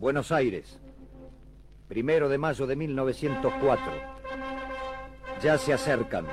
Buenos 0.00 0.32
Aires, 0.32 0.80
primero 1.86 2.30
de 2.30 2.38
mayo 2.38 2.66
de 2.66 2.74
1904. 2.74 3.92
Ya 5.42 5.58
se 5.58 5.74
acercan. 5.74 6.24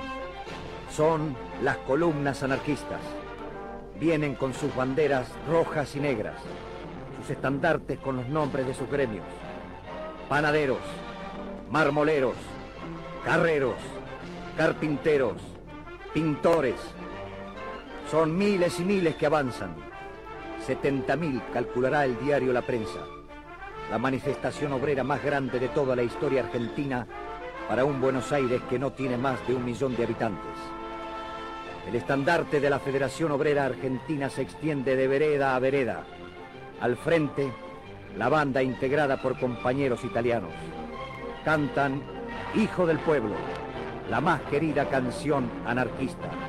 Son 0.90 1.36
las 1.62 1.76
columnas 1.80 2.44
anarquistas. 2.44 3.02
Vienen 4.00 4.36
con 4.36 4.54
sus 4.54 4.74
banderas 4.74 5.28
rojas 5.50 5.98
y 5.98 6.00
negras, 6.00 6.38
sus 7.20 7.30
estandartes 7.30 8.00
con 8.00 8.16
los 8.16 8.30
nombres 8.30 8.66
de 8.68 8.74
sus 8.74 8.90
gremios. 8.90 9.26
Panaderos, 10.30 10.80
marmoleros, 11.70 12.38
carreros, 13.26 13.76
carpinteros, 14.56 15.42
pintores. 16.14 16.80
Son 18.10 18.38
miles 18.38 18.80
y 18.80 18.86
miles 18.86 19.16
que 19.18 19.26
avanzan. 19.26 19.76
70.000 20.66 21.42
calculará 21.52 22.06
el 22.06 22.18
diario 22.22 22.54
La 22.54 22.62
Prensa. 22.62 23.17
La 23.90 23.98
manifestación 23.98 24.74
obrera 24.74 25.04
más 25.04 25.24
grande 25.24 25.60
de 25.60 25.70
toda 25.70 25.96
la 25.96 26.04
historia 26.04 26.44
argentina 26.44 27.08
para 27.70 27.86
un 27.86 28.02
Buenos 28.02 28.32
Aires 28.34 28.62
que 28.70 28.78
no 28.78 28.92
tiene 28.92 29.18
más 29.18 29.46
de 29.48 29.56
un 29.56 29.64
millón 29.64 29.96
de 29.96 30.04
habitantes. 30.04 30.58
El 31.88 31.96
estandarte 31.96 32.60
de 32.60 32.70
la 32.70 32.80
Federación 32.80 33.32
Obrera 33.32 33.66
Argentina 33.66 34.30
se 34.30 34.42
extiende 34.42 34.98
de 34.98 35.08
vereda 35.08 35.56
a 35.56 35.60
vereda. 35.60 36.04
Al 36.82 36.98
frente, 36.98 37.50
la 38.18 38.28
banda 38.28 38.62
integrada 38.62 39.22
por 39.22 39.40
compañeros 39.40 40.04
italianos. 40.04 40.52
Cantan 41.46 42.02
Hijo 42.56 42.86
del 42.86 43.00
Pueblo, 43.00 43.36
la 44.10 44.20
más 44.20 44.42
querida 44.44 44.90
canción 44.90 45.50
anarquista. 45.66 46.47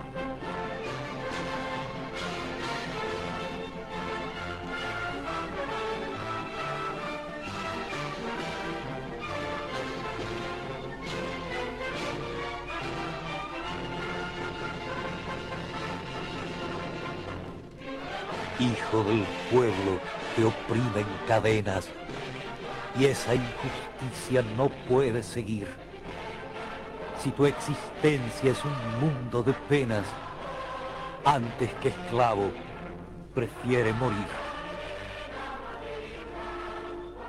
Te 20.39 20.45
oprime 20.45 21.01
en 21.01 21.27
cadenas 21.27 21.89
y 22.97 23.07
esa 23.07 23.35
injusticia 23.35 24.45
no 24.57 24.69
puede 24.89 25.25
seguir. 25.25 25.67
Si 27.21 27.33
tu 27.33 27.45
existencia 27.45 28.53
es 28.53 28.65
un 28.65 29.01
mundo 29.01 29.43
de 29.43 29.53
penas, 29.53 30.05
antes 31.25 31.73
que 31.83 31.89
esclavo, 31.89 32.53
prefiere 33.35 33.93
morir. 33.95 34.29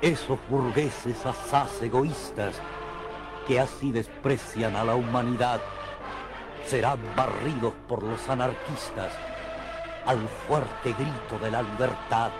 Esos 0.00 0.38
burgueses 0.48 1.26
asaz 1.26 1.82
egoístas 1.82 2.54
que 3.48 3.58
así 3.58 3.90
desprecian 3.90 4.76
a 4.76 4.84
la 4.84 4.94
humanidad 4.94 5.60
serán 6.64 7.00
barridos 7.16 7.74
por 7.88 8.04
los 8.04 8.28
anarquistas 8.28 9.12
al 10.06 10.28
fuerte 10.46 10.92
grito 10.92 11.38
de 11.42 11.50
la 11.50 11.62
libertad. 11.62 12.30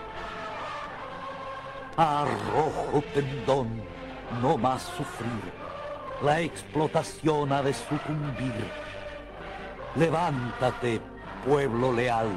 Arrojo 1.97 3.03
pendón, 3.13 3.81
no 4.41 4.57
más 4.57 4.83
sufrir, 4.83 5.51
la 6.23 6.39
explotación 6.39 7.51
ha 7.51 7.61
de 7.61 7.73
sucumbir. 7.73 8.53
Levántate, 9.95 11.01
pueblo 11.45 11.91
leal, 11.91 12.29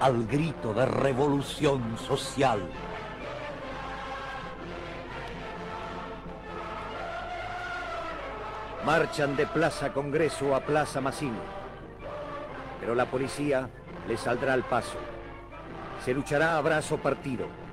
al 0.00 0.26
grito 0.26 0.72
de 0.72 0.86
revolución 0.86 1.98
social. 1.98 2.60
Marchan 8.86 9.36
de 9.36 9.46
Plaza 9.46 9.92
Congreso 9.92 10.54
a 10.54 10.60
Plaza 10.60 11.02
Massimo. 11.02 11.40
Pero 12.80 12.94
la 12.94 13.04
policía 13.04 13.68
le 14.08 14.16
saldrá 14.16 14.54
al 14.54 14.62
paso. 14.62 14.96
Se 16.04 16.14
luchará 16.14 16.56
a 16.56 16.60
brazo 16.62 16.96
partido. 16.96 17.65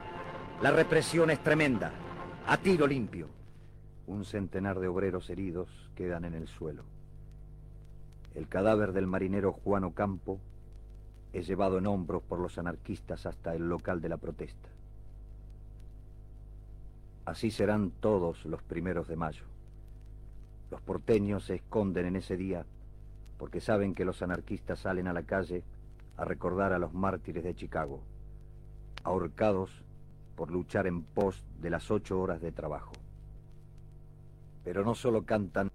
La 0.64 0.72
represión 0.72 1.30
es 1.30 1.44
tremenda. 1.44 1.92
A 2.48 2.56
tiro 2.56 2.88
limpio. 2.88 3.28
Un 4.08 4.24
centenar 4.24 4.80
de 4.80 4.88
obreros 4.88 5.30
heridos 5.30 5.68
quedan 5.94 6.24
en 6.24 6.36
el 6.36 6.48
suelo. 6.48 6.84
El 8.34 8.48
cadáver 8.48 8.94
del 8.94 9.06
marinero 9.06 9.52
Juan 9.52 9.84
Ocampo 9.84 10.40
es 11.34 11.48
llevado 11.48 11.80
en 11.80 11.86
hombros 11.86 12.24
por 12.24 12.40
los 12.40 12.58
anarquistas 12.58 13.26
hasta 13.26 13.54
el 13.54 13.68
local 13.68 14.00
de 14.00 14.08
la 14.08 14.16
protesta. 14.16 14.70
Así 17.26 17.52
serán 17.52 17.92
todos 18.00 18.46
los 18.46 18.64
primeros 18.64 19.10
de 19.10 19.18
mayo. 19.18 19.44
Los 20.72 20.80
porteños 20.80 21.44
se 21.44 21.56
esconden 21.56 22.06
en 22.06 22.16
ese 22.16 22.38
día 22.38 22.66
porque 23.38 23.60
saben 23.60 23.94
que 23.94 24.06
los 24.06 24.22
anarquistas 24.22 24.80
salen 24.80 25.10
a 25.10 25.14
la 25.14 25.24
calle 25.24 25.62
a 26.16 26.24
recordar 26.24 26.72
a 26.72 26.80
los 26.80 26.94
mártires 26.94 27.44
de 27.44 27.54
Chicago, 27.54 28.00
ahorcados 29.04 29.84
por 30.36 30.52
luchar 30.52 30.88
en 30.88 31.04
pos 31.04 31.44
de 31.62 31.70
las 31.70 31.92
ocho 31.92 32.20
horas 32.20 32.42
de 32.42 32.52
trabajo. 32.52 32.94
Pero 34.64 34.84
no 34.84 34.96
solo 34.96 35.24
cantan. 35.24 35.72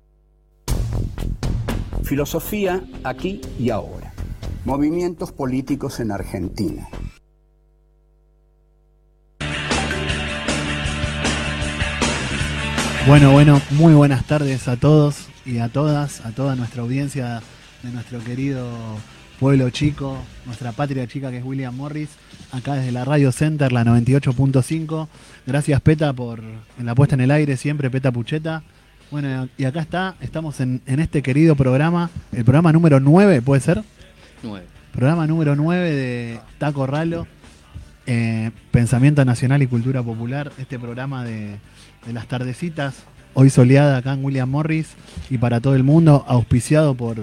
Filosofía 2.02 2.82
aquí 3.04 3.40
y 3.58 3.70
ahora. 3.70 4.12
Movimientos 4.64 5.32
políticos 5.32 6.00
en 6.00 6.10
Argentina. 6.10 6.88
Bueno, 13.06 13.32
bueno, 13.32 13.60
muy 13.70 13.94
buenas 13.94 14.26
tardes 14.26 14.68
a 14.68 14.76
todos 14.76 15.28
y 15.46 15.60
a 15.60 15.70
todas, 15.70 16.26
a 16.26 16.32
toda 16.32 16.56
nuestra 16.56 16.82
audiencia 16.82 17.42
de 17.82 17.90
nuestro 17.90 18.22
querido 18.22 18.68
pueblo 19.38 19.70
chico, 19.70 20.18
nuestra 20.46 20.72
patria 20.72 21.06
chica 21.06 21.30
que 21.30 21.38
es 21.38 21.44
William 21.44 21.74
Morris, 21.74 22.08
acá 22.52 22.74
desde 22.74 22.92
la 22.92 23.04
Radio 23.04 23.30
Center, 23.32 23.72
la 23.72 23.84
98.5. 23.84 25.08
Gracias 25.46 25.80
Peta 25.80 26.12
por 26.12 26.42
la 26.82 26.94
puesta 26.94 27.14
en 27.14 27.20
el 27.20 27.30
aire 27.30 27.56
siempre, 27.56 27.90
Peta 27.90 28.10
Pucheta. 28.10 28.62
Bueno, 29.10 29.48
y 29.56 29.64
acá 29.64 29.80
está, 29.80 30.16
estamos 30.20 30.60
en, 30.60 30.82
este 30.86 31.22
querido 31.22 31.56
programa, 31.56 32.10
el 32.32 32.44
programa 32.44 32.72
número 32.72 33.00
9, 33.00 33.40
¿puede 33.42 33.60
ser? 33.62 33.82
9. 34.42 34.66
Programa 34.92 35.26
número 35.26 35.56
9 35.56 35.94
de 35.94 36.40
Taco 36.58 36.86
Ralo, 36.86 37.26
eh, 38.06 38.50
Pensamiento 38.70 39.24
Nacional 39.24 39.62
y 39.62 39.66
Cultura 39.66 40.02
Popular, 40.02 40.52
este 40.58 40.78
programa 40.78 41.24
de, 41.24 41.56
de 42.06 42.12
las 42.12 42.26
tardecitas, 42.26 43.04
hoy 43.34 43.50
soleada 43.50 43.98
acá 43.98 44.12
en 44.12 44.24
William 44.24 44.50
Morris 44.50 44.88
y 45.30 45.38
para 45.38 45.60
todo 45.60 45.74
el 45.74 45.84
mundo, 45.84 46.24
auspiciado 46.28 46.94
por 46.94 47.16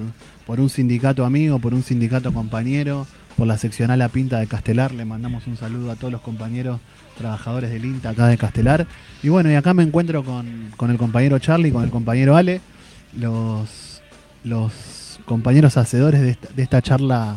por 0.45 0.59
un 0.59 0.69
sindicato 0.69 1.25
amigo, 1.25 1.59
por 1.59 1.73
un 1.73 1.83
sindicato 1.83 2.33
compañero, 2.33 3.07
por 3.38 3.47
la 3.47 3.57
seccional 3.57 4.00
La 4.00 4.09
Pinta 4.09 4.39
de 4.39 4.47
Castelar. 4.47 4.94
Le 4.94 5.06
mandamos 5.06 5.47
un 5.47 5.57
saludo 5.57 5.91
a 5.91 5.95
todos 5.95 6.11
los 6.11 6.22
compañeros 6.22 6.79
trabajadores 7.17 7.69
del 7.72 7.85
INTA 7.85 8.09
acá 8.09 8.28
de 8.28 8.38
Castelar. 8.38 8.88
Y 9.23 9.29
bueno, 9.29 9.51
y 9.51 9.56
acá 9.56 9.73
me 9.73 9.83
encuentro 9.83 10.23
con, 10.23 10.72
el 10.89 10.97
compañero 10.97 11.39
Charlie, 11.39 11.72
con 11.72 11.83
el 11.83 11.89
compañero 11.89 12.35
Ale, 12.35 12.61
los, 13.17 14.01
los 14.44 15.19
compañeros 15.25 15.78
hacedores 15.78 16.22
de 16.22 16.63
esta, 16.63 16.81
charla, 16.81 17.35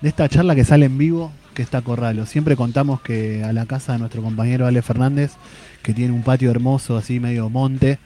de 0.00 0.08
esta 0.08 0.28
charla 0.28 0.54
que 0.54 0.64
sale 0.64 0.86
en 0.86 0.98
vivo, 0.98 1.32
que 1.54 1.62
está 1.62 1.82
Corralo. 1.82 2.26
Siempre 2.26 2.56
contamos 2.56 3.00
que 3.00 3.44
a 3.44 3.52
la 3.52 3.66
casa 3.66 3.92
de 3.92 3.98
nuestro 3.98 4.22
compañero 4.22 4.66
Ale 4.66 4.82
Fernández, 4.82 5.32
que 5.82 5.94
tiene 5.94 6.12
un 6.12 6.22
patio 6.22 6.50
hermoso, 6.50 6.96
así 6.96 7.20
medio 7.20 7.48
monte, 7.48 7.98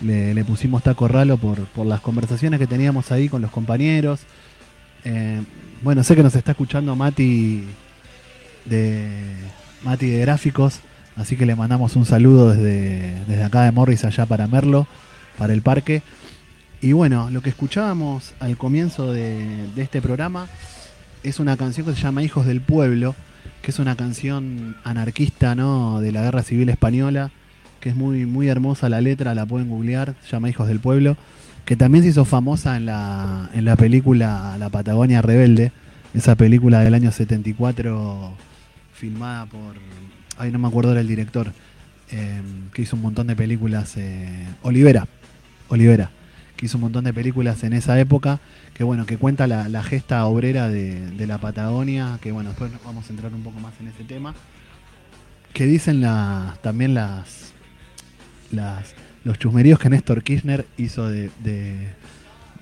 le, 0.00 0.44
pusimos 0.44 0.82
taco 0.82 1.08
ralo 1.08 1.36
por, 1.36 1.64
por, 1.66 1.86
las 1.86 2.00
conversaciones 2.00 2.58
que 2.58 2.66
teníamos 2.66 3.10
ahí 3.12 3.28
con 3.28 3.42
los 3.42 3.50
compañeros. 3.50 4.20
Eh, 5.04 5.42
bueno, 5.82 6.02
sé 6.04 6.16
que 6.16 6.22
nos 6.22 6.34
está 6.34 6.52
escuchando 6.52 6.94
Mati 6.96 7.64
de 8.64 9.34
Mati 9.82 10.06
de 10.06 10.20
Gráficos, 10.20 10.80
así 11.16 11.36
que 11.36 11.46
le 11.46 11.56
mandamos 11.56 11.96
un 11.96 12.04
saludo 12.04 12.50
desde, 12.54 13.24
desde 13.26 13.44
acá 13.44 13.62
de 13.62 13.72
Morris 13.72 14.04
allá 14.04 14.26
para 14.26 14.46
Merlo, 14.46 14.86
para 15.36 15.52
el 15.52 15.62
parque. 15.62 16.02
Y 16.80 16.92
bueno, 16.92 17.30
lo 17.30 17.40
que 17.40 17.50
escuchábamos 17.50 18.34
al 18.38 18.56
comienzo 18.56 19.12
de, 19.12 19.66
de 19.74 19.82
este 19.82 20.00
programa 20.00 20.48
es 21.22 21.40
una 21.40 21.56
canción 21.56 21.86
que 21.86 21.94
se 21.94 22.00
llama 22.00 22.22
Hijos 22.22 22.46
del 22.46 22.60
Pueblo, 22.60 23.16
que 23.62 23.72
es 23.72 23.78
una 23.80 23.96
canción 23.96 24.76
anarquista 24.84 25.56
¿no? 25.56 26.00
de 26.00 26.12
la 26.12 26.22
Guerra 26.22 26.42
Civil 26.42 26.68
Española 26.68 27.32
que 27.80 27.90
es 27.90 27.96
muy, 27.96 28.26
muy 28.26 28.48
hermosa 28.48 28.88
la 28.88 29.00
letra, 29.00 29.34
la 29.34 29.46
pueden 29.46 29.68
googlear, 29.68 30.14
llama 30.30 30.48
Hijos 30.48 30.68
del 30.68 30.80
Pueblo, 30.80 31.16
que 31.64 31.76
también 31.76 32.02
se 32.02 32.10
hizo 32.10 32.24
famosa 32.24 32.76
en 32.76 32.86
la, 32.86 33.50
en 33.52 33.64
la 33.64 33.76
película 33.76 34.56
La 34.58 34.70
Patagonia 34.70 35.22
Rebelde, 35.22 35.72
esa 36.14 36.34
película 36.34 36.80
del 36.80 36.94
año 36.94 37.12
74 37.12 38.32
filmada 38.94 39.46
por, 39.46 39.74
ay 40.38 40.50
no 40.50 40.58
me 40.58 40.66
acuerdo 40.66 40.92
era 40.92 41.00
el 41.00 41.06
director, 41.06 41.52
em, 42.10 42.70
que 42.72 42.82
hizo 42.82 42.96
un 42.96 43.02
montón 43.02 43.26
de 43.28 43.36
películas, 43.36 43.96
eh, 43.96 44.46
Olivera, 44.62 45.06
Olivera, 45.68 46.10
que 46.56 46.66
hizo 46.66 46.78
un 46.78 46.82
montón 46.82 47.04
de 47.04 47.12
películas 47.12 47.62
en 47.62 47.74
esa 47.74 48.00
época, 48.00 48.40
que 48.74 48.82
bueno, 48.82 49.06
que 49.06 49.16
cuenta 49.16 49.46
la, 49.46 49.68
la 49.68 49.82
gesta 49.82 50.24
obrera 50.26 50.68
de, 50.68 51.10
de, 51.12 51.26
la 51.26 51.38
Patagonia, 51.38 52.18
que 52.20 52.32
bueno, 52.32 52.50
después 52.50 52.72
vamos 52.84 53.08
a 53.08 53.12
entrar 53.12 53.32
un 53.32 53.42
poco 53.42 53.60
más 53.60 53.74
en 53.80 53.88
ese 53.88 54.04
tema. 54.04 54.34
que 55.52 55.66
dicen 55.66 56.00
la, 56.00 56.56
también 56.62 56.94
las, 56.94 57.52
las 58.52 58.94
los 59.24 59.38
chusmeríos 59.38 59.78
que 59.78 59.90
Néstor 59.90 60.22
Kirchner 60.22 60.66
hizo 60.76 61.08
de, 61.08 61.30
de, 61.42 61.88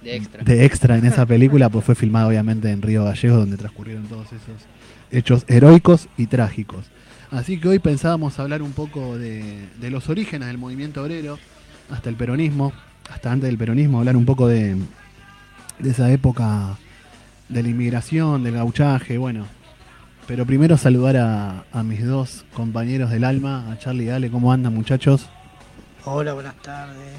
extra. 0.02 0.42
de 0.42 0.64
extra 0.64 0.96
en 0.98 1.06
esa 1.06 1.24
película, 1.26 1.68
pues 1.68 1.84
fue 1.84 1.94
filmado 1.94 2.28
obviamente 2.28 2.70
en 2.70 2.82
Río 2.82 3.04
Gallegos, 3.04 3.38
donde 3.38 3.56
transcurrieron 3.56 4.06
todos 4.06 4.26
esos 4.26 4.66
hechos 5.10 5.44
heroicos 5.48 6.08
y 6.16 6.26
trágicos. 6.26 6.86
Así 7.30 7.58
que 7.58 7.68
hoy 7.68 7.78
pensábamos 7.78 8.38
hablar 8.38 8.62
un 8.62 8.72
poco 8.72 9.18
de, 9.18 9.68
de 9.80 9.90
los 9.90 10.08
orígenes 10.08 10.48
del 10.48 10.58
movimiento 10.58 11.02
obrero, 11.02 11.38
hasta 11.90 12.08
el 12.08 12.16
peronismo, 12.16 12.72
hasta 13.10 13.30
antes 13.30 13.48
del 13.48 13.58
peronismo, 13.58 13.98
hablar 13.98 14.16
un 14.16 14.24
poco 14.24 14.48
de, 14.48 14.76
de 15.78 15.90
esa 15.90 16.10
época 16.10 16.78
de 17.48 17.62
la 17.62 17.68
inmigración, 17.68 18.42
del 18.42 18.54
gauchaje, 18.54 19.18
bueno. 19.18 19.46
Pero 20.26 20.44
primero 20.44 20.76
saludar 20.76 21.16
a, 21.16 21.64
a 21.70 21.82
mis 21.84 22.04
dos 22.04 22.44
compañeros 22.54 23.10
del 23.10 23.22
alma, 23.22 23.70
a 23.70 23.78
Charlie 23.78 24.06
y 24.06 24.08
Ale, 24.08 24.30
¿cómo 24.30 24.52
andan 24.52 24.74
muchachos? 24.74 25.28
Hola, 26.08 26.34
buenas 26.34 26.54
tardes. 26.62 27.12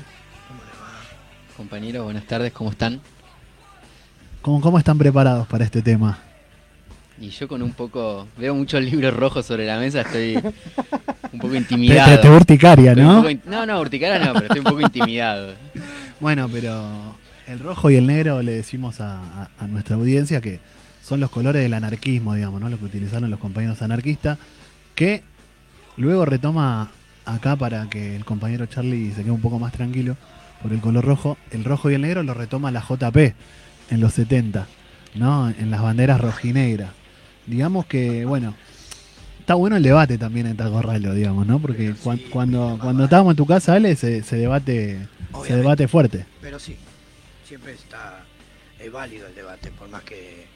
¿Cómo 0.47 0.61
le 0.63 0.71
va? 0.79 1.55
Compañeros, 1.57 2.03
buenas 2.05 2.23
tardes, 2.25 2.51
¿cómo 2.53 2.71
están? 2.71 3.01
¿Cómo, 4.41 4.61
¿Cómo 4.61 4.77
están 4.79 4.97
preparados 4.97 5.45
para 5.47 5.65
este 5.65 5.81
tema? 5.81 6.19
Y 7.19 7.29
yo 7.29 7.47
con 7.47 7.61
un 7.63 7.73
poco, 7.73 8.27
veo 8.37 8.55
muchos 8.55 8.81
libros 8.81 9.13
rojos 9.13 9.45
sobre 9.45 9.65
la 9.65 9.77
mesa, 9.79 10.01
estoy 10.01 10.35
un 11.33 11.39
poco 11.39 11.55
intimidado. 11.55 12.15
te- 12.15 12.21
te 12.21 12.29
urticaria, 12.29 12.95
¿no? 12.95 13.29
in- 13.29 13.41
no, 13.45 13.65
no, 13.65 13.79
urticaria 13.81 14.19
no, 14.19 14.33
pero 14.33 14.45
estoy 14.45 14.59
un 14.59 14.65
poco 14.65 14.81
intimidado. 14.81 15.53
Bueno, 16.19 16.47
pero 16.49 17.15
el 17.47 17.59
rojo 17.59 17.89
y 17.89 17.95
el 17.95 18.07
negro 18.07 18.41
le 18.41 18.53
decimos 18.53 19.01
a, 19.01 19.17
a- 19.43 19.49
a 19.59 19.67
nuestra 19.67 19.95
audiencia 19.95 20.39
que 20.41 20.59
son 21.03 21.19
los 21.19 21.29
colores 21.29 21.61
del 21.61 21.73
anarquismo, 21.73 22.35
digamos, 22.35 22.61
¿no? 22.61 22.69
Lo 22.69 22.77
que 22.77 22.85
utilizaron 22.85 23.29
los 23.31 23.39
compañeros 23.39 23.81
anarquistas, 23.81 24.37
que 24.95 25.23
luego 25.97 26.23
retoma 26.25 26.91
acá 27.27 27.55
para 27.55 27.87
que 27.89 28.15
el 28.15 28.25
compañero 28.25 28.65
Charlie 28.65 29.11
se 29.11 29.21
quede 29.21 29.31
un 29.31 29.41
poco 29.41 29.59
más 29.59 29.71
tranquilo 29.73 30.17
por 30.61 30.73
el 30.73 30.79
color 30.79 31.05
rojo. 31.05 31.37
El 31.51 31.63
rojo 31.63 31.91
y 31.91 31.93
el 31.93 32.01
negro 32.01 32.23
lo 32.23 32.33
retoma 32.33 32.71
la 32.71 32.81
JP 32.81 33.17
en 33.91 33.99
los 34.01 34.13
70, 34.13 34.67
¿no? 35.15 35.49
En 35.49 35.69
las 35.69 35.81
banderas 35.81 36.19
rojinegras. 36.19 36.89
Digamos 37.45 37.85
que, 37.85 38.25
bueno, 38.25 38.55
está 39.39 39.53
bueno 39.53 39.77
el 39.77 39.83
debate 39.83 40.17
también 40.17 40.47
en 40.47 40.57
Tacorralo, 40.57 41.13
digamos, 41.13 41.45
¿no? 41.45 41.59
Porque 41.59 41.93
cuan- 42.03 42.19
cuando, 42.31 42.77
cuando 42.81 43.03
estábamos 43.03 43.31
en 43.33 43.37
tu 43.37 43.45
casa, 43.45 43.73
Ale, 43.75 43.95
se, 43.95 44.23
se 44.23 44.35
debate 44.37 44.97
se 45.45 45.55
debate 45.55 45.87
fuerte. 45.87 46.25
Pero 46.41 46.57
sí, 46.59 46.75
siempre 47.47 47.73
está 47.73 48.23
es 48.79 48.91
válido 48.91 49.27
el 49.27 49.35
debate, 49.35 49.71
por 49.71 49.87
más 49.89 50.01
que 50.03 50.46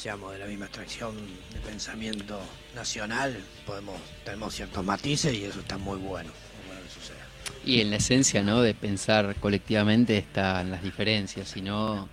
seamos 0.00 0.32
de 0.32 0.38
la 0.38 0.46
misma 0.46 0.64
extracción 0.64 1.14
de 1.52 1.60
pensamiento 1.60 2.40
nacional, 2.74 3.36
podemos 3.66 4.00
tenemos 4.24 4.54
ciertos 4.54 4.82
matices 4.84 5.34
y 5.34 5.44
eso 5.44 5.60
está 5.60 5.76
muy 5.76 5.98
bueno, 5.98 6.30
muy 6.30 6.66
bueno 6.68 6.80
que 6.86 6.90
suceda. 7.00 7.18
Y 7.66 7.80
en 7.82 7.90
la 7.90 7.96
esencia, 7.96 8.42
¿no? 8.42 8.62
De 8.62 8.72
pensar 8.72 9.34
colectivamente 9.36 10.16
están 10.16 10.70
las 10.70 10.82
diferencias, 10.82 11.48
si 11.50 11.60
no, 11.60 12.08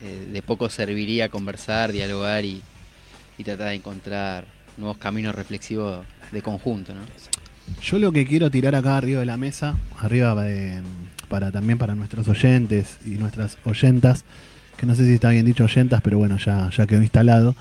eh, 0.00 0.26
de 0.32 0.42
poco 0.42 0.70
serviría 0.70 1.28
conversar, 1.28 1.92
dialogar 1.92 2.46
y, 2.46 2.62
y 3.36 3.44
tratar 3.44 3.68
de 3.68 3.74
encontrar 3.74 4.46
nuevos 4.78 4.96
caminos 4.96 5.34
reflexivos 5.34 6.06
de 6.30 6.40
conjunto, 6.40 6.94
¿no? 6.94 7.02
Yo 7.82 7.98
lo 7.98 8.10
que 8.10 8.26
quiero 8.26 8.50
tirar 8.50 8.74
acá 8.74 8.96
arriba 8.96 9.20
de 9.20 9.26
la 9.26 9.36
mesa, 9.36 9.76
arriba 9.98 10.34
de- 10.42 10.80
para 11.28 11.50
también 11.52 11.76
para 11.78 11.94
nuestros 11.94 12.26
oyentes 12.28 12.96
y 13.04 13.10
nuestras 13.10 13.58
oyentas, 13.64 14.24
que 14.82 14.86
no 14.86 14.96
sé 14.96 15.06
si 15.06 15.12
está 15.12 15.30
bien 15.30 15.46
dicho 15.46 15.62
oyentas, 15.62 16.00
pero 16.02 16.18
bueno, 16.18 16.38
ya, 16.38 16.68
ya 16.76 16.88
quedó 16.88 17.00
instalado, 17.02 17.54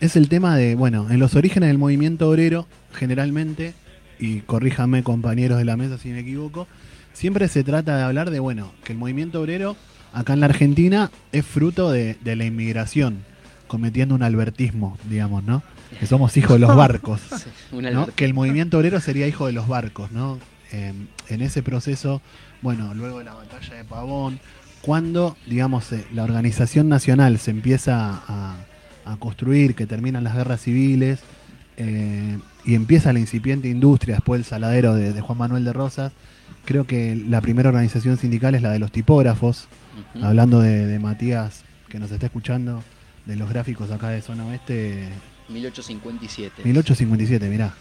es 0.00 0.16
el 0.16 0.28
tema 0.28 0.56
de, 0.56 0.74
bueno, 0.74 1.06
en 1.08 1.20
los 1.20 1.36
orígenes 1.36 1.68
del 1.68 1.78
movimiento 1.78 2.28
obrero, 2.28 2.66
generalmente, 2.92 3.72
y 4.18 4.40
corríjame 4.40 5.04
compañeros 5.04 5.58
de 5.58 5.64
la 5.64 5.76
mesa 5.76 5.96
si 5.96 6.08
me 6.08 6.18
equivoco, 6.18 6.66
siempre 7.12 7.46
se 7.46 7.62
trata 7.62 7.96
de 7.96 8.02
hablar 8.02 8.30
de, 8.30 8.40
bueno, 8.40 8.72
que 8.82 8.94
el 8.94 8.98
movimiento 8.98 9.42
obrero 9.42 9.76
acá 10.12 10.32
en 10.32 10.40
la 10.40 10.46
Argentina 10.46 11.12
es 11.30 11.46
fruto 11.46 11.92
de, 11.92 12.16
de 12.24 12.34
la 12.34 12.44
inmigración, 12.44 13.18
cometiendo 13.68 14.16
un 14.16 14.24
albertismo, 14.24 14.98
digamos, 15.08 15.44
¿no? 15.44 15.62
Que 16.00 16.06
somos 16.08 16.36
hijos 16.36 16.54
de 16.54 16.66
los 16.66 16.74
barcos. 16.76 17.20
Que 18.16 18.24
el 18.24 18.34
movimiento 18.34 18.78
obrero 18.78 18.98
sería 18.98 19.28
hijo 19.28 19.46
de 19.46 19.52
los 19.52 19.68
barcos, 19.68 20.10
¿no? 20.10 20.40
Eh, 20.72 20.92
en 21.28 21.42
ese 21.42 21.62
proceso, 21.62 22.22
bueno, 22.60 22.92
luego 22.92 23.20
de 23.20 23.26
la 23.26 23.34
batalla 23.34 23.76
de 23.76 23.84
Pavón, 23.84 24.40
cuando, 24.86 25.36
digamos, 25.46 25.90
eh, 25.90 26.06
la 26.14 26.22
organización 26.22 26.88
nacional 26.88 27.38
se 27.38 27.50
empieza 27.50 28.22
a, 28.28 28.54
a 29.04 29.16
construir, 29.16 29.74
que 29.74 29.84
terminan 29.84 30.22
las 30.22 30.36
guerras 30.36 30.60
civiles, 30.60 31.18
eh, 31.76 32.38
y 32.64 32.74
empieza 32.76 33.12
la 33.12 33.18
incipiente 33.18 33.68
industria, 33.68 34.14
después 34.14 34.38
el 34.38 34.44
saladero 34.44 34.94
de, 34.94 35.12
de 35.12 35.20
Juan 35.20 35.38
Manuel 35.38 35.64
de 35.64 35.72
Rosas, 35.72 36.12
creo 36.64 36.86
que 36.86 37.16
la 37.16 37.40
primera 37.40 37.68
organización 37.68 38.16
sindical 38.16 38.54
es 38.54 38.62
la 38.62 38.70
de 38.70 38.78
los 38.78 38.92
tipógrafos, 38.92 39.66
hablando 40.22 40.60
de, 40.60 40.86
de 40.86 40.98
Matías, 41.00 41.64
que 41.88 41.98
nos 41.98 42.12
está 42.12 42.26
escuchando, 42.26 42.84
de 43.24 43.34
los 43.34 43.50
gráficos 43.50 43.90
acá 43.90 44.10
de 44.10 44.22
Zona 44.22 44.46
Oeste, 44.46 45.08
1857. 45.48 46.62
1857, 46.64 47.48
mirá. 47.48 47.74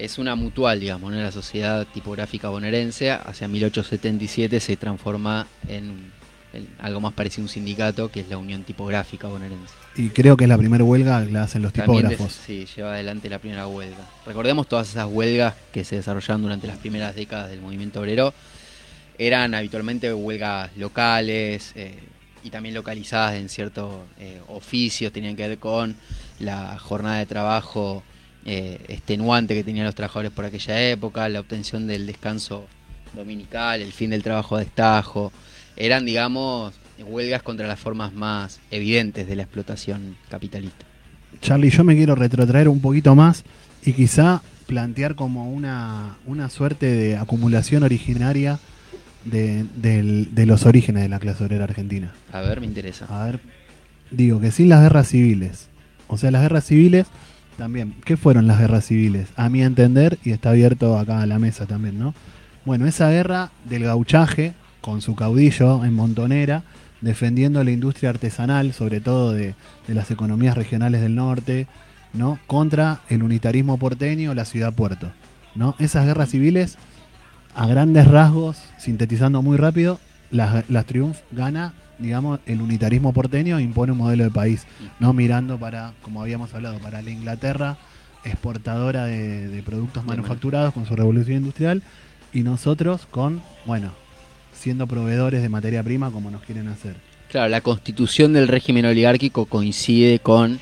Es 0.00 0.18
una 0.18 0.34
mutual, 0.34 0.80
digamos, 0.80 1.12
¿no? 1.12 1.20
La 1.20 1.30
sociedad 1.30 1.86
tipográfica 1.86 2.48
bonaerense 2.48 3.10
hacia 3.10 3.48
1877 3.48 4.58
se 4.58 4.76
transforma 4.76 5.46
en, 5.68 6.10
en 6.54 6.68
algo 6.78 7.00
más 7.00 7.12
parecido 7.12 7.42
a 7.42 7.44
un 7.44 7.48
sindicato, 7.50 8.10
que 8.10 8.20
es 8.20 8.28
la 8.28 8.38
Unión 8.38 8.64
Tipográfica 8.64 9.28
Bonaerense. 9.28 9.74
Y 9.96 10.08
creo 10.08 10.36
que 10.36 10.44
es 10.44 10.48
la 10.48 10.56
primera 10.56 10.84
huelga 10.84 11.24
que 11.24 11.30
la 11.30 11.42
hacen 11.42 11.62
los 11.62 11.72
También 11.72 12.08
tipógrafos. 12.08 12.32
sí, 12.46 12.66
lleva 12.74 12.94
adelante 12.94 13.28
la 13.28 13.38
primera 13.38 13.66
huelga. 13.66 14.08
Recordemos 14.24 14.68
todas 14.68 14.88
esas 14.88 15.06
huelgas 15.06 15.54
que 15.72 15.84
se 15.84 15.96
desarrollaron 15.96 16.42
durante 16.42 16.66
las 16.66 16.78
primeras 16.78 17.14
décadas 17.14 17.50
del 17.50 17.60
movimiento 17.60 18.00
obrero. 18.00 18.32
Eran 19.18 19.54
habitualmente 19.54 20.12
huelgas 20.14 20.70
locales 20.76 21.72
eh, 21.74 21.98
y 22.42 22.48
también 22.48 22.74
localizadas 22.74 23.34
en 23.34 23.50
ciertos 23.50 23.92
eh, 24.18 24.40
oficios, 24.48 25.12
tenían 25.12 25.36
que 25.36 25.46
ver 25.46 25.58
con 25.58 25.94
la 26.38 26.78
jornada 26.78 27.18
de 27.18 27.26
trabajo 27.26 28.02
eh, 28.44 28.80
extenuante 28.88 29.54
que 29.54 29.64
tenían 29.64 29.86
los 29.86 29.94
trabajadores 29.94 30.32
por 30.32 30.44
aquella 30.44 30.90
época, 30.90 31.28
la 31.28 31.40
obtención 31.40 31.86
del 31.86 32.06
descanso 32.06 32.66
dominical, 33.12 33.82
el 33.82 33.92
fin 33.92 34.10
del 34.10 34.22
trabajo 34.22 34.56
a 34.56 34.60
destajo. 34.60 35.32
Eran, 35.76 36.04
digamos, 36.04 36.74
huelgas 36.98 37.42
contra 37.42 37.66
las 37.66 37.78
formas 37.78 38.12
más 38.12 38.60
evidentes 38.70 39.26
de 39.26 39.36
la 39.36 39.42
explotación 39.42 40.16
capitalista. 40.28 40.86
Charlie, 41.40 41.70
yo 41.70 41.84
me 41.84 41.96
quiero 41.96 42.14
retrotraer 42.14 42.68
un 42.68 42.80
poquito 42.80 43.14
más 43.14 43.44
y 43.84 43.92
quizá 43.92 44.42
plantear 44.66 45.14
como 45.14 45.50
una, 45.50 46.16
una 46.26 46.48
suerte 46.50 46.86
de 46.86 47.16
acumulación 47.16 47.82
originaria 47.82 48.58
de, 49.24 49.64
de 49.74 50.46
los 50.46 50.64
orígenes 50.64 51.02
de 51.02 51.08
la 51.08 51.18
clase 51.18 51.44
obrera 51.44 51.64
argentina. 51.64 52.12
A 52.32 52.40
ver, 52.40 52.60
me 52.60 52.66
interesa. 52.66 53.06
A 53.08 53.26
ver, 53.26 53.40
digo 54.10 54.40
que 54.40 54.50
sin 54.50 54.68
las 54.68 54.82
guerras 54.82 55.08
civiles, 55.08 55.68
o 56.08 56.16
sea, 56.16 56.30
las 56.30 56.42
guerras 56.42 56.64
civiles 56.64 57.06
también, 57.60 57.94
¿qué 58.06 58.16
fueron 58.16 58.46
las 58.46 58.58
guerras 58.58 58.86
civiles? 58.86 59.28
A 59.36 59.50
mi 59.50 59.62
entender, 59.62 60.18
y 60.24 60.30
está 60.30 60.48
abierto 60.48 60.98
acá 60.98 61.20
a 61.20 61.26
la 61.26 61.38
mesa 61.38 61.66
también, 61.66 61.98
¿no? 61.98 62.14
Bueno, 62.64 62.86
esa 62.86 63.10
guerra 63.10 63.50
del 63.66 63.84
gauchaje, 63.84 64.54
con 64.80 65.02
su 65.02 65.14
caudillo 65.14 65.84
en 65.84 65.92
Montonera, 65.92 66.62
defendiendo 67.02 67.62
la 67.62 67.70
industria 67.70 68.08
artesanal, 68.08 68.72
sobre 68.72 69.02
todo 69.02 69.34
de, 69.34 69.54
de 69.86 69.94
las 69.94 70.10
economías 70.10 70.56
regionales 70.56 71.02
del 71.02 71.14
norte, 71.14 71.66
¿no? 72.14 72.38
Contra 72.46 73.02
el 73.10 73.22
unitarismo 73.22 73.76
porteño, 73.76 74.32
la 74.32 74.46
ciudad 74.46 74.72
puerto, 74.72 75.12
¿no? 75.54 75.76
Esas 75.78 76.06
guerras 76.06 76.30
civiles, 76.30 76.78
a 77.54 77.66
grandes 77.66 78.08
rasgos, 78.08 78.56
sintetizando 78.78 79.42
muy 79.42 79.58
rápido, 79.58 80.00
las, 80.30 80.64
las 80.70 80.86
gana, 81.30 81.74
digamos, 82.00 82.40
el 82.46 82.60
unitarismo 82.62 83.12
porteño 83.12 83.60
impone 83.60 83.92
un 83.92 83.98
modelo 83.98 84.24
de 84.24 84.30
país, 84.30 84.66
no 84.98 85.12
mirando 85.12 85.58
para, 85.58 85.92
como 86.02 86.22
habíamos 86.22 86.52
hablado, 86.54 86.78
para 86.78 87.02
la 87.02 87.10
Inglaterra, 87.10 87.76
exportadora 88.24 89.04
de, 89.06 89.48
de 89.48 89.62
productos 89.62 90.04
manufacturados 90.04 90.74
con 90.74 90.86
su 90.86 90.96
revolución 90.96 91.38
industrial, 91.38 91.82
y 92.32 92.42
nosotros 92.42 93.06
con, 93.10 93.42
bueno, 93.66 93.92
siendo 94.52 94.86
proveedores 94.86 95.42
de 95.42 95.48
materia 95.48 95.82
prima 95.82 96.10
como 96.10 96.30
nos 96.30 96.42
quieren 96.42 96.68
hacer. 96.68 96.96
Claro, 97.30 97.48
la 97.48 97.60
constitución 97.60 98.32
del 98.32 98.48
régimen 98.48 98.84
oligárquico 98.86 99.46
coincide 99.46 100.18
con 100.18 100.60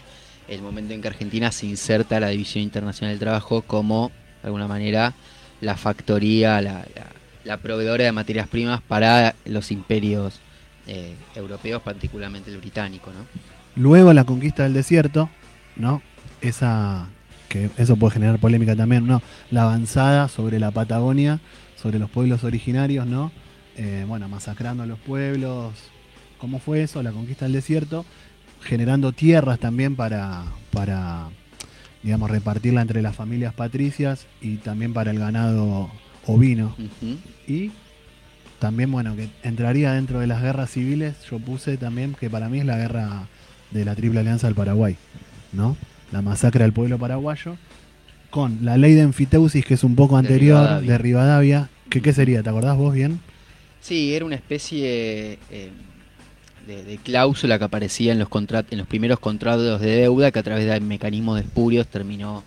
el 0.48 0.62
momento 0.62 0.94
en 0.94 1.02
que 1.02 1.08
Argentina 1.08 1.50
se 1.52 1.66
inserta 1.66 2.16
a 2.16 2.20
la 2.20 2.28
División 2.28 2.62
Internacional 2.64 3.12
del 3.12 3.20
Trabajo 3.20 3.62
como, 3.62 4.10
de 4.42 4.46
alguna 4.48 4.68
manera, 4.68 5.14
la 5.60 5.76
factoría, 5.76 6.60
la, 6.60 6.72
la- 6.94 7.06
la 7.44 7.56
proveedora 7.56 8.04
de 8.04 8.12
materias 8.12 8.46
primas 8.46 8.82
para 8.82 9.34
los 9.46 9.70
imperios 9.72 10.38
eh, 10.88 11.14
europeos, 11.34 11.82
particularmente 11.82 12.50
el 12.50 12.58
británico, 12.58 13.12
¿no? 13.12 13.26
Luego 13.76 14.12
la 14.12 14.24
conquista 14.24 14.64
del 14.64 14.74
desierto, 14.74 15.30
¿no? 15.76 16.02
Esa 16.40 17.08
que 17.48 17.70
eso 17.78 17.96
puede 17.96 18.14
generar 18.14 18.38
polémica 18.38 18.76
también, 18.76 19.06
¿no? 19.06 19.22
La 19.50 19.62
avanzada 19.62 20.28
sobre 20.28 20.58
la 20.58 20.70
Patagonia, 20.70 21.40
sobre 21.76 21.98
los 21.98 22.10
pueblos 22.10 22.44
originarios, 22.44 23.06
¿no? 23.06 23.32
Eh, 23.76 24.04
bueno, 24.06 24.28
masacrando 24.28 24.82
a 24.82 24.86
los 24.86 24.98
pueblos. 24.98 25.72
¿Cómo 26.38 26.58
fue 26.58 26.82
eso? 26.82 27.02
La 27.02 27.12
conquista 27.12 27.44
del 27.46 27.52
desierto, 27.52 28.04
generando 28.62 29.12
tierras 29.12 29.58
también 29.58 29.96
para, 29.96 30.44
para, 30.72 31.28
digamos, 32.02 32.30
repartirla 32.30 32.82
entre 32.82 33.02
las 33.02 33.16
familias 33.16 33.54
patricias 33.54 34.26
y 34.40 34.56
también 34.56 34.92
para 34.92 35.10
el 35.10 35.18
ganado 35.18 35.90
ovino. 36.26 36.76
Y 37.46 37.72
también, 38.58 38.90
bueno, 38.90 39.14
que 39.16 39.28
entraría 39.42 39.92
dentro 39.92 40.20
de 40.20 40.26
las 40.26 40.42
guerras 40.42 40.70
civiles, 40.70 41.14
yo 41.30 41.38
puse 41.38 41.76
también 41.76 42.14
que 42.18 42.28
para 42.28 42.48
mí 42.48 42.58
es 42.60 42.64
la 42.66 42.76
guerra 42.76 43.28
de 43.70 43.84
la 43.84 43.94
Triple 43.94 44.20
Alianza 44.20 44.46
del 44.46 44.56
Paraguay, 44.56 44.96
¿no? 45.52 45.76
La 46.12 46.22
masacre 46.22 46.64
al 46.64 46.72
pueblo 46.72 46.98
paraguayo, 46.98 47.56
con 48.30 48.58
la 48.62 48.76
ley 48.76 48.94
de 48.94 49.02
enfiteusis, 49.02 49.64
que 49.64 49.74
es 49.74 49.84
un 49.84 49.94
poco 49.94 50.14
De 50.14 50.20
anterior, 50.20 50.58
Rivadavia. 50.60 50.92
de 50.92 50.98
Rivadavia, 50.98 51.68
que 51.88 52.02
qué 52.02 52.12
sería, 52.12 52.42
¿te 52.42 52.50
acordás 52.50 52.76
vos 52.76 52.94
bien? 52.94 53.20
Sí, 53.80 54.14
era 54.14 54.24
una 54.24 54.34
especie 54.34 55.38
eh, 55.50 55.70
de, 56.66 56.82
de 56.84 56.98
cláusula 56.98 57.58
que 57.58 57.64
aparecía 57.64 58.12
en 58.12 58.18
los, 58.18 58.28
en 58.70 58.78
los 58.78 58.86
primeros 58.86 59.18
contratos 59.20 59.80
de 59.80 59.96
deuda 59.96 60.30
que 60.30 60.38
a 60.38 60.42
través 60.42 60.66
de 60.66 60.80
mecanismos 60.80 61.36
de 61.36 61.42
espurios 61.42 61.86
terminó 61.86 62.42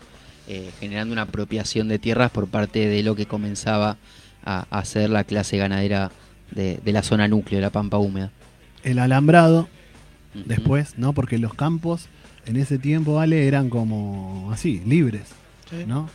eh, 0.48 0.72
generando 0.80 1.14
una 1.14 1.24
apropiación 1.24 1.88
de 1.88 2.00
tierras 2.00 2.32
por 2.32 2.48
parte 2.48 2.88
de 2.88 3.04
lo 3.04 3.16
que 3.16 3.26
comenzaba 3.26 3.98
a, 4.46 4.66
a 4.70 4.86
ser 4.86 5.10
la 5.10 5.24
clase 5.24 5.58
ganadera 5.58 6.12
de, 6.52 6.80
de 6.84 6.92
la 6.92 7.04
zona 7.04 7.28
núcleo, 7.28 7.60
de 7.60 7.62
la 7.62 7.70
pampa 7.70 7.98
húmeda. 7.98 8.32
El 8.84 9.00
alambrado, 9.00 9.68
después, 10.34 10.98
¿no? 10.98 11.14
Porque 11.14 11.38
los 11.38 11.54
campos 11.54 12.08
en 12.46 12.58
ese 12.58 12.80
tiempo, 12.80 13.16
vale, 13.16 13.48
eran 13.48 13.70
como 13.70 14.50
así, 14.52 14.82
libres, 14.86 15.30
¿no? 15.88 16.10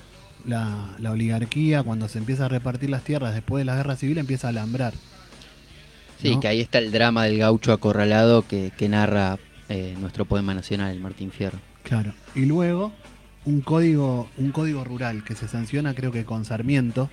La, 0.45 0.95
la 0.99 1.11
oligarquía, 1.13 1.83
cuando 1.83 2.09
se 2.09 2.19
empieza 2.19 2.47
a 2.47 2.49
repartir 2.49 2.91
las 2.91 3.03
tierras 3.03 3.35
después 3.35 3.61
de 3.61 3.65
la 3.65 3.77
guerra 3.77 3.97
civil, 3.97 4.19
empieza 4.19 4.49
a 4.49 4.51
alambrar. 4.51 4.95
Sí, 6.21 6.35
¿no? 6.35 6.41
que 6.41 6.49
ahí 6.49 6.61
está 6.61 6.79
el 6.79 6.93
drama 6.93 7.25
del 7.25 7.39
gaucho 7.39 7.73
acorralado 7.73 8.43
que, 8.47 8.73
que 8.77 8.89
narra 8.89 9.39
eh, 9.69 9.95
nuestro 9.99 10.25
poema 10.25 10.55
nacional, 10.55 10.93
el 10.93 11.01
Martín 11.01 11.31
Fierro. 11.31 11.59
Claro. 11.83 12.13
Y 12.35 12.47
luego 12.47 12.93
un 13.47 13.61
código, 13.61 14.29
un 14.37 14.51
código 14.51 14.85
rural 14.85 15.25
que 15.25 15.35
se 15.35 15.49
sanciona 15.49 15.95
creo 15.95 16.13
que 16.13 16.25
con 16.25 16.45
Sarmiento 16.45 17.09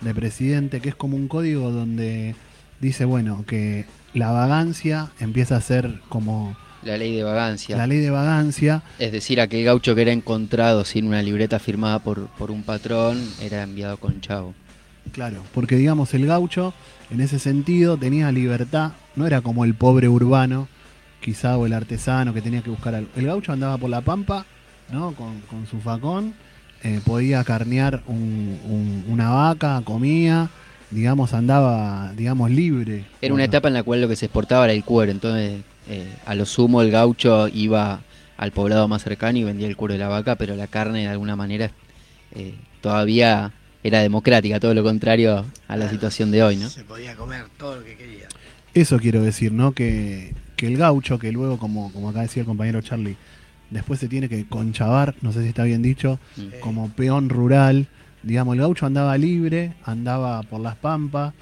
de 0.00 0.14
presidente, 0.14 0.80
que 0.80 0.90
es 0.90 0.94
como 0.94 1.16
un 1.16 1.26
código 1.26 1.70
donde 1.70 2.34
dice, 2.80 3.04
bueno, 3.04 3.44
que 3.46 3.86
la 4.14 4.30
vagancia 4.30 5.10
empieza 5.20 5.56
a 5.56 5.60
ser 5.60 6.00
como 6.08 6.56
La 6.82 6.96
ley 6.96 7.16
de 7.16 7.22
vagancia. 7.22 7.76
la 7.76 7.86
ley 7.86 7.98
de 7.98 8.10
vagancia. 8.10 8.82
Es 8.98 9.12
decir, 9.12 9.40
aquel 9.40 9.64
gaucho 9.64 9.94
que 9.94 10.02
era 10.02 10.12
encontrado 10.12 10.84
sin 10.84 11.06
una 11.06 11.22
libreta 11.22 11.58
firmada 11.58 11.98
por, 11.98 12.26
por 12.28 12.50
un 12.50 12.62
patrón 12.62 13.18
era 13.40 13.62
enviado 13.62 13.96
con 13.96 14.20
chavo. 14.20 14.54
Claro, 15.12 15.42
porque 15.54 15.76
digamos 15.76 16.12
el 16.14 16.26
gaucho 16.26 16.74
en 17.10 17.20
ese 17.22 17.38
sentido 17.38 17.96
tenía 17.96 18.30
libertad, 18.32 18.92
no 19.16 19.26
era 19.26 19.40
como 19.40 19.64
el 19.64 19.74
pobre 19.74 20.08
urbano, 20.08 20.68
quizá 21.20 21.56
o 21.58 21.66
el 21.66 21.72
artesano 21.72 22.32
que 22.34 22.42
tenía 22.42 22.62
que 22.62 22.70
buscar 22.70 22.94
algo. 22.94 23.10
El 23.16 23.26
gaucho 23.26 23.52
andaba 23.52 23.76
por 23.78 23.90
la 23.90 24.02
pampa, 24.02 24.46
¿no? 24.90 25.12
Con, 25.14 25.40
con 25.42 25.66
su 25.66 25.80
facón, 25.80 26.34
eh, 26.82 27.00
podía 27.04 27.44
carnear 27.44 28.02
un- 28.06 28.58
un- 28.64 29.04
una 29.08 29.30
vaca, 29.30 29.80
comía, 29.84 30.48
digamos, 30.90 31.32
andaba, 31.34 32.12
digamos, 32.16 32.50
libre. 32.50 33.04
Era 33.20 33.32
una 33.34 33.42
Bueno, 33.42 33.44
etapa 33.44 33.68
en 33.68 33.74
la 33.74 33.82
cual 33.82 34.00
lo 34.00 34.08
que 34.08 34.16
se 34.16 34.26
exportaba 34.26 34.64
era 34.64 34.72
el 34.72 34.84
cuero, 34.84 35.12
entonces 35.12 35.62
eh, 35.88 36.08
a 36.26 36.34
lo 36.34 36.46
sumo 36.46 36.82
el 36.82 36.90
gaucho 36.90 37.48
iba 37.48 38.00
al 38.36 38.52
poblado 38.52 38.88
más 38.88 39.02
cercano 39.02 39.38
y 39.38 39.44
vendía 39.44 39.66
el 39.68 39.76
cuero 39.76 39.92
de 39.94 39.98
la 40.00 40.08
vaca, 40.08 40.36
pero 40.36 40.56
la 40.56 40.66
carne 40.66 41.00
de 41.00 41.08
alguna 41.08 41.36
manera 41.36 41.70
eh, 42.34 42.54
todavía 42.80 43.52
era 43.82 44.00
democrática, 44.00 44.60
todo 44.60 44.72
lo 44.74 44.82
contrario 44.82 45.44
a 45.68 45.76
la 45.76 45.88
situación 45.90 46.30
de 46.30 46.42
hoy, 46.42 46.56
¿no? 46.56 46.68
Se 46.68 46.84
podía 46.84 47.14
comer 47.16 47.44
todo 47.58 47.76
lo 47.76 47.84
que 47.84 47.96
quería. 47.96 48.28
Eso 48.74 48.98
quiero 48.98 49.22
decir, 49.22 49.52
¿no? 49.52 49.72
Que, 49.72 50.34
que 50.56 50.66
el 50.68 50.76
gaucho, 50.76 51.18
que 51.18 51.32
luego, 51.32 51.58
como, 51.58 51.92
como 51.92 52.10
acá 52.10 52.20
decía 52.22 52.42
el 52.42 52.46
compañero 52.46 52.80
Charlie, 52.82 53.16
después 53.70 54.00
se 54.00 54.08
tiene 54.08 54.28
que 54.28 54.46
conchavar, 54.46 55.14
no 55.22 55.32
sé 55.32 55.42
si 55.42 55.48
está 55.48 55.64
bien 55.64 55.82
dicho, 55.82 56.18
como 56.60 56.88
peón 56.90 57.28
rural. 57.28 57.86
Digamos, 58.22 58.54
el 58.54 58.60
gaucho 58.60 58.84
andaba 58.86 59.16
libre, 59.16 59.72
andaba 59.84 60.42
por 60.42 60.60
las 60.60 60.76
pampas, 60.76 61.32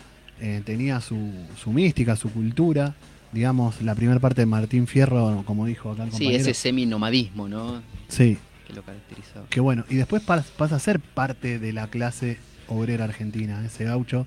eh, 0.41 0.63
tenía 0.65 1.01
su, 1.01 1.33
su 1.61 1.73
mística, 1.73 2.15
su 2.17 2.31
cultura. 2.31 2.95
Digamos, 3.33 3.83
la 3.83 3.95
primera 3.95 4.21
parte 4.21 4.43
de 4.43 4.47
Martín 4.47 4.87
Fierro, 4.87 5.43
como 5.45 5.67
dijo 5.67 5.91
acá 5.91 6.05
el 6.05 6.11
Sí, 6.11 6.19
compañero. 6.25 6.41
ese 6.43 6.55
seminomadismo, 6.55 7.49
¿no? 7.49 7.83
Sí, 8.09 8.39
Que 8.67 8.73
lo 8.75 8.83
caracterizaba. 8.83 9.47
que 9.51 9.61
bueno. 9.61 9.85
Y 9.91 9.97
después 9.97 10.25
pas- 10.27 10.45
pasa 10.57 10.77
a 10.77 10.79
ser 10.79 11.01
parte 11.01 11.59
de 11.59 11.73
la 11.73 11.89
clase 11.89 12.39
obrera 12.69 13.05
argentina. 13.05 13.63
Ese 13.67 13.85
gaucho 13.85 14.27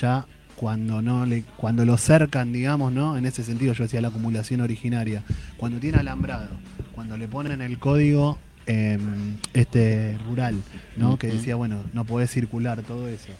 ya 0.00 0.26
cuando 0.56 1.00
no 1.00 1.26
le 1.26 1.44
cuando 1.56 1.84
lo 1.84 1.96
cercan, 1.96 2.52
digamos, 2.52 2.92
¿no? 2.92 3.16
En 3.16 3.24
ese 3.26 3.44
sentido 3.44 3.72
yo 3.72 3.84
decía 3.84 4.00
la 4.00 4.08
acumulación 4.08 4.60
originaria. 4.62 5.22
Cuando 5.56 5.78
tiene 5.78 5.98
alambrado, 5.98 6.48
cuando 7.00 7.16
le 7.16 7.28
ponen 7.28 7.62
el 7.62 7.78
código 7.78 8.36
eh, 8.66 8.98
este 9.54 10.18
rural, 10.28 10.56
¿no? 10.98 11.16
Que 11.18 11.28
decía, 11.28 11.54
bueno, 11.56 11.82
no 11.94 12.04
podés 12.04 12.30
circular 12.30 12.82
todo 12.82 13.08
eso. 13.08 13.32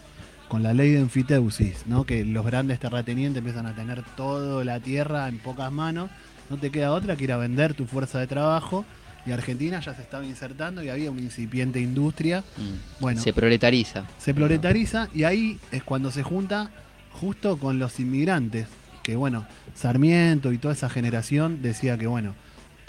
Con 0.48 0.62
la 0.62 0.72
ley 0.72 0.92
de 0.92 1.00
enfiteusis, 1.00 1.82
¿no? 1.84 2.04
Que 2.06 2.24
los 2.24 2.46
grandes 2.46 2.80
terratenientes 2.80 3.40
empiezan 3.40 3.66
a 3.66 3.74
tener 3.74 4.02
toda 4.16 4.64
la 4.64 4.80
tierra 4.80 5.28
en 5.28 5.36
pocas 5.40 5.70
manos, 5.70 6.08
no 6.48 6.56
te 6.56 6.70
queda 6.70 6.92
otra 6.92 7.16
que 7.16 7.24
ir 7.24 7.32
a 7.32 7.36
vender 7.36 7.74
tu 7.74 7.84
fuerza 7.84 8.18
de 8.18 8.26
trabajo 8.26 8.86
y 9.26 9.32
Argentina 9.32 9.78
ya 9.80 9.94
se 9.94 10.00
estaba 10.00 10.24
insertando 10.24 10.82
y 10.82 10.88
había 10.88 11.10
una 11.10 11.20
incipiente 11.20 11.80
industria. 11.80 12.42
Mm. 12.56 13.02
Bueno, 13.02 13.20
Se 13.20 13.24
se, 13.24 13.32
proletariza. 13.34 14.06
proletariza 14.34 15.10
y 15.12 15.24
ahí 15.24 15.58
es 15.70 15.82
cuando 15.82 16.10
se 16.10 16.22
junta 16.22 16.70
justo 17.12 17.58
con 17.58 17.78
los 17.78 18.00
inmigrantes, 18.00 18.68
que 19.02 19.16
bueno, 19.16 19.44
Sarmiento 19.74 20.50
y 20.50 20.56
toda 20.56 20.72
esa 20.72 20.88
generación 20.88 21.60
decía 21.60 21.98
que 21.98 22.06
bueno, 22.06 22.34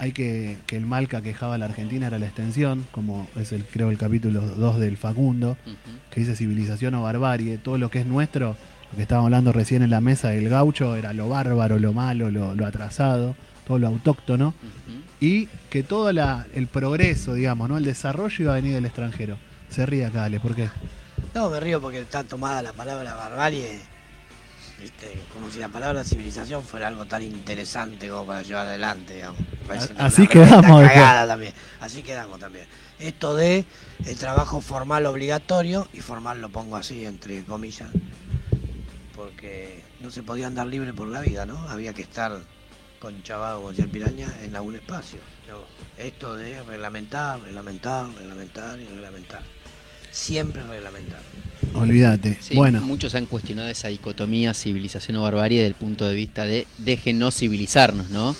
hay 0.02 0.14
que, 0.14 0.58
que 0.66 0.78
el 0.78 0.88
mal 0.88 1.08
que 1.08 1.16
aquejaba 1.16 1.54
a 1.56 1.58
la 1.60 1.66
Argentina 1.66 2.08
era 2.08 2.18
la 2.18 2.26
extensión, 2.26 2.88
como 2.92 3.28
es 3.36 3.52
el 3.52 3.64
creo 3.66 3.92
el 3.92 4.00
capítulo 4.00 4.42
2 4.42 4.80
del 4.80 4.98
Facundo, 4.98 5.58
que 6.10 6.20
dice 6.22 6.36
civilización 6.36 6.96
o 6.96 7.04
barbarie, 7.04 7.60
todo 7.60 7.78
lo 7.78 7.92
que 7.92 8.00
es 8.00 8.08
nuestro, 8.08 8.56
lo 8.92 8.96
que 8.96 9.04
estábamos 9.04 9.28
hablando 9.28 9.52
recién 9.54 9.84
en 9.84 9.92
la 9.92 10.02
mesa 10.02 10.30
del 10.30 10.50
gaucho, 10.50 10.96
era 10.96 11.14
lo 11.14 11.30
bárbaro, 11.30 11.78
lo 11.78 11.94
malo, 11.94 12.32
lo, 12.32 12.56
lo 12.56 12.66
atrasado, 12.66 13.36
todo 13.68 13.78
lo 13.78 13.88
autóctono 13.90 14.56
y 15.22 15.46
que 15.70 15.84
todo 15.84 16.12
la- 16.12 16.48
el 16.56 16.66
progreso, 16.66 17.36
digamos, 17.36 17.70
¿no? 17.70 17.78
El 17.78 17.86
desarrollo 17.86 18.36
iba 18.44 18.54
a 18.54 18.56
venir 18.56 18.74
del 18.74 18.86
extranjero. 18.88 19.38
Se 19.70 19.86
ríe 19.86 20.06
acá, 20.08 20.24
Ale, 20.24 20.40
¿por 20.40 20.56
qué? 20.56 20.70
No, 21.36 21.52
me 21.52 21.60
río 21.60 21.80
porque 21.80 22.00
está 22.02 22.24
tomada 22.24 22.64
la 22.64 22.74
palabra 22.74 23.14
barbarie, 23.14 23.80
¿viste? 24.82 25.22
como 25.34 25.50
si 25.50 25.60
la 25.60 25.70
palabra 25.70 26.04
civilización 26.04 26.64
fuera 26.64 26.88
algo 26.88 27.06
tan 27.06 27.22
interesante 27.22 28.10
como 28.10 28.26
para 28.26 28.42
llevar 28.42 28.68
adelante, 28.68 29.16
digamos. 29.16 29.40
Así 29.98 30.28
quedamos 30.28 30.84
también. 31.28 31.54
Así 31.80 32.04
quedamos 32.04 32.40
también. 32.40 32.66
Esto 33.00 33.36
de 33.36 33.66
el 34.06 34.18
trabajo 34.18 34.62
formal 34.62 35.06
obligatorio, 35.06 35.88
y 35.94 36.02
formal 36.02 36.42
lo 36.42 36.50
pongo 36.50 36.76
así 36.76 37.06
entre 37.06 37.44
comillas, 37.44 37.90
porque 39.16 39.84
no 40.00 40.12
se 40.12 40.24
podía 40.24 40.48
andar 40.48 40.68
libre 40.68 40.94
por 40.94 41.08
la 41.08 41.22
vida, 41.22 41.46
¿no? 41.46 41.58
Había 41.70 41.94
que 41.94 42.02
estar 42.02 42.40
con 43.00 43.24
Chavado, 43.24 43.70
el 43.72 43.90
Piraña, 43.90 44.28
en 44.44 44.56
algún 44.56 44.76
espacio. 44.76 45.20
Esto 45.98 46.36
de 46.36 46.62
reglamentar, 46.64 47.42
reglamentar, 47.42 48.08
reglamentar 48.14 48.80
y 48.80 48.86
reglamentar. 48.86 49.42
Siempre 50.12 50.62
reglamentar. 50.64 51.22
Olvídate. 51.74 52.38
Sí, 52.42 52.56
bueno, 52.56 52.82
muchos 52.82 53.16
han 53.16 53.26
cuestionado 53.26 53.70
esa 53.70 53.88
dicotomía 53.88 54.54
civilización 54.54 55.18
o 55.18 55.24
barbarie 55.24 55.60
desde 55.60 55.70
el 55.70 55.76
punto 55.76 56.06
de 56.06 56.14
vista 56.14 56.46
de 56.46 56.68
déjenos 56.78 57.36
civilizarnos, 57.36 58.10
¿no? 58.10 58.36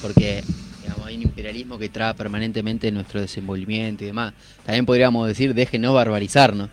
Porque 0.00 0.44
digamos, 0.82 1.06
hay 1.06 1.16
un 1.16 1.22
imperialismo 1.22 1.78
que 1.78 1.88
traba 1.88 2.14
permanentemente 2.14 2.90
nuestro 2.92 3.20
desenvolvimiento 3.20 4.04
y 4.04 4.08
demás. 4.08 4.32
También 4.64 4.86
podríamos 4.86 5.26
decir 5.26 5.54
déjenos 5.54 5.94
barbarizarnos. 5.94 6.70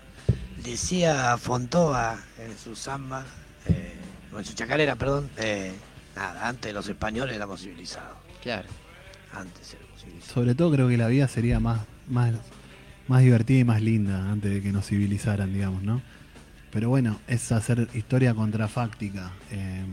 Decía 0.63 1.37
Fontova 1.37 2.19
en 2.39 2.55
su 2.57 2.75
samba, 2.75 3.25
eh, 3.67 3.93
o 4.33 4.39
en 4.39 4.45
su 4.45 4.53
chacarera, 4.53 4.95
perdón, 4.95 5.29
eh, 5.37 5.73
nada, 6.15 6.47
antes 6.47 6.73
los 6.73 6.87
españoles 6.87 7.35
éramos 7.35 7.61
civilizados. 7.61 8.17
Claro. 8.43 8.67
Antes 9.33 9.73
éramos 9.73 10.01
civilizados. 10.01 10.33
sobre 10.33 10.55
todo 10.55 10.71
creo 10.71 10.87
que 10.87 10.97
la 10.97 11.07
vida 11.07 11.27
sería 11.27 11.59
más, 11.59 11.81
más, 12.07 12.33
más 13.07 13.21
divertida 13.21 13.59
y 13.59 13.63
más 13.63 13.81
linda 13.81 14.31
antes 14.31 14.51
de 14.51 14.61
que 14.61 14.71
nos 14.71 14.87
civilizaran, 14.87 15.53
digamos, 15.53 15.83
¿no? 15.83 16.01
Pero 16.71 16.89
bueno, 16.89 17.19
es 17.27 17.51
hacer 17.51 17.87
historia 17.93 18.33
contrafáctica. 18.33 19.31
eh, 19.51 19.83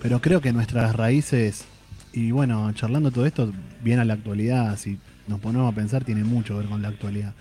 Pero 0.00 0.20
creo 0.20 0.40
que 0.40 0.52
nuestras 0.52 0.94
raíces, 0.96 1.64
y 2.12 2.30
bueno, 2.30 2.72
charlando 2.72 3.10
todo 3.10 3.26
esto, 3.26 3.52
bien 3.82 3.98
a 3.98 4.04
la 4.04 4.14
actualidad, 4.14 4.78
si 4.78 4.98
nos 5.26 5.40
ponemos 5.40 5.70
a 5.70 5.74
pensar, 5.74 6.04
tiene 6.04 6.24
mucho 6.24 6.54
que 6.54 6.60
ver 6.60 6.68
con 6.68 6.80
la 6.82 6.88
actualidad, 6.88 7.34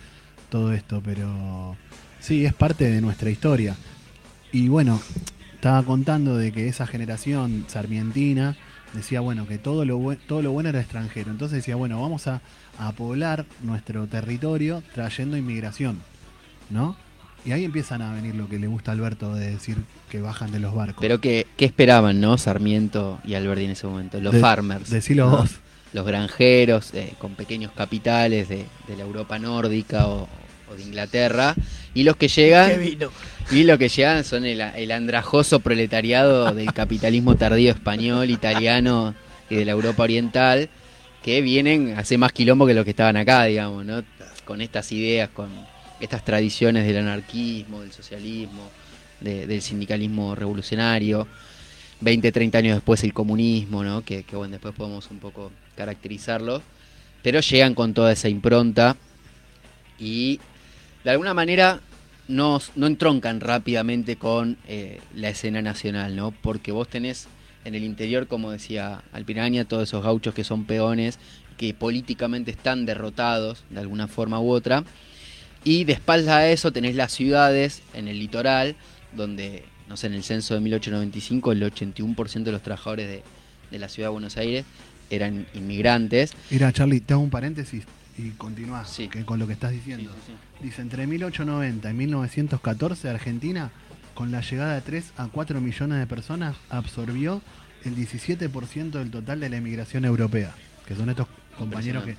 todo 0.50 0.74
esto, 0.74 1.02
pero 1.04 1.78
sí, 2.20 2.46
es 2.46 2.54
parte 2.54 2.90
de 2.90 3.00
nuestra 3.02 3.30
historia. 3.30 3.76
Y 4.52 4.68
bueno, 4.68 5.02
estaba 5.56 5.84
contando 5.84 6.36
de 6.36 6.52
que 6.52 6.68
esa 6.68 6.86
generación 6.86 7.66
sarmientina 7.68 8.58
decía, 8.94 9.22
bueno, 9.22 9.48
que 9.48 9.58
todo 9.58 9.86
lo, 9.86 10.16
todo 10.28 10.42
lo 10.42 10.52
bueno 10.52 10.70
era 10.70 10.82
extranjero. 10.82 11.32
Entonces 11.32 11.58
decía, 11.58 11.76
bueno, 11.76 12.02
vamos 12.02 12.28
a, 12.28 12.42
a 12.80 12.92
poblar 12.92 13.46
nuestro 13.62 14.08
territorio 14.08 14.84
trayendo 14.94 15.38
inmigración, 15.38 16.00
¿no? 16.70 16.96
Y 17.46 17.52
ahí 17.52 17.66
empiezan 17.66 18.02
a 18.02 18.14
venir 18.14 18.36
lo 18.36 18.48
que 18.48 18.58
le 18.58 18.68
gusta 18.68 18.92
a 18.92 18.94
Alberto 18.94 19.34
de 19.36 19.52
decir 19.52 19.78
que 20.10 20.22
bajan 20.22 20.52
de 20.52 20.60
los 20.60 20.74
barcos. 20.74 21.02
Pero 21.02 21.20
que, 21.20 21.46
¿qué 21.58 21.66
esperaban, 21.66 22.22
no? 22.22 22.38
Sarmiento 22.38 23.20
y 23.26 23.34
Alberti 23.34 23.66
en 23.66 23.72
ese 23.72 23.86
momento. 23.86 24.20
Los 24.22 24.34
De- 24.34 24.40
farmers. 24.40 24.90
Decilo 24.90 25.30
¿no? 25.30 25.38
vos. 25.38 25.52
los 25.92 26.06
granjeros 26.06 26.94
eh, 26.94 27.14
con 27.20 27.36
pequeños 27.36 27.72
capitales 27.76 28.48
de, 28.48 28.66
de 28.88 28.96
la 28.98 29.04
Europa 29.04 29.38
nórdica 29.40 30.08
o, 30.08 30.30
o 30.72 30.76
de 30.76 30.84
Inglaterra, 30.84 31.54
y 31.94 32.04
los 32.04 32.16
que 32.16 32.30
llegan 32.30 32.70
¿Qué 32.72 32.78
vino? 32.78 33.10
y 33.52 33.64
lo 33.64 33.78
que 33.78 33.90
llegan 33.90 34.24
son 34.24 34.46
el, 34.46 34.62
el 34.62 34.92
andrajoso 34.92 35.60
proletariado 35.60 36.54
del 36.54 36.72
capitalismo 36.74 37.36
tardío 37.36 37.72
español, 37.72 38.30
italiano 38.30 39.14
y 39.50 39.56
de 39.56 39.66
la 39.66 39.74
Europa 39.74 40.04
oriental, 40.04 40.70
que 41.24 41.42
vienen 41.42 41.94
a 41.96 42.00
hacer 42.02 42.18
más 42.18 42.34
quilombo 42.34 42.68
que 42.68 42.74
los 42.74 42.84
que 42.84 42.92
estaban 42.92 43.18
acá, 43.18 43.46
digamos, 43.46 43.86
¿no? 43.86 44.04
Con 44.46 44.62
estas 44.62 44.92
ideas, 44.92 45.30
con 45.30 45.50
estas 46.00 46.24
tradiciones 46.26 46.86
del 46.86 46.98
anarquismo, 46.98 47.82
del 47.82 47.94
socialismo, 47.94 48.70
de- 49.22 49.48
del 49.48 49.62
sindicalismo 49.62 50.36
revolucionario. 50.36 51.28
20, 52.02 52.32
30 52.34 52.58
años 52.58 52.76
después 52.76 53.02
el 53.06 53.14
comunismo, 53.14 53.84
¿no? 53.84 54.04
Que, 54.04 54.24
que, 54.24 54.36
bueno, 54.36 54.52
después 54.52 54.76
podemos 54.76 55.10
un 55.12 55.20
poco 55.20 55.52
caracterizarlo. 55.78 56.62
Pero 57.22 57.40
llegan 57.40 57.74
con 57.74 57.94
toda 57.94 58.12
esa 58.12 58.28
impronta 58.28 58.98
y 59.98 60.42
de 61.06 61.12
alguna 61.12 61.34
manera 61.34 61.80
no, 62.28 62.60
no 62.76 62.88
entroncan 62.88 63.40
rápidamente 63.40 64.18
con 64.18 64.58
eh, 64.68 65.00
la 65.16 65.30
escena 65.30 65.62
nacional, 65.62 66.16
¿no? 66.18 66.32
Porque 66.32 66.74
vos 66.74 66.90
tenés 66.90 67.28
en 67.66 67.76
el 67.76 67.84
interior, 67.84 68.28
como 68.28 68.52
decía 68.52 69.04
Alpiraña, 69.14 69.66
todos 69.66 69.90
esos 69.90 70.04
gauchos 70.04 70.34
que 70.34 70.44
son 70.44 70.66
peones, 70.66 71.20
que 71.58 71.74
políticamente 71.74 72.52
están 72.52 72.86
derrotados 72.86 73.64
de 73.70 73.80
alguna 73.80 74.08
forma 74.08 74.40
u 74.40 74.50
otra. 74.52 74.84
Y 75.64 75.86
de 75.86 75.94
espalda 75.94 76.38
a 76.38 76.50
eso 76.50 76.72
tenés 76.74 76.96
las 76.96 77.12
ciudades 77.14 77.82
en 77.94 78.08
el 78.08 78.20
litoral, 78.20 78.76
donde, 79.16 79.64
no 79.88 79.96
sé, 79.96 80.08
en 80.08 80.14
el 80.14 80.24
censo 80.24 80.56
de 80.56 80.60
1895 80.60 81.52
el 81.54 81.64
81% 81.64 82.44
de 82.44 82.52
los 82.52 82.62
trabajadores 82.64 83.08
de, 83.08 83.24
de 83.72 83.80
la 83.80 83.88
ciudad 83.88 84.10
de 84.10 84.14
Buenos 84.14 84.36
Aires 84.38 84.66
eran 85.10 85.46
inmigrantes. 85.54 86.34
Mira, 86.50 86.72
Charlie, 86.74 87.00
te 87.00 87.14
hago 87.14 87.24
un 87.24 87.30
paréntesis 87.30 87.84
y 88.18 88.30
continúa 88.32 88.84
Sí. 88.86 89.08
con 89.26 89.40
lo 89.40 89.48
que 89.48 89.54
estás 89.54 89.72
diciendo. 89.72 90.12
Dice, 90.62 90.82
entre 90.82 91.08
1890 91.08 91.90
y 91.90 91.94
1914 91.94 93.10
Argentina, 93.10 93.72
con 94.14 94.32
la 94.32 94.42
llegada 94.42 94.76
de 94.76 94.82
3 94.82 95.14
a 95.18 95.28
4 95.28 95.62
millones 95.62 96.00
de 96.00 96.08
personas, 96.08 96.56
absorbió 96.70 97.42
el 97.84 97.96
17% 97.96 98.92
del 98.92 99.12
total 99.12 99.40
de 99.40 99.50
la 99.50 99.58
emigración 99.58 100.06
europea, 100.06 100.54
que 100.86 100.96
son 100.96 101.10
estos 101.10 101.28
compañeros 101.58 102.04
que... 102.04 102.16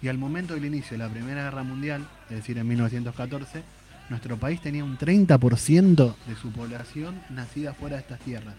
Y 0.00 0.08
al 0.08 0.18
momento 0.18 0.54
del 0.54 0.64
inicio 0.64 0.92
de 0.92 0.98
la 0.98 1.08
Primera 1.08 1.44
Guerra 1.44 1.62
Mundial, 1.62 2.06
es 2.28 2.36
decir, 2.36 2.58
en 2.58 2.66
1914, 2.66 3.62
nuestro 4.08 4.36
país 4.36 4.60
tenía 4.60 4.84
un 4.84 4.98
30% 4.98 6.14
de 6.26 6.36
su 6.36 6.50
población 6.50 7.20
nacida 7.30 7.72
fuera 7.72 7.96
de 7.96 8.02
estas 8.02 8.18
tierras, 8.20 8.54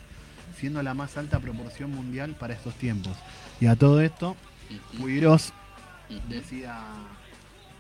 siendo 0.58 0.82
la 0.82 0.94
más 0.94 1.18
alta 1.18 1.40
proporción 1.40 1.92
mundial 1.92 2.36
para 2.40 2.54
estos 2.54 2.74
tiempos. 2.76 3.18
Y 3.60 3.68
a 3.68 3.76
todo 3.76 4.00
esto, 4.02 4.38
ujú. 6.10 6.22
decía, 6.30 6.80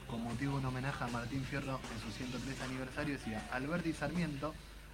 con 0.07 0.23
motivo 0.23 0.53
de 0.53 0.59
un 0.59 0.65
homenaje 0.65 1.03
a 1.03 1.07
Martín 1.07 1.43
Fierro 1.45 1.79
en 1.95 2.01
su 2.01 2.17
103 2.17 2.61
aniversario, 2.69 3.13
decía, 3.13 3.47
Alberti 3.53 3.93
Sarmiento, 3.93 4.53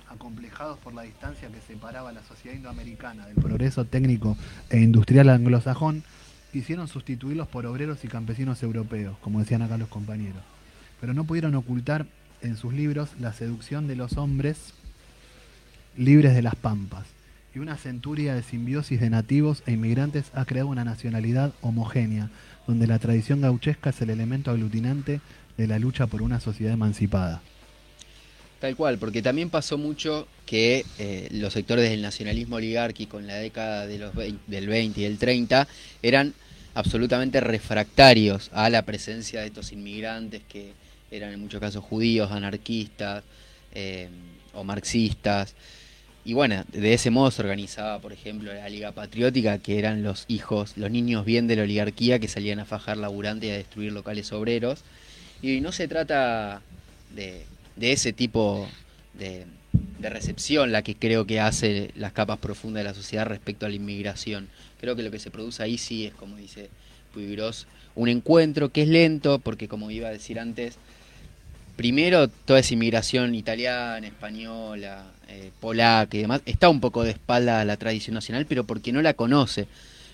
acomplejados 0.09 0.77
por 0.79 0.93
la 0.93 1.03
distancia 1.03 1.49
que 1.49 1.61
separaba 1.61 2.11
la 2.11 2.23
sociedad 2.23 2.55
indoamericana 2.55 3.27
del 3.27 3.35
progreso 3.35 3.85
técnico 3.85 4.37
e 4.69 4.79
industrial 4.79 5.29
anglosajón, 5.29 6.03
quisieron 6.51 6.87
sustituirlos 6.87 7.47
por 7.47 7.65
obreros 7.65 8.03
y 8.03 8.07
campesinos 8.07 8.61
europeos, 8.63 9.17
como 9.21 9.39
decían 9.39 9.61
acá 9.61 9.77
los 9.77 9.89
compañeros. 9.89 10.41
Pero 10.99 11.13
no 11.13 11.23
pudieron 11.23 11.55
ocultar 11.55 12.05
en 12.41 12.57
sus 12.57 12.73
libros 12.73 13.09
la 13.19 13.33
seducción 13.33 13.87
de 13.87 13.95
los 13.95 14.17
hombres 14.17 14.73
libres 15.97 16.33
de 16.33 16.41
las 16.41 16.55
pampas. 16.55 17.05
Y 17.53 17.59
una 17.59 17.77
centuria 17.77 18.35
de 18.35 18.43
simbiosis 18.43 18.99
de 18.99 19.09
nativos 19.09 19.63
e 19.65 19.73
inmigrantes 19.73 20.31
ha 20.33 20.45
creado 20.45 20.69
una 20.69 20.85
nacionalidad 20.85 21.53
homogénea, 21.61 22.29
donde 22.67 22.87
la 22.87 22.99
tradición 22.99 23.41
gauchesca 23.41 23.89
es 23.89 24.01
el 24.01 24.11
elemento 24.11 24.51
aglutinante 24.51 25.19
de 25.57 25.67
la 25.67 25.79
lucha 25.79 26.07
por 26.07 26.21
una 26.21 26.39
sociedad 26.39 26.73
emancipada. 26.73 27.41
Tal 28.59 28.75
cual, 28.75 28.97
porque 28.97 29.21
también 29.21 29.49
pasó 29.49 29.77
mucho 29.77 30.27
que 30.45 30.85
eh, 30.97 31.29
los 31.31 31.53
sectores 31.53 31.89
del 31.89 32.01
nacionalismo 32.01 32.57
oligárquico 32.57 33.19
en 33.19 33.27
la 33.27 33.35
década 33.35 33.87
del 33.87 34.67
20 34.67 34.99
y 34.99 35.03
del 35.03 35.17
30 35.17 35.65
eran 36.01 36.33
absolutamente 36.73 37.39
refractarios 37.39 38.49
a 38.53 38.69
la 38.69 38.81
presencia 38.81 39.41
de 39.41 39.47
estos 39.47 39.71
inmigrantes 39.71 40.41
que 40.47 40.73
eran 41.09 41.31
en 41.31 41.39
muchos 41.39 41.61
casos 41.61 41.83
judíos, 41.83 42.31
anarquistas 42.31 43.23
eh, 43.73 44.09
o 44.53 44.63
marxistas. 44.65 45.55
Y 46.25 46.33
bueno, 46.33 46.63
de 46.71 46.93
ese 46.93 47.11
modo 47.11 47.31
se 47.31 47.41
organizaba, 47.41 47.99
por 47.99 48.11
ejemplo, 48.11 48.53
la 48.53 48.67
Liga 48.67 48.91
Patriótica, 48.91 49.59
que 49.59 49.79
eran 49.79 50.03
los 50.03 50.25
hijos, 50.27 50.73
los 50.75 50.91
niños 50.91 51.25
bien 51.25 51.47
de 51.47 51.55
la 51.55 51.63
oligarquía 51.63 52.19
que 52.19 52.27
salían 52.27 52.59
a 52.59 52.65
fajar 52.65 52.97
laburante 52.97 53.47
y 53.47 53.51
a 53.51 53.57
destruir 53.57 53.93
locales 53.93 54.31
obreros. 54.33 54.83
Y 55.41 55.61
no 55.61 55.71
se 55.71 55.87
trata 55.87 56.61
de, 57.15 57.45
de 57.79 57.93
ese 57.93 58.13
tipo 58.13 58.67
de, 59.13 59.45
recepción 60.01 60.71
la 60.71 60.81
que 60.81 60.95
creo 60.95 61.25
que 61.25 61.39
hace 61.39 61.91
las 61.95 62.13
capas 62.13 62.39
profundas 62.39 62.81
de 62.81 62.89
la 62.89 62.93
sociedad 62.93 63.25
respecto 63.25 63.65
a 63.65 63.69
la 63.69 63.75
inmigración. 63.75 64.49
Creo 64.79 64.95
que 64.95 65.03
lo 65.03 65.11
que 65.11 65.19
se 65.19 65.31
produce 65.31 65.63
ahí 65.63 65.77
sí 65.77 66.05
es, 66.05 66.13
como 66.13 66.37
dice 66.37 66.69
Puigros, 67.13 67.67
un 67.95 68.09
encuentro 68.09 68.69
que 68.69 68.83
es 68.83 68.87
lento, 68.87 69.39
porque 69.39 69.67
como 69.67 69.91
iba 69.91 70.07
a 70.07 70.11
decir 70.11 70.39
antes, 70.39 70.77
primero 71.75 72.27
toda 72.27 72.59
esa 72.59 72.73
inmigración 72.73 73.35
italiana, 73.35 74.07
española, 74.07 75.11
eh, 75.27 75.51
polaca 75.59 76.17
y 76.17 76.21
demás, 76.21 76.41
está 76.45 76.69
un 76.69 76.81
poco 76.81 77.03
de 77.03 77.11
espalda 77.11 77.61
a 77.61 77.65
la 77.65 77.77
tradición 77.77 78.13
nacional, 78.13 78.45
pero 78.45 78.63
porque 78.63 78.91
no 78.91 79.01
la 79.01 79.13
conoce, 79.13 79.67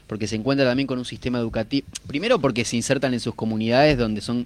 porque 0.08 0.28
se 0.28 0.36
encuentra 0.36 0.66
también 0.66 0.88
con 0.88 1.00
un 1.00 1.06
sistema 1.06 1.40
educativo, 1.40 1.88
primero 2.08 2.40
porque 2.40 2.66
se 2.66 2.76
insertan 2.76 3.14
en 3.14 3.20
sus 3.20 3.36
comunidades 3.36 3.98
donde 3.98 4.22
son 4.22 4.46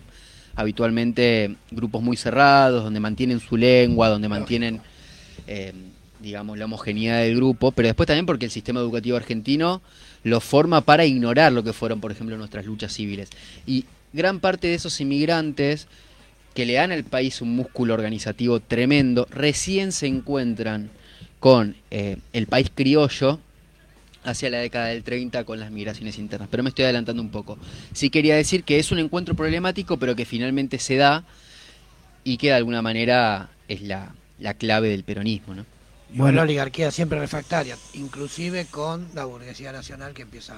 habitualmente 0.60 1.56
grupos 1.72 2.04
muy 2.04 2.17
cerrados, 2.17 2.84
donde 2.84 3.00
mantienen 3.00 3.39
su 3.39 3.56
lengua, 3.56 4.10
donde 4.10 4.28
mantienen, 4.28 4.82
eh, 5.48 5.72
digamos, 6.19 6.58
la 6.58 6.65
homogeneidad 6.65 7.22
del 7.22 7.38
grupo, 7.38 7.72
pero 7.72 7.88
después 7.88 8.08
también 8.08 8.26
porque 8.26 8.43
el 8.43 8.52
sistema 8.52 8.82
educativo 8.82 9.15
argentino 9.15 9.82
lo 10.24 10.41
forma 10.41 10.82
para 10.82 11.06
ignorar 11.06 11.54
lo 11.54 11.63
que 11.63 11.72
fueron, 11.72 12.02
por 12.02 12.12
ejemplo, 12.12 12.38
nuestras 12.38 12.65
luchas 12.65 12.91
civiles. 12.91 13.30
Y 13.65 13.86
gran 14.12 14.41
parte 14.41 14.67
de 14.67 14.74
esos 14.74 15.00
inmigrantes 15.00 15.88
que 16.54 16.65
le 16.65 16.74
dan 16.74 16.91
al 16.91 17.06
país 17.06 17.41
un 17.41 17.56
músculo 17.56 17.93
organizativo 17.93 18.60
tremendo, 18.60 19.30
recién 19.32 19.93
se 19.93 20.08
encuentran 20.08 20.89
con 21.39 21.78
eh, 21.89 22.17
el 22.34 22.48
país 22.48 22.69
criollo 22.76 23.39
hacia 24.23 24.49
la 24.49 24.58
década 24.60 24.88
del 24.88 25.03
30 25.03 25.43
con 25.45 25.60
las 25.60 25.71
migraciones 25.71 26.17
internas. 26.17 26.49
Pero 26.51 26.63
me 26.63 26.69
estoy 26.69 26.84
adelantando 26.86 27.21
un 27.21 27.29
poco. 27.29 27.58
Sí 27.93 28.10
quería 28.10 28.36
decir 28.36 28.63
que 28.63 28.79
es 28.79 28.91
un 28.91 28.99
encuentro 28.99 29.36
problemático, 29.36 29.97
pero 29.97 30.15
que 30.15 30.25
finalmente 30.25 30.79
se 30.79 30.95
da 30.97 31.23
y 32.23 32.38
que 32.38 32.47
de 32.47 32.53
alguna 32.53 32.82
manera 32.82 33.49
es 33.67 33.82
la, 33.82 34.13
la 34.39 34.53
clave 34.53 34.89
del 34.89 35.03
peronismo. 35.03 35.55
¿no? 35.55 35.65
Bueno, 36.10 36.38
la 36.38 36.41
oligarquía 36.43 36.91
siempre 36.91 37.19
refractaria, 37.19 37.77
inclusive 37.93 38.65
con 38.65 39.08
la 39.15 39.25
burguesía 39.25 39.71
nacional 39.71 40.13
que 40.13 40.23
empieza 40.23 40.55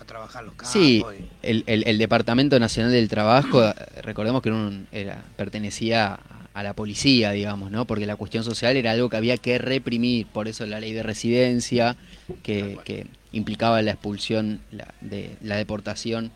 a 0.00 0.04
trabajar 0.04 0.44
los 0.44 0.54
campos. 0.54 0.72
Sí, 0.72 1.04
y- 1.08 1.24
el, 1.42 1.64
el- 1.66 1.86
el 1.86 1.98
Departamento 1.98 2.58
Nacional 2.58 2.90
del 2.92 3.08
Trabajo, 3.08 3.62
recordemos 4.02 4.42
que 4.42 4.48
era 4.48 4.58
un- 4.58 4.86
era, 4.92 5.22
pertenecía 5.36 6.14
a- 6.14 6.20
a 6.52 6.62
la 6.62 6.72
policía, 6.74 7.30
digamos, 7.32 7.70
¿no? 7.70 7.84
Porque 7.84 8.06
la 8.06 8.16
cuestión 8.16 8.44
social 8.44 8.76
era 8.76 8.92
algo 8.92 9.08
que 9.08 9.16
había 9.16 9.36
que 9.36 9.58
reprimir, 9.58 10.26
por 10.26 10.48
eso 10.48 10.64
la 10.66 10.80
ley 10.80 10.92
de 10.92 11.02
residencia, 11.02 11.96
que, 12.42 13.06
implicaba 13.32 13.82
la 13.82 13.92
expulsión, 13.92 14.60
la, 14.70 14.94
de, 15.00 15.36
la 15.42 15.56
deportación 15.56 16.30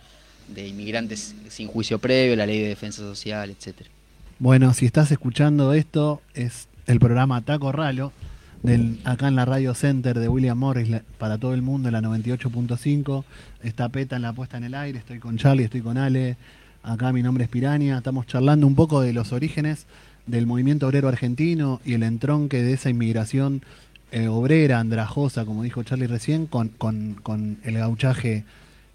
de 0.48 0.66
inmigrantes 0.66 1.35
sin 1.48 1.68
juicio 1.68 1.98
previo, 1.98 2.35
la 2.35 2.46
ley 2.46 2.59
de 2.61 2.68
defensa 2.68 3.03
social, 3.03 3.51
etcétera. 3.51 3.88
Bueno, 4.40 4.72
si 4.74 4.87
estás 4.87 5.11
escuchando 5.12 5.72
esto, 5.74 6.22
es 6.35 6.68
el 6.87 6.98
programa 6.98 7.40
Taco 7.42 7.70
Ralo, 7.70 8.12
del, 8.62 8.98
acá 9.05 9.29
en 9.29 9.37
la 9.37 9.44
Radio 9.44 9.74
Center 9.74 10.18
de 10.18 10.29
William 10.29 10.59
Morris, 10.59 11.03
para 11.18 11.38
todo 11.38 11.55
el 11.55 11.62
mundo, 11.62 11.90
la 11.90 12.01
98.5. 12.01 13.24
Está 13.62 13.88
Peta 13.88 14.16
en 14.16 14.22
la 14.22 14.33
puesta 14.33 14.57
en 14.57 14.64
el 14.64 14.74
aire, 14.74 14.98
estoy 14.98 15.18
con 15.18 15.37
Charlie, 15.38 15.64
estoy 15.64 15.81
con 15.81 15.98
Ale. 15.98 16.37
Acá 16.83 17.12
mi 17.12 17.22
nombre 17.22 17.44
es 17.44 17.51
Pirania. 17.51 17.98
Estamos 17.98 18.27
charlando 18.27 18.66
un 18.66 18.74
poco 18.74 19.01
de 19.01 19.12
los 19.12 19.33
orígenes 19.33 19.87
del 20.27 20.46
movimiento 20.46 20.87
obrero 20.87 21.09
argentino 21.09 21.81
y 21.85 21.94
el 21.94 22.03
entronque 22.03 22.62
de 22.62 22.74
esa 22.74 22.90
inmigración 22.90 23.62
eh, 24.12 24.29
obrera, 24.29 24.81
andrajosa, 24.81 25.44
como 25.44 25.62
dijo 25.62 25.83
Charlie 25.83 26.07
recién, 26.07 26.47
con, 26.47 26.68
con- 26.68 27.14
con 27.23 27.59
el 27.64 27.75
gauchaje 27.79 28.44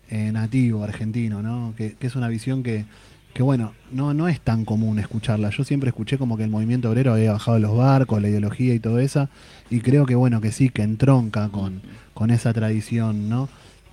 eh, 0.09 0.31
nativo 0.31 0.83
argentino, 0.83 1.41
¿no? 1.41 1.73
Que, 1.77 1.95
es 1.99 2.15
una 2.15 2.27
visión 2.27 2.63
que, 2.63 2.85
que 3.33 3.43
bueno, 3.43 3.73
no, 3.91 4.13
no 4.13 4.27
es 4.27 4.39
tan 4.41 4.65
común 4.65 4.99
escucharla. 4.99 5.49
Yo 5.51 5.63
siempre 5.63 5.89
escuché 5.89 6.17
como 6.17 6.37
que 6.37 6.43
el 6.43 6.49
movimiento 6.49 6.89
obrero 6.89 7.13
había 7.13 7.31
bajado 7.33 7.59
los 7.59 7.75
barcos, 7.77 8.21
la 8.21 8.29
ideología 8.29 8.73
y 8.73 8.79
todo 8.79 8.99
eso, 8.99 9.29
y 9.69 9.81
creo 9.81 10.05
que 10.05 10.15
bueno, 10.15 10.41
que 10.41 10.51
sí, 10.51 10.69
que 10.69 10.81
entronca 10.83 11.49
con, 11.49 11.81
con 12.13 12.29
esa 12.31 12.53
tradición, 12.53 13.29
¿no? 13.29 13.49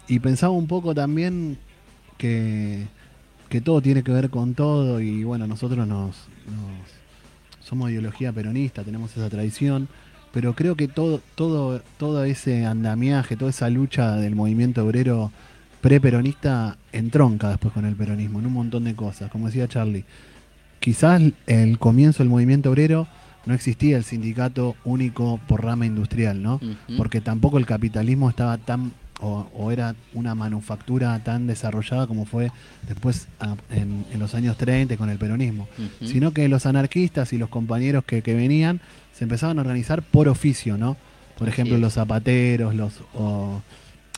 Y 0.08 0.18
pensaba 0.18 0.52
un 0.52 0.66
poco 0.66 0.94
también 0.94 1.58
que, 2.18 2.86
que 3.48 3.60
todo 3.60 3.80
tiene 3.80 4.02
que 4.02 4.12
ver 4.12 4.30
con 4.30 4.54
todo, 4.54 5.00
y 5.00 5.24
bueno, 5.24 5.46
nosotros 5.46 5.86
nos, 5.86 6.16
nos- 6.46 7.64
somos 7.64 7.90
ideología 7.90 8.32
peronista, 8.32 8.82
tenemos 8.82 9.16
esa 9.16 9.30
tradición, 9.30 9.88
pero 10.32 10.54
creo 10.54 10.76
que 10.76 10.88
todo, 10.88 11.20
todo, 11.34 11.82
todo 11.98 12.24
ese 12.24 12.64
andamiaje, 12.66 13.36
toda 13.36 13.50
esa 13.50 13.68
lucha 13.70 14.16
del 14.16 14.34
movimiento 14.36 14.84
obrero 14.84 15.32
preperonista 15.80 16.76
entronca 16.92 17.48
después 17.48 17.72
con 17.74 17.84
el 17.84 17.96
peronismo 17.96 18.38
en 18.38 18.46
un 18.46 18.52
montón 18.52 18.84
de 18.84 18.94
cosas, 18.94 19.30
como 19.30 19.46
decía 19.46 19.66
Charlie. 19.66 20.04
Quizás 20.78 21.20
el 21.46 21.78
comienzo 21.78 22.22
del 22.22 22.28
movimiento 22.30 22.70
obrero 22.70 23.06
no 23.46 23.54
existía 23.54 23.96
el 23.96 24.04
sindicato 24.04 24.76
único 24.84 25.40
por 25.48 25.64
rama 25.64 25.86
industrial, 25.86 26.42
¿no? 26.42 26.60
Porque 26.96 27.20
tampoco 27.20 27.58
el 27.58 27.66
capitalismo 27.66 28.28
estaba 28.30 28.56
tan 28.58 28.92
o, 29.22 29.46
o 29.54 29.70
era 29.70 29.94
una 30.14 30.34
manufactura 30.34 31.18
tan 31.22 31.46
desarrollada 31.46 32.06
como 32.06 32.24
fue 32.24 32.50
después 32.88 33.28
a- 33.38 33.56
en, 33.70 34.06
en 34.12 34.18
los 34.18 34.34
años 34.34 34.56
30 34.56 34.96
con 34.96 35.10
el 35.10 35.18
peronismo, 35.18 35.68
sino 36.06 36.32
que 36.32 36.48
los 36.48 36.64
anarquistas 36.64 37.32
y 37.34 37.38
los 37.38 37.50
compañeros 37.50 38.04
que, 38.04 38.22
que 38.22 38.34
venían 38.34 38.80
se 39.20 39.24
empezaban 39.24 39.58
a 39.58 39.60
organizar 39.60 40.00
por 40.00 40.28
oficio, 40.30 40.78
¿no? 40.78 40.96
Por 41.38 41.46
ejemplo, 41.46 41.76
los 41.76 41.92
zapateros, 41.92 42.74
los 42.74 42.94
o- 43.12 43.60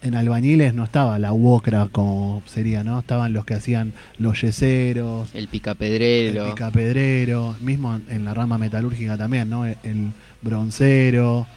en 0.01 0.15
albañiles 0.15 0.75
no 0.75 0.85
estaba 0.85 1.19
la 1.19 1.33
UOCRA 1.33 1.89
como 1.91 2.41
sería, 2.47 2.85
¿no? 2.85 3.01
Estaban 3.01 3.33
los 3.33 3.45
que 3.45 3.55
hacían 3.55 3.95
los 4.19 4.41
yeseros, 4.43 5.29
El 5.35 5.41
el 5.41 5.49
picapedrero. 5.49 6.51
picapedrero, 6.51 7.57
mismo 7.61 8.01
en 8.09 8.25
la 8.25 8.33
rama 8.33 8.59
metalúrgica 8.59 9.19
también, 9.19 9.51
¿no? 9.51 9.67
El, 9.67 10.13
broncero. 10.41 11.49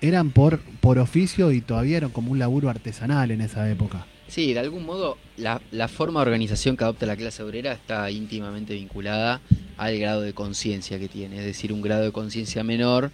Eran 0.00 0.30
por, 0.30 0.60
por 0.80 1.00
oficio 1.00 1.50
y 1.50 1.60
todavía 1.60 1.96
era 1.96 2.08
como 2.08 2.30
un 2.30 2.38
laburo 2.38 2.70
artesanal 2.70 3.32
en 3.32 3.40
esa 3.40 3.68
época. 3.68 4.06
Sí, 4.30 4.54
de 4.54 4.60
algún 4.60 4.86
modo 4.86 5.18
la, 5.36 5.58
forma 5.88 6.20
de 6.20 6.26
organización 6.26 6.76
que 6.76 6.84
adopta 6.84 7.04
la 7.04 7.16
clase 7.16 7.42
obrera 7.42 7.72
está 7.72 8.08
íntimamente 8.12 8.74
vinculada 8.74 9.40
al 9.76 9.98
grado 9.98 10.20
de 10.20 10.34
conciencia 10.34 11.00
que 11.00 11.08
tiene. 11.08 11.38
Es 11.38 11.44
decir, 11.44 11.72
un 11.72 11.82
grado 11.82 12.04
de 12.04 12.12
conciencia 12.12 12.62
menor 12.62 13.10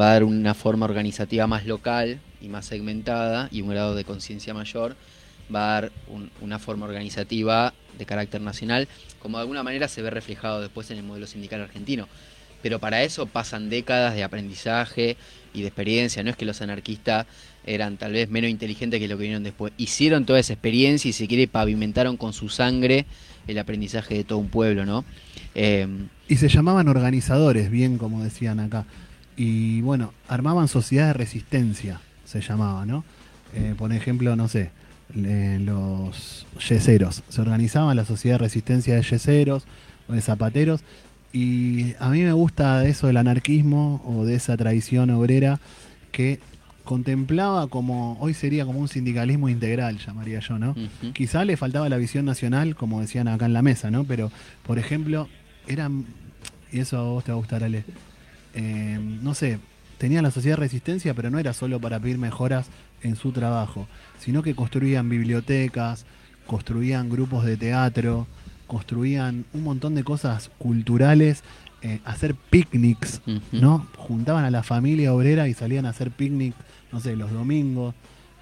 va 0.00 0.10
a 0.10 0.12
dar 0.12 0.22
una 0.22 0.54
forma 0.54 0.86
organizativa 0.86 1.48
más 1.48 1.66
local 1.66 2.20
y 2.40 2.48
más 2.48 2.64
segmentada 2.64 3.48
y 3.50 3.60
un 3.60 3.70
grado 3.70 3.96
de 3.96 4.04
conciencia 4.04 4.54
mayor 4.54 4.94
va 5.52 5.64
a 5.64 5.80
dar 5.80 5.92
un- 6.06 6.30
una 6.40 6.60
forma 6.60 6.86
organizativa 6.86 7.74
de 7.98 8.06
carácter 8.06 8.40
nacional, 8.40 8.86
como 9.18 9.38
de 9.38 9.42
alguna 9.42 9.64
manera 9.64 9.88
se 9.88 10.00
ve 10.00 10.10
reflejado 10.10 10.60
después 10.60 10.88
en 10.92 10.98
el 10.98 11.02
modelo 11.02 11.26
sindical 11.26 11.60
argentino. 11.60 12.06
Pero 12.62 12.78
para 12.78 13.02
eso 13.02 13.26
pasan 13.26 13.68
décadas 13.68 14.14
de 14.14 14.22
aprendizaje 14.22 15.16
y 15.52 15.62
de 15.62 15.66
experiencia. 15.66 16.22
No 16.22 16.30
es 16.30 16.36
que 16.36 16.44
los 16.44 16.62
anarquistas 16.62 17.26
eran 17.64 17.96
tal 17.96 18.12
vez 18.12 18.28
menos 18.28 18.50
inteligentes 18.50 19.00
que 19.00 19.08
lo 19.08 19.16
que 19.16 19.22
vinieron 19.22 19.42
después. 19.42 19.72
Hicieron 19.76 20.24
toda 20.24 20.38
esa 20.38 20.52
experiencia 20.52 21.08
y 21.08 21.12
si 21.12 21.28
quiere 21.28 21.46
pavimentaron 21.48 22.16
con 22.16 22.32
su 22.32 22.48
sangre 22.48 23.06
el 23.46 23.58
aprendizaje 23.58 24.14
de 24.14 24.24
todo 24.24 24.38
un 24.38 24.48
pueblo, 24.48 24.84
¿no? 24.86 25.04
Eh, 25.54 25.86
Y 26.28 26.36
se 26.36 26.48
llamaban 26.48 26.88
organizadores, 26.88 27.70
bien 27.70 27.98
como 27.98 28.22
decían 28.22 28.60
acá. 28.60 28.84
Y 29.36 29.80
bueno, 29.80 30.12
armaban 30.28 30.68
sociedades 30.68 31.14
de 31.14 31.18
resistencia, 31.18 32.00
se 32.24 32.40
llamaba, 32.40 32.86
¿no? 32.86 33.04
Eh, 33.54 33.74
por 33.76 33.92
ejemplo, 33.92 34.34
no 34.36 34.48
sé, 34.48 34.70
los 35.14 36.46
yeseros. 36.68 37.22
Se 37.28 37.40
organizaban 37.40 37.96
la 37.96 38.04
sociedad 38.04 38.36
de 38.36 38.44
resistencia 38.44 38.94
de 38.94 39.02
yeseros 39.02 39.64
o 40.08 40.12
de 40.12 40.20
zapateros. 40.20 40.80
Y 41.32 41.94
a 41.98 42.08
mí 42.10 42.22
me 42.22 42.32
gusta 42.32 42.86
eso 42.86 43.06
del 43.06 43.16
anarquismo 43.16 44.02
o 44.06 44.24
de 44.24 44.34
esa 44.34 44.56
tradición 44.56 45.10
obrera 45.10 45.60
que 46.12 46.40
contemplaba 46.84 47.68
como, 47.68 48.18
hoy 48.20 48.34
sería 48.34 48.64
como 48.64 48.80
un 48.80 48.88
sindicalismo 48.88 49.48
integral, 49.48 49.98
llamaría 49.98 50.40
yo, 50.40 50.58
¿no? 50.58 50.70
ujú. 50.70 51.12
Quizá 51.12 51.44
le 51.44 51.56
faltaba 51.56 51.88
la 51.88 51.96
visión 51.96 52.24
nacional, 52.24 52.74
como 52.74 53.00
decían 53.00 53.28
acá 53.28 53.46
en 53.46 53.52
la 53.52 53.62
mesa, 53.62 53.90
¿no? 53.90 54.04
Pero, 54.04 54.30
por 54.64 54.78
ejemplo, 54.78 55.28
eran, 55.66 56.06
y 56.72 56.80
eso 56.80 56.98
a 56.98 57.02
vos 57.02 57.24
te 57.24 57.30
va 57.32 57.36
a 57.36 57.38
gustar, 57.38 57.62
Ale, 57.64 57.84
eh, 58.54 58.98
no 59.22 59.34
sé, 59.34 59.58
tenían 59.98 60.24
la 60.24 60.30
sociedad 60.30 60.56
de 60.56 60.62
resistencia, 60.62 61.14
pero 61.14 61.30
no 61.30 61.38
era 61.38 61.52
solo 61.52 61.80
para 61.80 62.00
pedir 62.00 62.18
mejoras 62.18 62.66
en 63.02 63.16
su 63.16 63.32
trabajo, 63.32 63.86
sino 64.18 64.42
que 64.42 64.54
construían 64.54 65.08
bibliotecas, 65.08 66.06
construían 66.46 67.08
grupos 67.08 67.44
de 67.44 67.56
teatro, 67.56 68.26
construían 68.66 69.44
un 69.52 69.62
montón 69.62 69.94
de 69.94 70.02
cosas 70.02 70.50
culturales, 70.58 71.42
eh, 71.82 72.00
hacer 72.04 72.34
picnics. 72.34 73.20
¿no? 73.50 73.86
Juntaban 73.96 74.44
a 74.44 74.50
la 74.50 74.62
familia 74.62 75.12
obrera 75.12 75.48
y 75.48 75.54
salían 75.54 75.86
a 75.86 75.90
hacer 75.90 76.10
picnic, 76.10 76.54
no 76.92 77.00
sé, 77.00 77.16
los 77.16 77.30
domingos. 77.32 77.94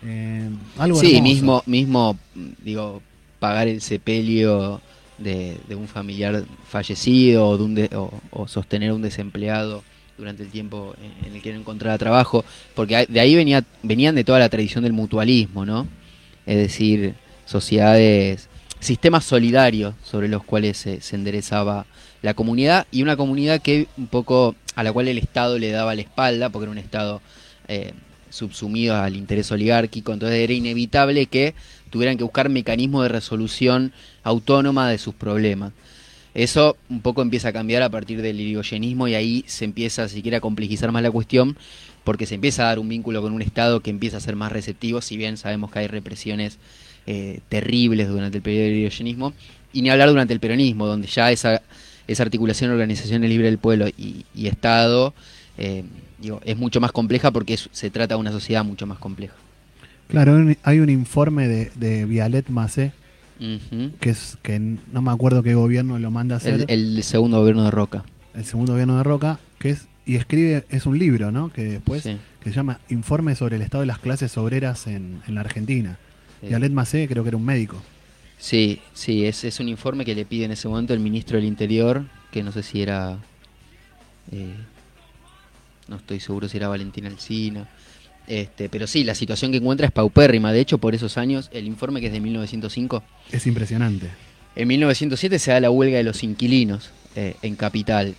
eh, 0.03 0.49
algo 0.79 0.99
Sí, 1.01 1.17
hermoso. 1.17 1.23
mismo, 1.23 1.63
mismo, 1.67 2.19
digo, 2.63 3.03
pagar 3.39 3.69
el 3.69 3.81
sepelio 3.81 4.81
de, 5.19 5.59
de 5.69 5.75
un 5.75 5.87
familiar 5.89 6.45
fallecido 6.69 7.47
o, 7.49 7.59
de 7.59 7.65
un 7.65 7.75
de- 7.75 7.91
o, 7.95 8.11
o 8.31 8.49
sostener 8.49 8.93
un 8.93 9.03
desempleado 9.03 9.83
durante 10.17 10.43
el 10.43 10.49
tiempo 10.51 10.95
en, 11.03 11.27
en 11.29 11.37
el 11.37 11.43
que 11.43 11.53
no 11.53 11.61
encontraba 11.61 11.97
trabajo, 11.99 12.45
porque 12.75 13.07
de 13.09 13.21
ahí 13.21 13.35
venía, 13.35 13.65
venían 13.83 14.15
de 14.15 14.25
toda 14.25 14.39
la 14.39 14.49
tradición 14.49 14.85
del 14.85 14.93
mutualismo, 14.95 15.65
¿no? 15.67 15.87
Es 16.47 16.57
decir, 16.57 17.15
sociedades, 17.47 18.49
sistemas 18.81 19.25
solidarios 19.25 19.95
sobre 20.03 20.29
los 20.29 20.43
cuales 20.45 20.77
se, 20.79 21.01
se 21.03 21.17
enderezaba 21.17 21.87
la 22.23 22.35
comunidad 22.35 22.87
y 22.91 23.03
una 23.03 23.17
comunidad 23.17 23.61
que 23.63 23.87
un 23.97 24.07
poco 24.09 24.55
a 24.75 24.83
la 24.83 24.93
cual 24.93 25.09
el 25.09 25.19
Estado 25.19 25.59
le 25.59 25.71
daba 25.71 25.95
la 25.95 26.01
espalda, 26.03 26.49
porque 26.51 26.65
era 26.65 26.73
un 26.73 26.79
Estado 26.79 27.21
eh, 27.69 27.93
subsumido 28.31 28.97
al 28.97 29.17
interés 29.17 29.53
oligárquico, 29.53 30.13
entonces 30.13 30.39
era 30.39 30.53
inevitable 30.53 31.27
que 31.27 31.55
tuvieran 31.91 32.17
que 32.17 32.25
buscar 32.25 32.49
mecanismos 32.49 33.03
de 33.03 33.09
resolución 33.09 33.93
autónoma 34.23 34.89
de 34.89 34.99
sus 34.99 35.15
problemas. 35.15 35.73
Eso 36.33 36.77
un 36.89 37.01
poco 37.01 37.23
empieza 37.23 37.49
a 37.49 37.53
cambiar 37.53 37.83
a 37.83 37.91
partir 37.91 38.23
del 38.23 38.41
irigoyenismo 38.41 39.09
y 39.09 39.15
ahí 39.15 39.45
se 39.47 39.65
empieza 39.65 40.09
siquiera 40.09 40.39
a 40.39 40.41
complejizar 40.41 40.93
más 40.93 41.03
la 41.03 41.11
cuestión 41.11 41.57
porque 42.05 42.27
se 42.27 42.37
empieza 42.37 42.63
a 42.63 42.67
dar 42.67 42.79
un 42.79 42.89
vínculo 42.89 43.21
con 43.21 43.33
un 43.33 43.43
Estado 43.43 43.81
que 43.81 43.91
empieza 43.91 44.17
a 44.17 44.21
ser 44.21 44.37
más 44.37 44.53
receptivo, 44.53 45.01
si 45.01 45.17
bien 45.17 45.37
sabemos 45.37 45.71
que 45.71 45.81
hay 45.81 45.87
represiones 45.87 46.59
eh, 47.07 47.41
terribles 47.49 48.09
durante 48.09 48.39
el 48.39 48.43
periodo 48.43 48.65
del 48.65 48.75
irigoyenismo, 48.75 49.33
y 49.73 49.83
ni 49.83 49.91
hablar 49.91 50.09
durante 50.09 50.33
el 50.33 50.41
peronismo, 50.41 50.87
donde 50.87 51.09
ya 51.09 51.31
esa, 51.31 51.63
esa 52.07 52.23
articulación 52.23 52.71
organizaciones 52.71 53.29
libre 53.29 53.47
del 53.47 53.59
pueblo 53.59 53.89
y, 53.89 54.25
y 54.35 54.47
Estado 54.47 55.15
eh, 55.59 55.85
digo, 56.21 56.41
es 56.45 56.57
mucho 56.57 56.81
más 56.81 56.93
compleja 56.93 57.31
porque 57.31 57.55
es- 57.55 57.69
se 57.73 57.91
trata 57.91 58.15
de 58.15 58.21
una 58.21 58.33
sociedad 58.33 58.65
mucho 58.65 58.87
más 58.87 58.99
compleja. 58.99 59.35
Claro, 60.09 60.37
hay 60.65 60.81
un- 60.81 60.91
informe 60.91 61.47
de, 61.49 61.71
de 61.77 62.05
Vialet 62.05 62.49
Macé, 62.49 62.93
que 64.01 64.11
es 64.11 64.37
que 64.43 64.59
no 64.59 65.01
me 65.03 65.11
acuerdo 65.11 65.43
qué 65.43 65.55
gobierno 65.55 65.99
lo 65.99 66.11
manda 66.11 66.35
a 66.35 66.39
hacer, 66.39 66.67
el, 66.69 66.97
el 66.97 67.03
segundo 67.03 67.39
gobierno 67.41 67.65
de 67.65 67.71
Roca. 67.71 68.05
el 68.35 68.45
segundo 68.45 68.73
gobierno 68.73 68.97
de 68.99 69.03
Roca, 69.03 69.39
que 69.59 69.71
es 69.71 69.87
y 70.07 70.17
escribe, 70.17 70.65
es 70.71 70.87
un 70.87 70.99
libro, 70.99 71.31
¿no? 71.31 71.53
Que 71.53 71.63
después, 71.65 72.03
Sí. 72.03 72.17
que 72.43 72.51
se 72.51 72.57
llama 72.57 72.81
Informe 72.89 73.35
sobre 73.37 73.57
el 73.57 73.63
estado 73.63 73.83
de 73.83 73.87
las 73.87 73.99
clases 73.99 74.37
obreras 74.39 74.87
en, 74.89 75.21
en 75.29 75.35
la 75.37 75.43
Argentina. 75.43 75.99
Sí. 76.41 76.49
Vialet 76.49 76.73
Macé 76.73 77.07
creo 77.07 77.23
que 77.23 77.29
era 77.29 77.37
un 77.37 77.45
médico. 77.45 77.81
Sí, 78.39 78.81
sí, 78.95 79.25
es, 79.27 79.45
es 79.45 79.61
un 79.61 79.69
informe 79.69 80.05
que 80.05 80.15
le 80.15 80.25
pide 80.25 80.47
en 80.47 80.51
ese 80.53 80.67
momento 80.67 80.95
el 80.95 81.01
ministro 81.01 81.37
del 81.37 81.45
Interior, 81.45 82.05
que 82.33 82.43
no 82.43 82.51
sé 82.51 82.63
si 82.63 82.83
era... 82.83 83.19
eh, 84.33 84.55
no 85.91 85.97
estoy 85.97 86.21
seguro 86.21 86.49
si 86.49 86.57
era 86.57 86.69
Valentín 86.69 87.05
Alsina. 87.07 87.69
Este, 88.27 88.69
pero 88.69 88.87
sí, 88.87 89.03
la 89.05 89.15
situación 89.15 89.51
que 89.51 89.59
encuentra 89.59 89.87
es 89.87 89.93
paupérrima. 89.93 90.53
De 90.53 90.61
hecho, 90.61 90.79
por 90.79 90.95
esos 90.95 91.19
años, 91.19 91.51
el 91.53 91.67
informe 91.67 92.01
que 92.01 92.07
es 92.07 92.13
de 92.13 92.21
1905, 92.21 93.03
Es 93.33 93.47
impresionante. 93.47 94.09
en 94.57 94.69
1907 94.69 95.39
se 95.39 95.51
da 95.51 95.61
la 95.61 95.71
huelga 95.71 95.99
de 95.99 96.05
los 96.05 96.23
inquilinos 96.23 96.91
eh, 97.17 97.35
en 97.43 97.57
Capital. 97.57 98.15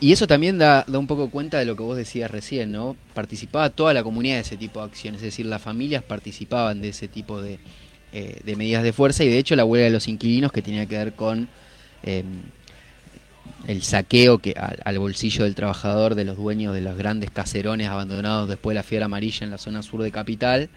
Y 0.00 0.12
eso 0.12 0.26
también 0.26 0.58
da, 0.58 0.84
da 0.86 0.98
un 0.98 1.06
poco 1.06 1.30
cuenta 1.30 1.58
de 1.58 1.64
lo 1.64 1.76
que 1.76 1.82
vos 1.82 1.96
decías 1.96 2.30
recién, 2.30 2.72
¿no? 2.72 2.94
Participaba 3.14 3.70
toda 3.70 3.94
la 3.94 4.02
comunidad 4.02 4.34
de 4.34 4.40
ese 4.42 4.56
tipo 4.58 4.80
de 4.80 4.86
acciones, 4.86 5.20
es 5.22 5.26
decir, 5.26 5.46
las 5.46 5.62
familias 5.62 6.02
participaban 6.02 6.82
de 6.82 6.88
ese 6.90 7.08
tipo 7.08 7.40
de, 7.40 7.58
eh, 8.12 8.40
de 8.44 8.56
medidas 8.56 8.82
de 8.82 8.92
fuerza 8.92 9.24
y 9.24 9.28
de 9.28 9.38
hecho 9.38 9.56
la 9.56 9.64
huelga 9.64 9.86
de 9.86 9.92
los 9.92 10.08
inquilinos 10.08 10.52
que 10.52 10.60
tenía 10.60 10.84
que 10.84 10.98
ver 10.98 11.14
con 11.14 11.48
eh, 12.02 12.22
el 13.66 13.82
saqueo 13.82 14.38
que 14.38 14.54
al, 14.56 14.78
al 14.84 14.98
bolsillo 14.98 15.44
del 15.44 15.54
trabajador 15.54 16.14
de 16.14 16.24
los 16.24 16.36
dueños 16.36 16.74
de 16.74 16.80
los 16.80 16.96
grandes 16.96 17.30
caserones 17.30 17.88
abandonados 17.88 18.48
después 18.48 18.74
de 18.74 18.80
la 18.80 18.82
fiebre 18.82 19.04
amarilla 19.04 19.44
en 19.44 19.50
la 19.50 19.58
zona 19.58 19.82
sur 19.82 20.02
de 20.02 20.10
Capital. 20.10 20.68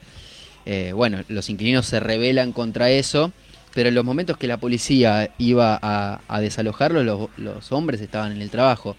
Eh, 0.65 0.91
bueno, 0.93 1.23
los 1.29 1.49
inquilinos 1.49 1.85
se 1.85 1.99
rebelan 1.99 2.51
contra 2.51 2.89
eso, 2.89 3.31
pero 3.73 3.89
en 3.89 3.95
los 3.95 4.03
momentos 4.03 4.37
que 4.37 4.47
la 4.47 4.57
policía 4.57 5.31
iba 5.37 5.79
a, 5.81 6.21
a 6.27 6.41
desalojarlos, 6.41 7.05
los, 7.05 7.29
los 7.37 7.71
hombres 7.71 8.01
estaban 8.01 8.31
en 8.31 8.41
el 8.41 8.49
trabajo. 8.49 8.95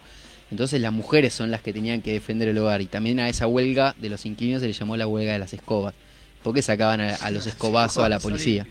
Entonces 0.51 0.81
las 0.81 0.93
mujeres 0.93 1.35
son 1.35 1.51
las 1.51 1.61
que 1.61 1.75
tenían 1.75 2.01
que 2.01 2.13
defender 2.13 2.49
el 2.49 2.57
hogar. 2.57 2.81
Y 2.81 2.87
también 2.87 3.21
a 3.21 3.29
esa 3.29 3.47
huelga 3.47 3.95
de 3.99 4.09
los 4.09 4.25
inquilinos 4.25 4.63
se 4.63 4.67
le 4.67 4.73
llamó 4.73 4.97
la 4.97 5.07
huelga 5.07 5.33
de 5.35 5.39
las 5.39 5.53
escobas. 5.53 5.95
Porque 6.43 6.63
sacaban 6.63 7.03
a, 7.03 7.17
a 7.17 7.31
los 7.31 7.47
escobazos 7.47 8.03
a 8.03 8.09
la 8.09 8.19
policía. 8.19 8.67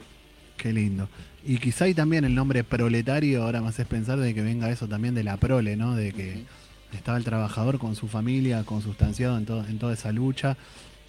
Qué 0.58 0.74
lindo. 0.74 1.08
Y 1.50 1.60
quizá 1.60 1.86
hay 1.86 1.94
también 1.94 2.26
el 2.26 2.36
nombre 2.36 2.66
proletario, 2.66 3.44
ahora 3.44 3.62
me 3.62 3.70
haces 3.70 3.88
pensar 3.88 4.20
de 4.20 4.34
que 4.34 4.42
venga 4.42 4.70
eso 4.70 4.86
también 4.90 5.16
de 5.16 5.24
la 5.24 5.38
prole, 5.38 5.78
¿no? 5.78 5.96
De 5.96 6.12
que 6.12 6.44
estaba 6.92 7.18
el 7.18 7.24
trabajador 7.24 7.80
con 7.80 7.96
su 7.96 8.10
familia, 8.10 8.66
consustanciado 8.66 9.38
en, 9.38 9.48
en 9.70 9.80
toda 9.80 9.94
esa 9.94 10.12
lucha. 10.12 10.58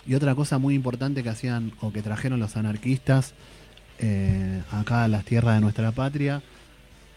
Y 0.07 0.15
otra 0.15 0.37
cosa 0.37 0.59
muy 0.59 0.77
importante 0.77 1.25
que 1.25 1.29
hacían 1.29 1.73
o 1.81 1.93
que 1.93 2.03
trajeron 2.03 2.39
los 2.39 2.57
anarquistas 2.57 3.35
eh, 3.99 4.63
acá 4.71 5.03
a 5.03 5.09
las 5.09 5.25
tierras 5.25 5.57
de 5.57 5.61
nuestra 5.61 5.91
patria, 5.91 6.41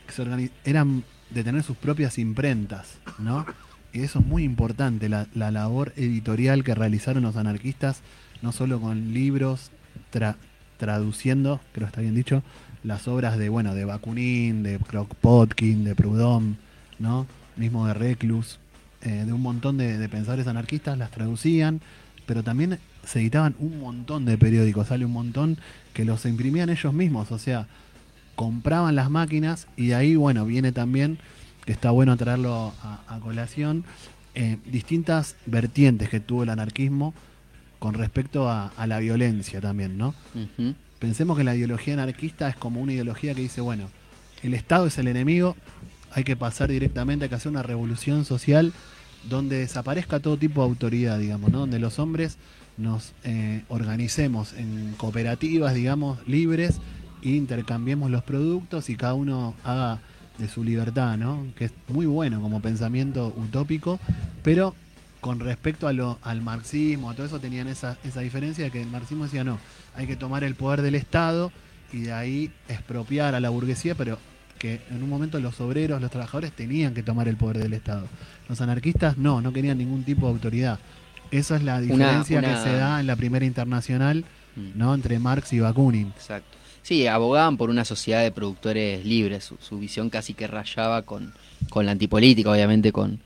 que 0.07 0.13
se 0.13 0.23
organi- 0.23 0.49
eran 0.65 1.03
de 1.29 1.43
tener 1.43 1.61
sus 1.61 1.77
propias 1.77 2.17
imprentas, 2.17 2.95
¿no? 3.19 3.45
Y 3.93 4.01
eso 4.01 4.17
es 4.17 4.25
muy 4.25 4.43
importante, 4.43 5.09
la, 5.09 5.27
la 5.35 5.51
labor 5.51 5.93
editorial 5.95 6.63
que 6.63 6.73
realizaron 6.73 7.21
los 7.21 7.35
anarquistas, 7.35 8.01
no 8.41 8.51
solo 8.51 8.81
con 8.81 9.13
libros, 9.13 9.69
tra- 10.11 10.37
traduciendo, 10.81 11.61
creo 11.73 11.85
que 11.85 11.91
está 11.91 12.01
bien 12.01 12.15
dicho, 12.15 12.41
las 12.83 13.07
obras 13.07 13.37
de, 13.37 13.49
bueno, 13.49 13.75
de 13.75 13.85
Bakunin, 13.85 14.63
de 14.63 14.79
Kropotkin, 14.79 15.83
de 15.83 15.93
Proudhon, 15.93 16.57
¿no? 16.97 17.27
Mismo 17.55 17.85
de 17.85 17.93
Reclus, 17.93 18.57
eh, 19.03 19.23
de 19.27 19.31
un 19.31 19.43
montón 19.43 19.77
de, 19.77 19.99
de 19.99 20.09
pensadores 20.09 20.47
anarquistas, 20.47 20.97
las 20.97 21.11
traducían, 21.11 21.81
pero 22.25 22.41
también 22.41 22.79
se 23.05 23.19
editaban 23.19 23.55
un 23.59 23.79
montón 23.79 24.25
de 24.25 24.39
periódicos, 24.39 24.87
sale 24.87 25.05
un 25.05 25.13
montón 25.13 25.59
que 25.93 26.03
los 26.03 26.25
imprimían 26.25 26.71
ellos 26.71 26.93
mismos, 26.93 27.31
o 27.31 27.37
sea, 27.37 27.67
compraban 28.35 28.95
las 28.95 29.11
máquinas 29.11 29.67
y 29.77 29.87
de 29.89 29.95
ahí, 29.95 30.15
bueno, 30.15 30.47
viene 30.47 30.71
también, 30.71 31.19
que 31.63 31.73
está 31.73 31.91
bueno 31.91 32.17
traerlo 32.17 32.73
a, 32.81 33.19
colación, 33.19 33.83
eh, 34.33 34.57
distintas 34.65 35.35
vertientes 35.45 36.09
que 36.09 36.19
tuvo 36.19 36.41
el 36.41 36.49
anarquismo 36.49 37.13
con 37.81 37.95
respecto 37.95 38.47
a, 38.47 38.67
a 38.77 38.85
la 38.85 38.99
violencia 38.99 39.59
también, 39.59 39.97
¿no? 39.97 40.13
Pensemos 40.99 41.35
que 41.35 41.43
la 41.43 41.55
ideología 41.55 41.95
anarquista 41.95 42.47
es 42.47 42.55
como 42.55 42.79
una 42.79 42.93
ideología 42.93 43.33
que 43.33 43.41
dice, 43.41 43.59
bueno, 43.59 43.89
el 44.43 44.53
Estado 44.53 44.85
es 44.85 44.99
el 44.99 45.07
enemigo, 45.07 45.55
hay 46.11 46.23
que 46.23 46.35
pasar 46.35 46.69
directamente, 46.69 47.25
hay 47.25 47.29
que 47.29 47.35
hacer 47.35 47.51
una 47.51 47.63
revolución 47.63 48.23
social 48.23 48.71
donde 49.27 49.57
desaparezca 49.57 50.19
todo 50.19 50.37
tipo 50.37 50.61
de 50.61 50.67
autoridad, 50.69 51.17
digamos, 51.17 51.51
¿no? 51.51 51.61
Donde 51.61 51.79
los 51.79 51.97
hombres 51.97 52.37
nos 52.77 53.13
eh, 53.23 53.63
organicemos 53.67 54.53
en 54.53 54.93
cooperativas, 54.95 55.73
digamos, 55.73 56.19
libres, 56.27 56.79
e 57.23 57.29
intercambiemos 57.29 58.11
los 58.11 58.21
productos 58.21 58.91
y 58.91 58.95
cada 58.95 59.15
uno 59.15 59.55
haga 59.63 60.01
de 60.37 60.47
su 60.47 60.63
libertad, 60.63 61.17
¿no? 61.17 61.47
Que 61.55 61.65
es 61.65 61.71
muy 61.87 62.05
bueno 62.05 62.41
como 62.41 62.61
pensamiento 62.61 63.33
utópico, 63.35 63.99
pero 64.43 64.75
con 65.21 65.39
respecto 65.39 65.87
a 65.87 65.93
lo, 65.93 66.17
al 66.23 66.41
marxismo, 66.41 67.09
a 67.09 67.13
todo 67.15 67.25
eso 67.27 67.39
tenían 67.39 67.67
esa, 67.67 67.97
esa 68.03 68.19
diferencia 68.21 68.65
de 68.65 68.71
que 68.71 68.81
el 68.81 68.87
marxismo 68.89 69.23
decía 69.25 69.43
no, 69.43 69.59
hay 69.95 70.07
que 70.07 70.15
tomar 70.15 70.43
el 70.43 70.55
poder 70.55 70.81
del 70.81 70.95
Estado 70.95 71.51
y 71.93 72.01
de 72.01 72.13
ahí 72.13 72.51
expropiar 72.67 73.35
a 73.35 73.39
la 73.39 73.49
burguesía, 73.49 73.95
pero 73.95 74.17
que 74.57 74.81
en 74.89 75.01
un 75.03 75.09
momento 75.09 75.39
los 75.39 75.59
obreros, 75.61 76.01
los 76.01 76.11
trabajadores 76.11 76.51
tenían 76.51 76.93
que 76.93 77.03
tomar 77.03 77.27
el 77.27 77.35
poder 77.37 77.57
del 77.59 77.73
Estado. 77.73 78.07
Los 78.49 78.61
anarquistas 78.61 79.17
no, 79.17 79.41
no 79.41 79.53
querían 79.53 79.77
ningún 79.77 80.03
tipo 80.03 80.25
de 80.27 80.33
autoridad. 80.33 80.79
Esa 81.31 81.55
es 81.55 81.63
la 81.63 81.79
diferencia 81.81 82.39
una- 82.39 82.49
que 82.55 82.61
se 82.69 82.75
da 82.75 82.99
en 82.99 83.07
la 83.07 83.15
primera 83.15 83.45
internacional, 83.45 84.25
Mm. 84.55 84.71
¿no? 84.75 84.93
Entre 84.93 85.17
Marx 85.17 85.53
y 85.53 85.61
Bakunin. 85.61 86.07
Exacto. 86.09 86.57
Sí, 86.83 87.07
abogaban 87.07 87.55
por 87.55 87.69
una 87.69 87.85
sociedad 87.85 88.21
de 88.21 88.31
productores 88.33 89.05
libres. 89.05 89.45
Su, 89.45 89.55
su 89.61 89.79
visión 89.79 90.09
casi 90.09 90.33
que 90.33 90.45
rayaba 90.45 91.03
con, 91.03 91.33
con 91.69 91.85
la 91.85 91.93
antipolítica, 91.93 92.51
obviamente 92.51 92.91
con, 92.91 93.19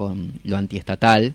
con 0.00 0.32
lo 0.44 0.56
antiestatal. 0.56 1.34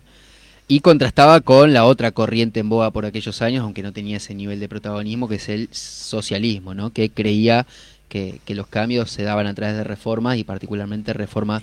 Y 0.67 0.79
contrastaba 0.79 1.39
con 1.41 1.71
la 1.71 1.85
otra 1.85 2.09
corriente 2.11 2.61
en 2.61 2.69
boga 2.69 2.89
por 2.89 3.05
aquellos 3.05 3.43
años, 3.43 3.61
aunque 3.61 3.83
no 3.83 3.93
tenía 3.93 4.17
ese 4.17 4.33
nivel 4.33 4.59
de 4.59 4.67
protagonismo, 4.67 5.27
que 5.27 5.35
es 5.35 5.49
el 5.49 5.69
socialismo, 5.71 6.73
¿no? 6.73 6.89
que 6.89 7.11
creía 7.11 7.67
que, 8.09 8.39
que 8.43 8.55
los 8.55 8.65
cambios 8.65 9.11
se 9.11 9.21
daban 9.21 9.45
a 9.45 9.53
través 9.53 9.75
de 9.77 9.83
reformas 9.83 10.39
y 10.39 10.43
particularmente 10.43 11.13
reformas 11.13 11.61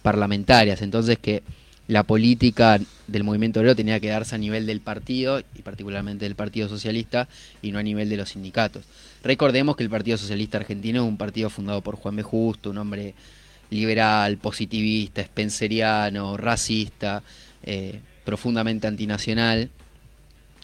parlamentarias. 0.00 0.80
Entonces 0.80 1.18
que 1.18 1.42
la 1.86 2.02
política 2.02 2.80
del 3.06 3.24
movimiento 3.24 3.60
obrero 3.60 3.76
tenía 3.76 4.00
que 4.00 4.08
darse 4.08 4.34
a 4.34 4.38
nivel 4.38 4.64
del 4.64 4.80
partido, 4.80 5.40
y 5.54 5.60
particularmente 5.60 6.24
del 6.24 6.34
Partido 6.34 6.66
Socialista, 6.66 7.28
y 7.60 7.72
no 7.72 7.78
a 7.78 7.82
nivel 7.82 8.08
de 8.08 8.16
los 8.16 8.30
sindicatos. 8.30 8.84
Recordemos 9.22 9.76
que 9.76 9.82
el 9.82 9.90
Partido 9.90 10.16
Socialista 10.16 10.56
Argentino 10.56 11.02
es 11.02 11.08
un 11.08 11.18
partido 11.18 11.50
fundado 11.50 11.82
por 11.82 11.96
Juan 11.96 12.16
B. 12.16 12.22
Justo, 12.22 12.70
un 12.70 12.78
hombre 12.78 13.14
liberal, 13.70 14.38
positivista, 14.38 15.22
spenceriano, 15.22 16.36
racista, 16.36 17.22
eh, 17.62 18.00
profundamente 18.24 18.86
antinacional. 18.86 19.70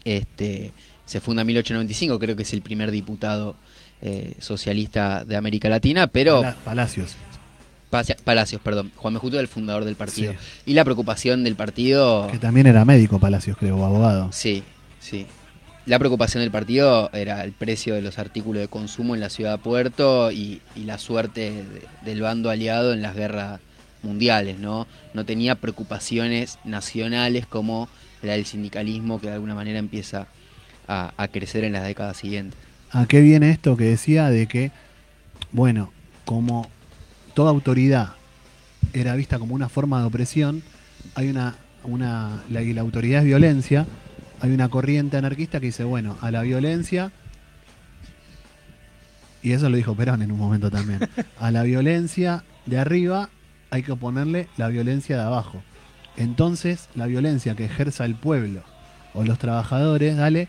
Este, 0.05 0.73
se 1.07 1.21
funda 1.21 1.43
en 1.43 1.47
1895, 1.49 2.19
creo 2.19 2.37
que 2.37 2.43
es 2.43 2.53
el 2.53 2.63
primer 2.63 2.91
diputado 2.91 3.57
eh, 4.03 4.35
socialista 4.39 5.25
de 5.25 5.37
América 5.37 5.69
Latina, 5.69 6.07
pero... 6.07 6.41
Pala- 6.43 6.57
Palacios. 6.65 7.17
Palacios, 8.25 8.61
perdón. 8.61 8.91
Juan. 8.97 9.17
Justo 9.19 9.37
es 9.37 9.41
el 9.43 9.49
fundador 9.49 9.85
del 9.85 9.95
partido. 9.95 10.33
Sí. 10.33 10.39
Y 10.67 10.75
la 10.75 10.83
preocupación 10.85 11.45
del 11.45 11.55
partido... 11.55 12.27
Que 12.31 12.39
también 12.39 12.67
era 12.67 12.85
médico 12.85 13.21
Palacios, 13.21 13.57
creo, 13.57 13.77
o 13.77 13.85
abogado. 13.85 14.31
Sí, 14.33 14.65
sí. 14.99 15.27
La 15.87 15.99
preocupación 15.99 16.43
del 16.43 16.51
partido 16.51 17.11
era 17.13 17.45
el 17.45 17.53
precio 17.53 17.95
de 17.95 18.01
los 18.01 18.19
artículos 18.19 18.63
de 18.63 18.69
consumo 18.69 19.15
en 19.15 19.21
la 19.21 19.29
ciudad 19.29 19.53
de 19.53 19.59
Puerto 19.59 20.33
y, 20.33 20.63
la 20.77 20.97
suerte 20.97 21.51
de- 21.51 21.83
del 22.03 22.23
bando 22.23 22.49
aliado 22.49 22.95
en 22.95 23.03
las 23.03 23.15
guerras 23.15 23.61
mundiales, 24.03 24.59
¿no? 24.59 24.87
No 25.13 25.27
tenía 25.27 25.57
preocupaciones 25.57 26.59
nacionales 26.65 27.47
como 27.47 27.89
la 28.23 28.33
del 28.33 28.47
sindicalismo 28.47 29.21
que 29.21 29.27
de 29.27 29.35
alguna 29.35 29.55
manera 29.55 29.79
empieza 29.79 30.27
a, 30.89 31.29
crecer 31.29 31.65
en 31.65 31.73
las 31.73 31.85
décadas 31.85 32.17
siguientes. 32.17 32.59
¿A 32.91 33.07
qué 33.07 33.21
viene 33.21 33.51
esto 33.51 33.77
que 33.77 33.85
decía 33.85 34.31
de 34.31 34.47
que, 34.47 34.71
bueno, 35.53 35.93
como 36.25 36.69
toda 37.35 37.51
autoridad 37.51 38.11
era 38.93 39.15
vista 39.17 39.39
como 39.39 39.55
una 39.55 39.69
forma 39.69 40.01
de 40.01 40.07
opresión, 40.07 40.63
hay 41.15 41.29
una, 41.29 41.57
una 41.85 42.43
la 42.51 42.81
autoridad 42.81 43.21
es 43.21 43.27
violencia, 43.27 43.87
hay 44.45 44.51
una 44.51 44.69
corriente 44.69 45.17
anarquista 45.17 45.59
que 45.59 45.67
dice, 45.67 45.85
bueno, 45.85 46.19
a 46.21 46.31
la 46.31 46.43
violencia, 46.43 47.13
y 49.43 49.53
eso 49.53 49.71
lo 49.71 49.79
dijo 49.79 49.95
Perón 49.95 50.21
en 50.21 50.31
un 50.33 50.39
momento 50.39 50.71
también, 50.71 51.01
a 51.41 51.51
la 51.51 51.63
violencia 51.63 52.45
de 52.67 52.79
arriba 52.79 53.31
hay 53.71 53.83
que 53.83 53.93
oponerle 53.93 54.49
la 54.59 54.69
violencia 54.69 55.17
de 55.17 55.23
abajo. 55.23 55.63
Entonces, 56.19 56.91
la 56.95 57.07
violencia 57.07 57.55
que 57.55 57.65
ejerza 57.65 58.05
el 58.05 58.17
pueblo 58.17 58.63
o 59.15 59.25
los 59.25 59.39
trabajadores, 59.39 60.15
dale, 60.19 60.49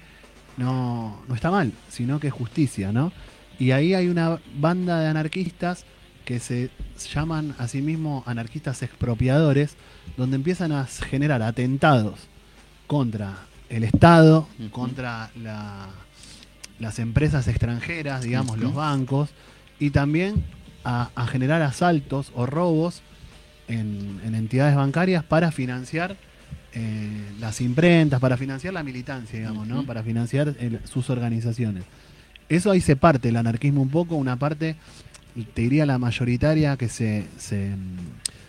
no, 0.58 1.24
no 1.30 1.34
está 1.34 1.50
mal, 1.50 1.72
sino 1.88 2.20
que 2.20 2.28
es 2.28 2.34
justicia, 2.34 2.92
¿no? 2.92 3.14
Y 3.60 3.72
ahí 3.72 3.94
hay 3.94 4.10
una 4.10 4.42
banda 4.58 5.00
de 5.00 5.08
anarquistas 5.08 5.86
que 6.26 6.42
se 6.42 6.70
llaman 7.14 7.56
a 7.60 7.70
sí 7.70 7.82
mismos 7.82 8.28
anarquistas 8.28 8.84
expropiadores, 8.84 9.78
donde 10.18 10.36
empiezan 10.36 10.74
a 10.74 10.84
generar 10.86 11.42
atentados 11.42 12.28
contra 12.88 13.38
el 13.70 13.84
Estado, 13.84 14.48
contra 14.72 15.30
la- 15.42 15.88
las 16.80 17.00
empresas 17.00 17.48
extranjeras, 17.48 18.22
digamos, 18.24 18.58
los 18.58 18.74
bancos, 18.74 19.30
y 19.80 19.92
también 19.92 20.44
a, 20.84 21.10
a 21.16 21.26
generar 21.28 21.62
asaltos 21.62 22.32
o 22.36 22.46
robos 22.46 23.02
en, 23.68 24.20
en 24.26 24.36
entidades 24.36 24.76
bancarias 24.76 25.24
para 25.24 25.52
financiar 25.52 26.16
eh, 26.74 27.10
las 27.40 27.62
imprentas, 27.62 28.20
para 28.20 28.36
financiar 28.38 28.74
la 28.74 28.84
militancia, 28.84 29.40
digamos, 29.40 29.66
¿no? 29.68 29.86
Para 29.86 30.04
financiar 30.04 30.54
el- 30.60 30.82
sus 30.84 31.10
organizaciones. 31.10 31.84
Eso 32.50 32.70
ahí 32.72 32.82
se 32.82 32.96
parte 32.96 33.30
el 33.30 33.38
anarquismo 33.38 33.82
un 33.82 33.90
poco, 33.90 34.16
una 34.16 34.36
parte, 34.38 34.76
te 35.54 35.62
diría 35.62 35.86
la 35.86 35.98
mayoritaria, 35.98 36.76
que 36.78 36.90
se, 36.90 37.26
se, 37.38 37.72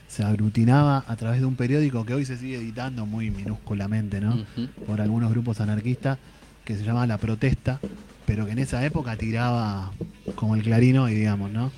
se 0.08 0.22
aglutinaba 0.22 1.04
a 1.06 1.16
través 1.16 1.40
de 1.40 1.46
un 1.46 1.56
periódico 1.56 2.04
que 2.04 2.14
hoy 2.14 2.24
se 2.24 2.36
sigue 2.36 2.56
editando 2.56 3.06
muy 3.06 3.30
minúsculamente, 3.30 4.20
¿no? 4.20 4.44
Por 4.86 5.00
algunos 5.00 5.30
grupos 5.30 5.60
anarquistas, 5.60 6.18
que 6.64 6.76
se 6.76 6.84
llama 6.84 7.06
La 7.06 7.18
Protesta, 7.18 7.80
pero 8.24 8.46
que 8.46 8.52
en 8.52 8.58
esa 8.58 8.84
época 8.84 9.16
tiraba 9.16 9.92
como 10.34 10.56
el 10.56 10.62
clarino, 10.62 11.08
y 11.08 11.14
digamos, 11.14 11.50
¿no? 11.50 11.70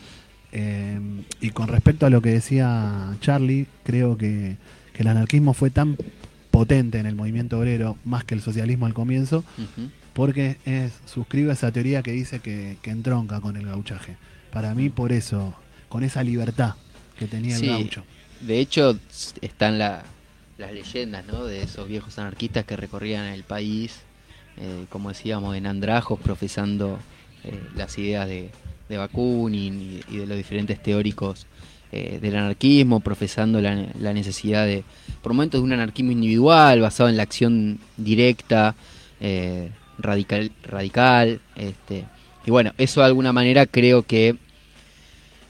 Eh, 0.53 0.99
y 1.41 1.51
con 1.51 1.69
respecto 1.69 2.07
a 2.07 2.11
lo 2.11 2.23
que 2.23 2.31
decía 2.31 3.15
Charlie, 3.21 3.67
creo 3.85 4.17
que, 4.17 4.57
que 4.95 5.03
el 5.03 5.09
anarquismo 5.09 5.53
fue 5.53 5.71
tan 5.71 5.97
potente 6.51 6.99
en 6.99 7.07
el 7.07 7.15
movimiento 7.15 7.59
obrero, 7.59 7.97
más 8.05 8.25
que 8.25 8.35
el 8.35 8.41
socialismo 8.41 8.87
al 8.87 8.95
comienzo, 8.95 9.45
porque 10.15 10.57
es, 10.65 10.93
suscribe 11.07 11.53
esa 11.53 11.71
teoría 11.71 12.03
que 12.03 12.13
dice 12.13 12.41
que, 12.41 12.79
que 12.83 12.91
entronca 12.91 13.41
con 13.41 13.57
el 13.57 13.67
gauchaje. 13.67 14.17
Para 14.53 14.75
mí, 14.75 14.89
por 14.89 15.13
eso, 15.13 15.55
con 15.89 16.03
esa 16.03 16.25
libertad 16.25 16.75
que 17.19 17.27
tenía 17.27 17.57
el 17.57 17.67
gaucho. 17.67 18.05
De 18.41 18.61
hecho, 18.61 18.99
están 19.41 19.79
la- 19.79 20.05
las 20.59 20.73
leyendas 20.73 21.25
¿no? 21.27 21.45
de 21.45 21.63
esos 21.63 21.89
viejos 21.89 22.19
anarquistas 22.19 22.65
que 22.65 22.77
recorrían 22.77 23.27
el 23.27 23.43
país, 23.45 24.01
eh, 24.57 24.87
como 24.89 25.09
decíamos, 25.11 25.57
en 25.57 25.67
andrajos, 25.67 26.19
profesando 26.21 26.99
eh, 27.45 27.61
las 27.77 27.97
ideas 27.99 28.27
de, 28.29 28.51
de 28.89 28.97
Bakunin 28.97 29.81
y, 29.81 30.15
y 30.15 30.19
de 30.19 30.27
los 30.27 30.37
diferentes 30.37 30.83
teóricos 30.83 31.47
eh, 31.93 32.19
del 32.21 32.37
anarquismo, 32.37 33.01
profesando 33.01 33.61
la, 33.61 33.87
la 33.99 34.13
necesidad 34.13 34.67
de, 34.67 34.85
por 35.23 35.33
momentos, 35.33 35.61
de 35.61 35.65
un 35.65 35.73
anarquismo 35.73 36.13
individual, 36.13 36.81
basado 36.81 37.09
en 37.09 37.17
la 37.17 37.23
acción 37.23 37.79
directa, 37.97 38.75
eh, 39.21 39.71
radical, 39.99 40.51
radical 40.65 41.41
este, 41.57 42.05
y 42.47 42.51
bueno, 42.51 42.73
eso 42.79 43.01
de 43.01 43.07
alguna 43.07 43.33
manera 43.33 43.67
creo 43.67 44.03
que 44.05 44.37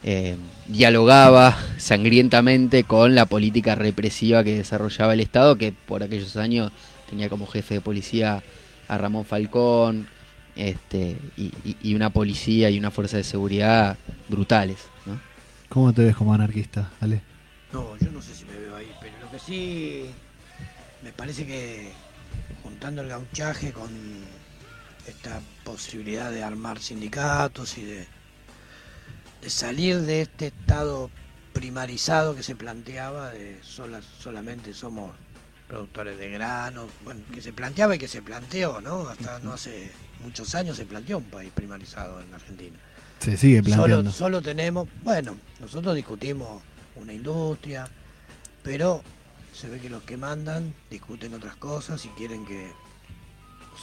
eh, 0.04 0.36
dialogaba 0.68 1.58
sangrientamente 1.78 2.84
con 2.84 3.14
la 3.14 3.26
política 3.26 3.74
represiva 3.74 4.44
que 4.44 4.56
desarrollaba 4.56 5.14
el 5.14 5.20
Estado, 5.20 5.56
que 5.56 5.72
por 5.72 6.02
aquellos 6.02 6.36
años 6.36 6.70
tenía 7.10 7.28
como 7.28 7.46
jefe 7.46 7.74
de 7.74 7.80
policía 7.80 8.42
a 8.88 8.98
Ramón 8.98 9.24
Falcón, 9.24 10.06
este, 10.56 11.16
y, 11.36 11.46
y- 11.64 11.76
y 11.82 11.94
una 11.94 12.10
policía 12.10 12.70
y 12.70 12.78
una 12.78 12.90
fuerza 12.90 13.16
de 13.16 13.24
seguridad 13.24 13.96
brutales. 14.28 14.78
¿no? 15.06 15.18
¿Cómo 15.68 15.92
te 15.92 16.04
ves 16.04 16.16
como 16.16 16.34
anarquista, 16.34 16.90
Ale? 17.00 17.20
No, 17.72 17.96
yo 17.98 18.10
no 18.10 18.22
sé 18.22 18.34
si 18.34 18.44
me 18.44 18.58
veo 18.58 18.76
ahí, 18.76 18.86
pero 19.00 19.12
lo 19.22 19.30
que 19.30 19.38
sí 19.38 20.04
me 21.04 21.12
parece 21.12 21.46
que 21.46 21.90
juntando 22.62 23.02
el 23.02 23.08
gauchaje 23.08 23.72
con 23.72 23.90
esta 25.06 25.40
posibilidad 25.64 26.30
de 26.30 26.42
armar 26.42 26.78
sindicatos 26.80 27.78
y 27.78 27.82
de, 27.82 28.06
de 29.42 29.50
salir 29.50 30.00
de 30.00 30.22
este 30.22 30.48
estado 30.48 31.10
primarizado 31.52 32.34
que 32.36 32.42
se 32.42 32.54
planteaba 32.54 33.30
de 33.30 33.58
sola, 33.62 34.00
solamente 34.20 34.72
somos 34.74 35.12
productores 35.66 36.18
de 36.18 36.30
granos, 36.30 36.86
bueno, 37.04 37.20
que 37.32 37.42
se 37.42 37.52
planteaba 37.52 37.96
y 37.96 37.98
que 37.98 38.08
se 38.08 38.22
planteó, 38.22 38.80
¿no? 38.80 39.08
Hasta 39.08 39.38
no 39.40 39.52
hace 39.52 39.90
muchos 40.22 40.54
años 40.54 40.76
se 40.76 40.86
planteó 40.86 41.18
un 41.18 41.24
país 41.24 41.52
primarizado 41.54 42.20
en 42.20 42.32
Argentina. 42.32 42.78
Se 43.18 43.36
sigue 43.36 43.62
planteando. 43.62 44.10
Solo, 44.10 44.36
solo 44.36 44.42
tenemos, 44.42 44.88
bueno, 45.02 45.36
nosotros 45.60 45.94
discutimos 45.94 46.62
una 46.96 47.12
industria, 47.12 47.88
pero 48.62 49.02
se 49.52 49.68
ve 49.68 49.80
que 49.80 49.90
los 49.90 50.02
que 50.04 50.16
mandan 50.16 50.74
discuten 50.90 51.34
otras 51.34 51.56
cosas 51.56 52.04
y 52.04 52.08
quieren 52.10 52.46
que 52.46 52.70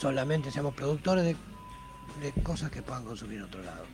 solamente 0.00 0.50
seamos 0.50 0.74
productores 0.74 1.24
de, 1.24 1.36
de 2.20 2.42
cosas 2.42 2.70
que 2.70 2.82
puedan 2.82 3.04
consumir 3.04 3.38
en 3.38 3.44
otro 3.44 3.62
lado. 3.62 3.84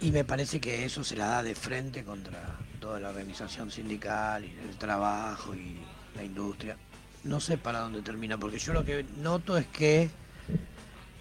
Y 0.00 0.10
me 0.12 0.24
parece 0.24 0.60
que 0.60 0.84
eso 0.84 1.04
se 1.04 1.16
la 1.16 1.26
da 1.26 1.42
de 1.42 1.54
frente 1.54 2.04
contra 2.04 2.56
toda 2.80 2.98
la 3.00 3.10
organización 3.10 3.70
sindical 3.70 4.44
y 4.44 4.56
el 4.68 4.76
trabajo 4.78 5.54
y 5.54 5.78
la 6.16 6.24
industria. 6.24 6.76
No 7.24 7.38
sé 7.38 7.58
para 7.58 7.80
dónde 7.80 8.00
termina, 8.00 8.38
porque 8.38 8.58
yo 8.58 8.72
lo 8.72 8.84
que 8.84 9.04
noto 9.18 9.58
es 9.58 9.66
que 9.66 10.08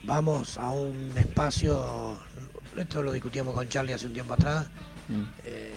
vamos 0.04 0.58
a 0.58 0.70
un 0.70 1.12
espacio, 1.18 2.18
esto 2.78 3.04
lo 3.04 3.12
discutíamos 3.12 3.54
con 3.54 3.68
Charlie 3.68 3.94
hace 3.94 4.08
un 4.08 4.14
tiempo 4.14 4.34
atrás, 4.34 4.68
Mm. 5.10 5.24
eh, 5.44 5.74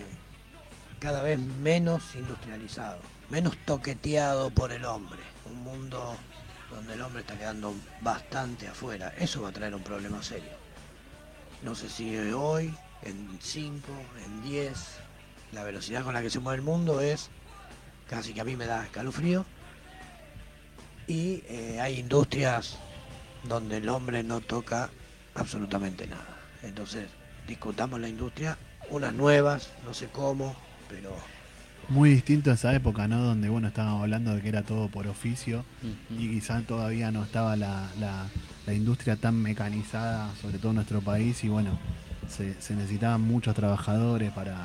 cada 1.01 1.23
vez 1.23 1.39
menos 1.39 2.03
industrializado, 2.15 2.99
menos 3.31 3.57
toqueteado 3.65 4.51
por 4.51 4.73
el 4.73 4.85
hombre, 4.85 5.21
un 5.51 5.65
mundo 5.65 6.15
donde 6.71 6.93
el 6.95 7.01
hombre 7.01 7.23
está 7.23 7.39
quedando 7.39 7.75
bastante 8.03 8.69
afuera. 8.69 9.13
Eso 9.19 9.41
va 9.41 9.49
a 9.49 9.53
traer 9.53 9.75
un 9.75 9.83
problema 9.83 10.23
serio. 10.23 10.53
No 11.63 11.75
sé 11.75 11.89
si 11.89 12.15
hoy, 12.33 12.75
en 13.05 13.39
5, 13.41 13.93
en 14.25 14.43
10, 14.43 14.73
la 15.53 15.65
velocidad 15.65 16.03
con 16.05 16.15
la 16.15 16.23
que 16.23 16.31
se 16.31 16.39
mueve 16.41 16.57
el 16.59 16.63
mundo 16.65 17.01
es 17.01 17.29
casi 18.09 18.33
que 18.35 18.41
a 18.41 18.45
mí 18.45 18.57
me 18.57 18.67
da 18.67 18.85
escalofrío. 18.85 19.45
Y 21.07 21.43
eh, 21.49 21.79
hay 21.81 21.99
industrias 21.99 22.79
donde 23.49 23.79
el 23.79 23.89
hombre 23.89 24.23
no 24.23 24.41
toca 24.41 24.91
absolutamente 25.35 26.07
nada. 26.07 26.39
Entonces, 26.63 27.09
discutamos 27.47 28.01
la 28.01 28.09
industria, 28.09 28.57
unas 28.91 29.13
nuevas, 29.13 29.71
no 29.85 29.95
sé 29.95 30.07
cómo, 30.13 30.55
pero 30.89 31.15
Muy 31.89 32.11
distinto 32.11 32.51
a 32.53 32.55
esa 32.55 32.73
época, 32.75 33.09
¿no? 33.09 33.21
Donde, 33.23 33.49
bueno, 33.49 33.67
estábamos 33.69 34.03
hablando 34.03 34.35
de 34.35 34.41
que 34.43 34.49
era 34.49 34.63
todo 34.63 34.89
por 34.89 35.09
oficio 35.09 35.65
y 36.11 36.29
quizá 36.31 36.61
todavía 36.63 37.11
no 37.11 37.25
estaba 37.25 37.57
la, 37.57 37.89
la- 37.99 38.27
la 38.65 38.73
industria 38.75 39.17
tan 39.17 39.35
mecanizada, 39.43 40.33
sobre 40.41 40.59
todo 40.59 40.71
en 40.71 40.77
nuestro 40.77 41.01
país, 41.01 41.43
y 41.43 41.49
bueno, 41.49 41.77
se, 42.29 42.61
se 42.61 42.75
necesitaban 42.75 43.21
muchos 43.21 43.55
trabajadores 43.55 44.31
para... 44.33 44.57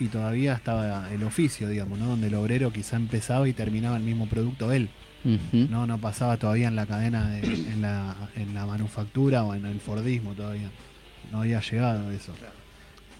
Y 0.00 0.06
todavía 0.06 0.54
estaba 0.54 1.12
el 1.12 1.24
oficio, 1.24 1.68
digamos, 1.68 1.98
¿no? 1.98 2.06
Donde 2.06 2.28
el 2.28 2.34
obrero 2.34 2.72
quizá 2.72 2.96
empezaba 2.96 3.48
y 3.48 3.52
terminaba 3.52 3.96
el 3.96 4.04
mismo 4.04 4.26
producto 4.28 4.70
él. 4.72 4.88
No, 5.52 5.86
no 5.86 5.98
pasaba 5.98 6.36
todavía 6.36 6.68
en 6.68 6.76
la 6.76 6.86
cadena, 6.86 7.28
de- 7.30 7.40
en, 7.42 7.82
la, 7.82 8.14
en 8.36 8.54
la 8.54 8.64
manufactura 8.64 9.42
o 9.42 9.54
en 9.54 9.66
el 9.66 9.80
Fordismo 9.80 10.32
todavía. 10.34 10.70
No 11.32 11.40
había 11.40 11.60
llegado 11.60 12.10
eso. 12.12 12.32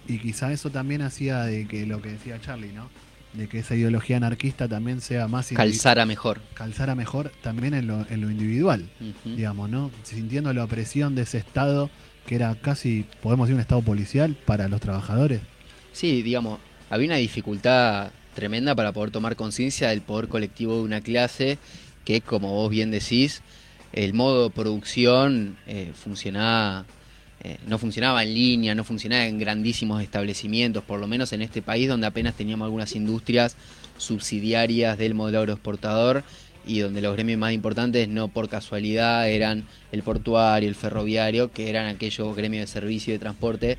Y 0.06 0.18
quizá 0.18 0.52
eso 0.52 0.70
también 0.70 1.02
hacía 1.02 1.42
de 1.42 1.66
que 1.66 1.84
lo 1.84 2.00
que 2.00 2.10
decía 2.12 2.40
Charlie, 2.40 2.72
¿no? 2.72 2.88
De 3.34 3.46
que 3.48 3.58
esa 3.58 3.74
ideología 3.74 4.16
anarquista 4.16 4.68
también 4.68 5.00
sea 5.00 5.26
más... 5.28 5.48
Calzara 5.48 6.06
mejor. 6.06 6.40
calzara 6.54 6.94
mejor 6.94 7.30
también 7.42 7.74
en 7.74 7.88
lo, 7.88 8.06
en 8.08 8.20
lo 8.22 8.30
individual, 8.30 8.88
digamos, 9.24 9.68
¿no? 9.68 9.90
Sintiendo 10.04 10.52
la 10.54 10.64
opresión 10.64 11.14
de 11.16 11.22
ese 11.22 11.38
Estado 11.38 11.90
que 12.28 12.34
era 12.34 12.54
casi, 12.60 13.06
podemos 13.22 13.46
decir, 13.46 13.54
un 13.54 13.62
Estado 13.62 13.80
policial 13.80 14.36
para 14.44 14.68
los 14.68 14.82
trabajadores. 14.82 15.40
Sí, 15.92 16.20
digamos, 16.22 16.60
había 16.90 17.06
una 17.06 17.16
dificultad 17.16 18.10
tremenda 18.34 18.74
para 18.74 18.92
poder 18.92 19.10
tomar 19.10 19.34
conciencia 19.34 19.88
del 19.88 20.02
poder 20.02 20.28
colectivo 20.28 20.76
de 20.76 20.82
una 20.82 21.00
clase 21.00 21.56
que, 22.04 22.20
como 22.20 22.52
vos 22.52 22.70
bien 22.70 22.90
decís, 22.90 23.42
el 23.94 24.12
modo 24.12 24.44
de 24.44 24.50
producción 24.50 25.56
eh, 25.66 25.92
funcionaba, 25.94 26.84
eh, 27.42 27.56
no 27.66 27.78
funcionaba 27.78 28.22
en 28.22 28.34
línea, 28.34 28.74
no 28.74 28.84
funcionaba 28.84 29.24
en 29.24 29.38
grandísimos 29.38 30.02
establecimientos, 30.02 30.84
por 30.84 31.00
lo 31.00 31.06
menos 31.06 31.32
en 31.32 31.40
este 31.40 31.62
país 31.62 31.88
donde 31.88 32.06
apenas 32.06 32.34
teníamos 32.34 32.66
algunas 32.66 32.94
industrias 32.94 33.56
subsidiarias 33.96 34.98
del 34.98 35.14
modelo 35.14 35.38
agroexportador 35.38 36.24
y 36.68 36.80
donde 36.80 37.00
los 37.00 37.14
gremios 37.14 37.38
más 37.38 37.52
importantes 37.52 38.08
no 38.08 38.28
por 38.28 38.48
casualidad 38.48 39.28
eran 39.28 39.64
el 39.90 40.02
portuario, 40.02 40.68
el 40.68 40.74
ferroviario, 40.74 41.50
que 41.50 41.70
eran 41.70 41.86
aquellos 41.86 42.36
gremios 42.36 42.62
de 42.62 42.66
servicio 42.66 43.12
y 43.12 43.16
de 43.16 43.18
transporte 43.18 43.78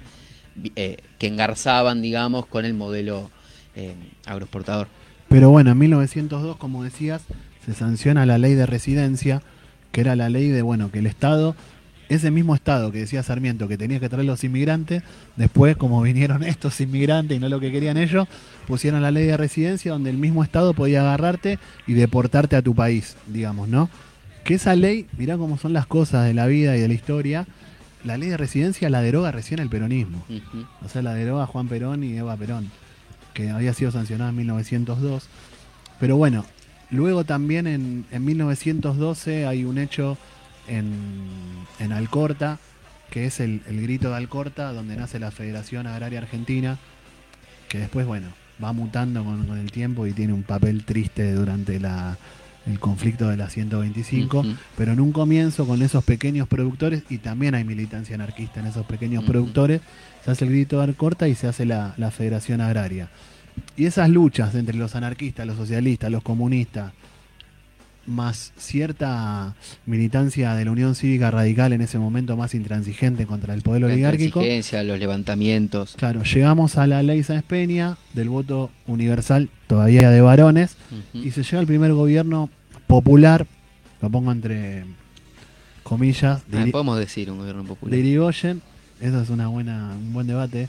eh, 0.75 0.97
que 1.17 1.27
engarzaban, 1.27 2.01
digamos, 2.01 2.47
con 2.47 2.65
el 2.65 2.73
modelo 2.73 3.29
eh, 3.75 3.93
agroexportador. 4.25 4.87
Pero 5.29 5.51
bueno, 5.51 5.71
en 5.71 5.77
1902, 5.77 6.57
como 6.57 6.83
decías, 6.83 7.21
se 7.65 7.73
sanciona 7.73 8.25
la 8.25 8.39
ley 8.39 8.55
de 8.55 8.65
residencia, 8.65 9.43
que 9.91 10.01
era 10.01 10.15
la 10.15 10.29
ley 10.29 10.49
de, 10.49 10.63
bueno, 10.63 10.91
que 10.91 10.99
el 10.99 11.05
Estado, 11.05 11.55
ese 12.09 12.31
mismo 12.31 12.55
Estado 12.55 12.91
que 12.91 12.99
decía 12.99 13.23
Sarmiento 13.23 13.67
que 13.67 13.77
tenía 13.77 13.99
que 13.99 14.09
traer 14.09 14.25
los 14.25 14.43
inmigrantes, 14.43 15.03
después, 15.35 15.77
como 15.77 16.01
vinieron 16.03 16.43
estos 16.43 16.81
inmigrantes 16.81 17.37
y 17.37 17.39
no 17.39 17.47
lo 17.47 17.59
que 17.59 17.71
querían 17.71 17.97
ellos, 17.97 18.27
pusieron 18.67 19.01
la 19.01 19.11
ley 19.11 19.27
de 19.27 19.37
residencia 19.37 19.91
donde 19.91 20.09
el 20.09 20.17
mismo 20.17 20.43
Estado 20.43 20.73
podía 20.73 21.01
agarrarte 21.01 21.59
y 21.87 21.93
deportarte 21.93 22.55
a 22.55 22.61
tu 22.61 22.75
país, 22.75 23.15
digamos, 23.27 23.69
¿no? 23.69 23.89
Que 24.43 24.55
esa 24.55 24.75
ley, 24.75 25.05
mirá 25.17 25.37
cómo 25.37 25.57
son 25.57 25.73
las 25.73 25.85
cosas 25.85 26.25
de 26.25 26.33
la 26.33 26.47
vida 26.47 26.75
y 26.75 26.81
de 26.81 26.87
la 26.87 26.93
historia, 26.93 27.45
la 28.03 28.17
ley 28.17 28.29
de 28.29 28.37
residencia 28.37 28.89
la 28.89 29.01
deroga 29.01 29.31
recién 29.31 29.59
el 29.59 29.69
peronismo. 29.69 30.23
O 30.83 30.89
sea, 30.89 31.01
la 31.01 31.13
deroga 31.13 31.45
Juan 31.45 31.67
Perón 31.67 32.03
y 32.03 32.17
Eva 32.17 32.35
Perón, 32.37 32.71
que 33.33 33.49
había 33.49 33.73
sido 33.73 33.91
sancionada 33.91 34.31
en 34.31 34.37
1902. 34.37 35.27
Pero 35.99 36.15
bueno, 36.15 36.45
luego 36.89 37.25
también 37.25 37.67
en, 37.67 38.05
en 38.09 38.25
1912 38.25 39.45
hay 39.45 39.65
un 39.65 39.77
hecho 39.77 40.17
en, 40.69 40.87
en 41.79 41.91
Alcorta, 41.91 42.59
que 43.09 43.25
es 43.25 43.39
el, 43.39 43.61
el 43.67 43.81
grito 43.81 44.09
de 44.09 44.15
Alcorta, 44.17 44.71
donde 44.71 44.95
nace 44.95 45.19
la 45.19 45.31
Federación 45.31 45.87
Agraria 45.87 46.19
Argentina, 46.19 46.77
que 47.67 47.79
después, 47.79 48.05
bueno, 48.05 48.27
va 48.63 48.73
mutando 48.73 49.23
con, 49.23 49.45
con 49.45 49.57
el 49.57 49.71
tiempo 49.71 50.05
y 50.07 50.13
tiene 50.13 50.33
un 50.33 50.43
papel 50.43 50.83
triste 50.85 51.33
durante 51.33 51.79
la, 51.79 52.17
el 52.65 52.79
conflicto 52.79 53.27
de 53.29 53.37
la 53.37 53.49
125 53.49 54.39
Ujú. 54.39 54.55
pero 54.77 54.91
en 54.91 54.99
un 54.99 55.11
comienzo 55.11 55.65
con 55.65 55.81
esos 55.81 56.03
pequeños 56.03 56.47
productores, 56.47 57.03
y 57.09 57.17
también 57.17 57.55
hay 57.55 57.63
militancia 57.63 58.15
anarquista 58.15 58.59
en 58.59 58.67
esos 58.67 58.85
pequeños 58.85 59.23
productores, 59.23 59.81
se 60.23 60.31
hace 60.31 60.45
el 60.45 60.51
grito 60.51 60.85
de 60.85 60.93
corta 60.93 61.27
y 61.27 61.35
se 61.35 61.47
hace 61.47 61.65
la, 61.65 61.93
la 61.97 62.11
Federación 62.11 62.61
Agraria. 62.61 63.09
Y 63.75 63.85
esas 63.85 64.09
luchas 64.09 64.55
entre 64.55 64.77
los 64.77 64.95
anarquistas, 64.95 65.45
los 65.47 65.57
socialistas, 65.57 66.11
los 66.11 66.23
comunistas, 66.23 66.91
más 68.09 68.51
cierta 68.57 69.55
militancia 69.85 70.55
de 70.55 70.65
la 70.65 70.71
Unión 70.71 70.95
Cívica 70.95 71.31
Radical 71.31 71.71
en 71.73 71.81
ese 71.81 71.99
momento 71.99 72.35
más 72.35 72.53
intransigente 72.55 73.25
contra 73.25 73.53
el 73.53 73.61
poder 73.61 73.81
La 73.81 73.87
oligárquico, 73.87 74.39
intransigencia, 74.39 74.83
los 74.83 74.99
levantamientos. 74.99 75.95
claro, 75.95 76.23
llegamos 76.23 76.77
a 76.77 76.87
la 76.87 77.03
ley 77.03 77.23
Sáenz 77.23 77.43
Peña 77.43 77.97
del 78.13 78.29
voto 78.29 78.71
universal 78.87 79.49
todavía 79.67 80.09
de 80.09 80.21
varones, 80.21 80.75
y 81.13 81.31
se 81.31 81.43
llega 81.43 81.59
al 81.59 81.67
primer 81.67 81.93
gobierno 81.93 82.49
popular, 82.87 83.45
lo 84.01 84.09
pongo 84.09 84.31
entre 84.31 84.83
comillas, 85.83 86.41
de, 86.49 86.57
Ah, 86.57 86.61
Iri- 86.63 86.71
podemos 86.71 86.97
decir 86.99 87.29
un 87.31 87.37
gobierno 87.37 87.63
popular. 87.63 87.91
de 87.93 87.99
Irigoyen, 87.99 88.61
eso 88.99 89.21
es 89.21 89.29
una 89.29 89.47
buena, 89.47 89.93
un 89.97 90.13
buen 90.13 90.27
debate, 90.27 90.67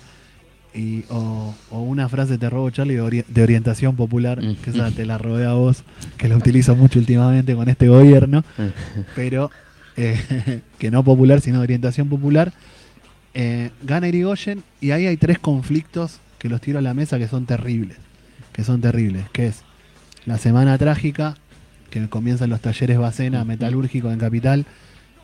y, 0.75 1.05
o, 1.11 1.55
o 1.71 1.81
una 1.83 2.09
frase 2.09 2.39
te 2.39 2.49
robo 2.49 2.71
Charlie 2.71 2.95
de, 2.95 3.03
ori- 3.03 3.25
de 3.27 3.43
orientación 3.43 3.97
popular, 3.97 4.41
Mm. 4.43 4.57
que 4.57 4.71
esa 4.71 4.91
te 4.91 5.05
la 5.07 5.19
robé 5.19 5.45
a 5.47 5.53
vos, 5.55 5.83
que 6.17 6.29
la 6.29 6.37
utilizo 6.37 6.77
mucho 6.77 6.99
últimamente 6.99 7.55
con 7.55 7.69
este 7.69 7.89
gobierno, 7.89 8.45
pero 9.17 9.51
eh, 9.97 10.61
que 10.79 10.91
no 10.91 11.03
popular, 11.03 11.41
sino 11.41 11.59
de 11.59 11.65
orientación 11.65 12.09
popular. 12.09 12.53
Eh, 13.35 13.71
gana 13.83 14.09
Irigoyen 14.09 14.63
y 14.81 14.91
ahí 14.91 15.07
hay 15.07 15.17
tres 15.17 15.39
conflictos 15.39 16.19
que 16.39 16.49
los 16.49 16.61
tiro 16.61 16.79
a 16.79 16.83
la 16.83 16.95
mesa 16.95 17.19
que 17.19 17.29
son 17.29 17.47
terribles, 17.47 17.97
que 18.53 18.65
son 18.65 18.81
terribles, 18.81 19.25
que 19.33 19.47
es 19.49 19.63
la 20.27 20.37
semana 20.39 20.77
trágica, 20.79 21.37
que 21.91 22.09
comienzan 22.09 22.51
los 22.51 22.61
talleres 22.61 22.99
Bacena 22.99 23.39
Ujú. 23.41 23.49
metalúrgicos 23.49 24.13
en 24.13 24.19
Capital, 24.19 24.67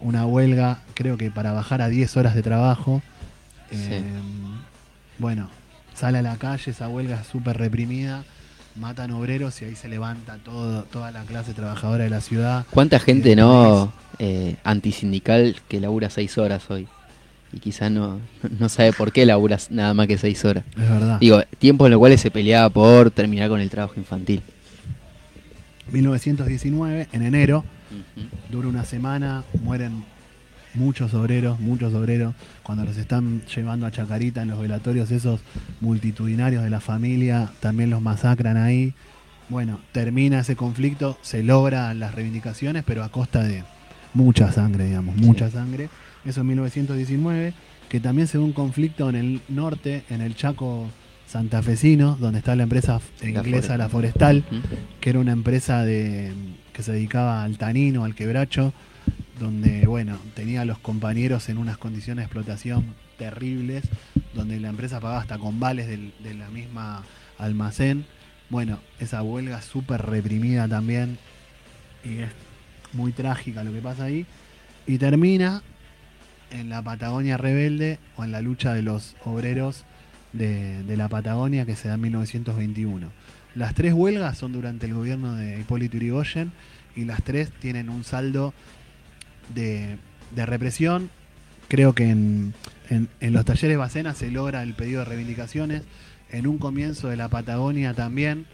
una 0.01 0.27
huelga 0.27 0.81
creo 0.95 1.17
que 1.17 1.31
para 1.31 1.53
bajar 1.53 1.81
a 1.83 1.89
10 1.89 2.17
horas 2.17 2.35
de 2.35 2.43
trabajo. 2.43 3.03
Sí. 3.71 3.77
Bueno, 5.19 5.49
sale 5.95 6.19
a 6.19 6.23
la 6.23 6.37
calle, 6.37 6.71
esa 6.71 6.89
huelga 6.89 7.21
es 7.21 7.27
súper 7.27 7.57
reprimida, 7.57 8.25
matan 8.77 9.11
obreros 9.13 9.61
y 9.63 9.65
ahí 9.65 9.77
se 9.77 9.89
levanta 9.89 10.39
todo, 10.45 10.83
toda 10.85 11.11
la 11.11 11.23
clase 11.23 11.55
trabajadora 11.55 12.05
de 12.05 12.11
la 12.11 12.21
ciudad. 12.21 12.67
¿Cuánta 12.71 12.99
gente 13.01 13.35
no 13.35 13.93
eh, 14.19 14.57
antisindical 14.65 15.57
que 15.69 15.81
labura 15.81 16.11
seis 16.11 16.37
horas 16.39 16.71
hoy? 16.71 16.87
Y 17.53 17.61
quizás 17.61 17.91
no, 17.91 18.21
no 18.59 18.69
sabe 18.69 18.93
por 18.93 19.13
qué 19.13 19.25
labura 19.25 19.59
nada 19.71 19.95
más 19.95 20.07
que 20.07 20.19
seis 20.19 20.45
horas. 20.45 20.65
Es 20.77 20.89
verdad. 20.89 21.19
Digo, 21.21 21.43
tiempos 21.59 21.87
en 21.87 21.93
los 21.93 21.99
cuales 21.99 22.21
se 22.21 22.31
peleaba 22.31 22.69
por 22.69 23.11
terminar 23.11 23.49
con 23.49 23.61
el 23.61 23.71
trabajo 23.71 23.95
infantil. 23.97 24.43
1919, 25.91 27.09
en 27.13 27.23
enero, 27.23 27.65
dura 28.51 28.69
una 28.69 28.85
semana, 28.85 29.45
mueren 29.63 30.05
muchos 30.77 31.15
obreros, 31.15 31.59
muchos 31.61 31.95
obreros, 31.95 32.35
cuando 32.63 32.85
los 32.85 32.97
están 32.97 33.43
llevando 33.55 33.87
a 33.87 33.91
Chacarita 33.91 34.43
en 34.43 34.49
los 34.49 34.61
velatorios 34.61 35.11
esos 35.11 35.41
multitudinarios 35.81 36.63
de 36.63 36.71
la 36.71 36.81
familia, 36.81 37.51
también 37.61 37.91
los 37.91 38.03
masacran 38.03 38.57
ahí. 38.57 38.95
Bueno, 39.49 39.81
termina 39.93 40.41
ese 40.41 40.57
conflicto, 40.57 41.19
se 41.23 41.43
logran 41.43 41.99
las 42.01 42.15
reivindicaciones, 42.15 42.85
pero 42.85 43.05
a 43.05 43.11
costa 43.11 43.43
de 43.43 43.65
mucha 44.15 44.51
sangre, 44.53 44.87
digamos, 44.87 45.17
mucha 45.17 45.51
sangre. 45.51 45.89
Eso 46.25 46.41
en 46.41 46.49
1919, 46.49 47.55
que 47.89 48.01
también 48.01 48.27
se 48.27 48.39
dio 48.39 48.45
un 48.45 48.53
conflicto 48.53 49.09
en 49.09 49.17
el 49.17 49.41
norte, 49.49 50.05
en 50.11 50.21
el 50.21 50.35
Chaco 50.35 50.89
santafesino, 51.27 52.17
donde 52.17 52.39
está 52.39 52.57
la 52.57 52.65
empresa 52.65 53.01
inglesa 53.23 53.77
La 53.77 53.89
Forestal. 53.89 54.45
Que 55.01 55.11
era 55.11 55.19
una 55.21 55.33
empresa 55.33 55.85
de 55.85 56.33
que 56.73 56.83
se 56.83 56.93
dedicaba 56.93 57.43
al 57.43 57.59
tanino, 57.59 58.05
al 58.05 58.15
quebracho, 58.15 58.73
donde, 59.39 59.87
bueno, 59.87 60.19
tenía 60.35 60.63
a 60.63 60.65
los 60.65 60.79
compañeros 60.79 61.49
en 61.49 61.59
unas 61.59 61.77
condiciones 61.79 62.23
de 62.23 62.25
explotación 62.25 62.95
terribles, 63.19 63.85
donde 64.35 64.59
la 64.61 64.69
empresa 64.69 65.01
pagaba 65.01 65.21
hasta 65.21 65.39
con 65.39 65.61
vales 65.61 65.87
del- 65.87 66.13
de 66.23 66.35
la 66.35 66.49
misma 66.49 67.05
almacén. 67.39 68.07
Bueno, 68.49 68.79
esa 69.01 69.23
huelga 69.23 69.61
súper 69.63 70.03
reprimida 70.03 70.69
también, 70.69 71.19
y 72.05 72.19
es 72.19 72.31
muy 72.93 73.13
trágica 73.13 73.65
lo 73.65 73.73
que 73.73 73.81
pasa 73.81 74.05
ahí, 74.05 74.27
y 74.87 74.99
termina 74.99 75.63
en 76.51 76.69
la 76.69 76.81
Patagonia 76.83 77.37
rebelde 77.37 77.99
o 78.17 78.25
en 78.25 78.33
la 78.33 78.41
lucha 78.41 78.73
de 78.73 78.83
los 78.83 79.17
obreros 79.25 79.85
de, 80.33 80.83
de 80.85 80.97
la 80.97 81.09
Patagonia 81.09 81.67
que 81.67 81.77
se 81.77 81.89
da 81.89 81.95
en 81.95 82.03
1921. 82.03 83.11
Las 83.55 83.75
tres 83.75 83.95
huelgas 83.95 84.39
son 84.39 84.53
durante 84.53 84.87
el 84.87 84.95
gobierno 84.95 85.35
de 85.35 85.59
Hipólito 85.59 85.97
Yrigoyen 85.97 86.53
y 86.95 87.05
las 87.05 87.23
tres 87.23 87.51
tienen 87.51 87.89
un 87.91 88.05
saldo 88.05 88.53
de, 89.55 89.97
de 90.35 90.47
represión. 90.47 91.11
Creo 91.69 91.95
que 91.95 92.09
en, 92.11 92.55
en- 92.91 93.09
en 93.21 93.33
los 93.33 93.45
talleres 93.45 93.77
Bacena 93.79 94.15
se 94.15 94.31
logra 94.31 94.63
el 94.63 94.75
pedido 94.75 95.01
de 95.01 95.05
reivindicaciones. 95.07 95.83
En 96.31 96.47
un 96.47 96.59
comienzo 96.59 97.09
de 97.09 97.17
la 97.17 97.29
Patagonia 97.29 97.95
también. 97.95 98.47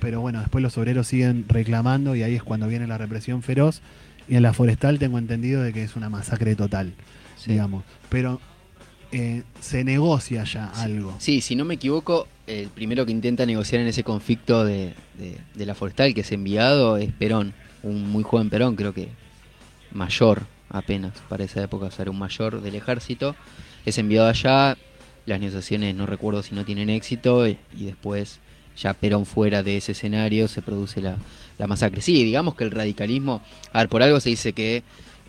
Pero 0.00 0.20
bueno, 0.20 0.40
después 0.40 0.62
los 0.62 0.76
obreros 0.78 1.06
siguen 1.08 1.46
reclamando 1.48 2.14
y 2.14 2.22
ahí 2.22 2.34
es 2.34 2.42
cuando 2.42 2.68
viene 2.68 2.86
la 2.86 2.98
represión 2.98 3.42
feroz. 3.42 3.80
Y 4.28 4.36
en 4.36 4.42
la 4.42 4.52
forestal 4.52 4.98
tengo 4.98 5.18
entendido 5.18 5.62
de 5.62 5.72
que 5.72 5.82
es 5.82 5.96
una 5.96 6.10
masacre 6.10 6.54
total, 6.56 6.92
Sí. 7.38 7.52
digamos. 7.52 7.84
Pero 8.08 8.40
eh, 9.12 9.44
se 9.60 9.84
negocia 9.84 10.44
ya 10.44 10.66
algo. 10.66 11.14
Sí, 11.18 11.40
si 11.40 11.54
no 11.56 11.64
me 11.64 11.74
equivoco, 11.74 12.26
el 12.46 12.68
primero 12.68 13.06
que 13.06 13.12
intenta 13.12 13.46
negociar 13.46 13.80
en 13.82 13.86
ese 13.88 14.02
conflicto 14.04 14.64
de, 14.64 14.94
de- 15.18 15.38
de 15.54 15.66
la 15.66 15.74
forestal 15.74 16.12
que 16.12 16.20
es 16.22 16.32
enviado 16.32 16.96
es 16.96 17.12
Perón, 17.12 17.52
un 17.82 18.10
muy 18.10 18.24
joven 18.24 18.50
Perón, 18.50 18.74
creo 18.76 18.92
que 18.92 19.08
mayor 19.92 20.46
apenas 20.68 21.12
para 21.28 21.44
esa 21.44 21.62
época, 21.62 21.86
o 21.86 21.90
sea, 21.90 22.02
era 22.02 22.10
un 22.10 22.18
mayor 22.18 22.60
del 22.60 22.74
ejército, 22.74 23.36
es 23.84 23.98
enviado 23.98 24.28
allá, 24.28 24.76
las 25.26 25.40
negociaciones 25.40 25.94
no 25.94 26.06
recuerdo 26.06 26.42
si 26.42 26.54
no 26.54 26.64
tienen 26.64 26.90
éxito 26.90 27.46
y, 27.48 27.58
después 27.72 28.40
ya 28.76 28.92
Perón 28.94 29.24
fuera 29.26 29.62
de 29.62 29.78
ese 29.78 29.92
escenario 29.92 30.48
se 30.48 30.60
produce 30.60 31.00
la, 31.00 31.16
la 31.58 31.66
masacre. 31.66 32.02
Sí, 32.02 32.24
digamos 32.24 32.54
que 32.54 32.64
el 32.64 32.70
radicalismo, 32.70 33.42
a 33.72 33.78
ver, 33.78 33.88
por 33.88 34.02
algo 34.02 34.20
se 34.20 34.28
dice 34.28 34.52
que 34.52 34.82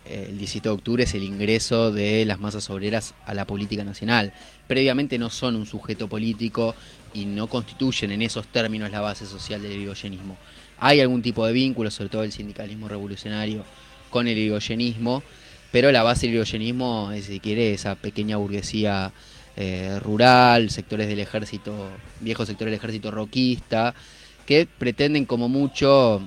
eh, 0.08 0.26
el 0.30 0.38
17 0.38 0.68
de 0.68 0.74
octubre 0.74 1.04
es 1.04 1.14
el 1.14 1.22
ingreso 1.22 1.92
de 1.92 2.24
las 2.24 2.40
masas 2.40 2.68
obreras 2.70 3.14
a 3.26 3.34
la 3.34 3.46
política 3.46 3.84
nacional. 3.84 4.32
Previamente 4.66 5.18
no 5.18 5.30
son 5.30 5.54
un 5.56 5.66
sujeto 5.66 6.08
político 6.08 6.74
y 7.12 7.26
no 7.26 7.46
constituyen 7.46 8.12
en 8.12 8.22
esos 8.22 8.46
términos 8.48 8.90
la 8.90 9.00
base 9.00 9.26
social 9.26 9.60
del 9.60 9.72
irigoyenismo. 9.72 10.36
Hay 10.78 11.00
algún 11.00 11.22
tipo 11.22 11.44
de 11.46 11.52
vínculo, 11.52 11.90
sobre 11.90 12.08
todo 12.08 12.22
el 12.22 12.32
sindicalismo 12.32 12.88
revolucionario, 12.88 13.64
con 14.08 14.28
el 14.28 14.38
irigoyenismo, 14.38 15.22
pero 15.70 15.92
la 15.92 16.02
base 16.02 16.26
del 16.26 16.36
irigoyenismo 16.36 17.10
si 17.20 17.40
quiere, 17.40 17.74
esa 17.74 17.94
pequeña 17.94 18.36
burguesía 18.36 19.12
eh, 19.56 19.98
rural, 20.00 20.70
sectores 20.70 21.08
del 21.08 21.18
ejército, 21.18 21.88
viejos 22.20 22.48
sectores 22.48 22.70
del 22.70 22.78
ejército 22.78 23.10
roquista, 23.10 23.94
que 24.46 24.66
pretenden 24.66 25.24
como 25.24 25.48
mucho 25.48 26.22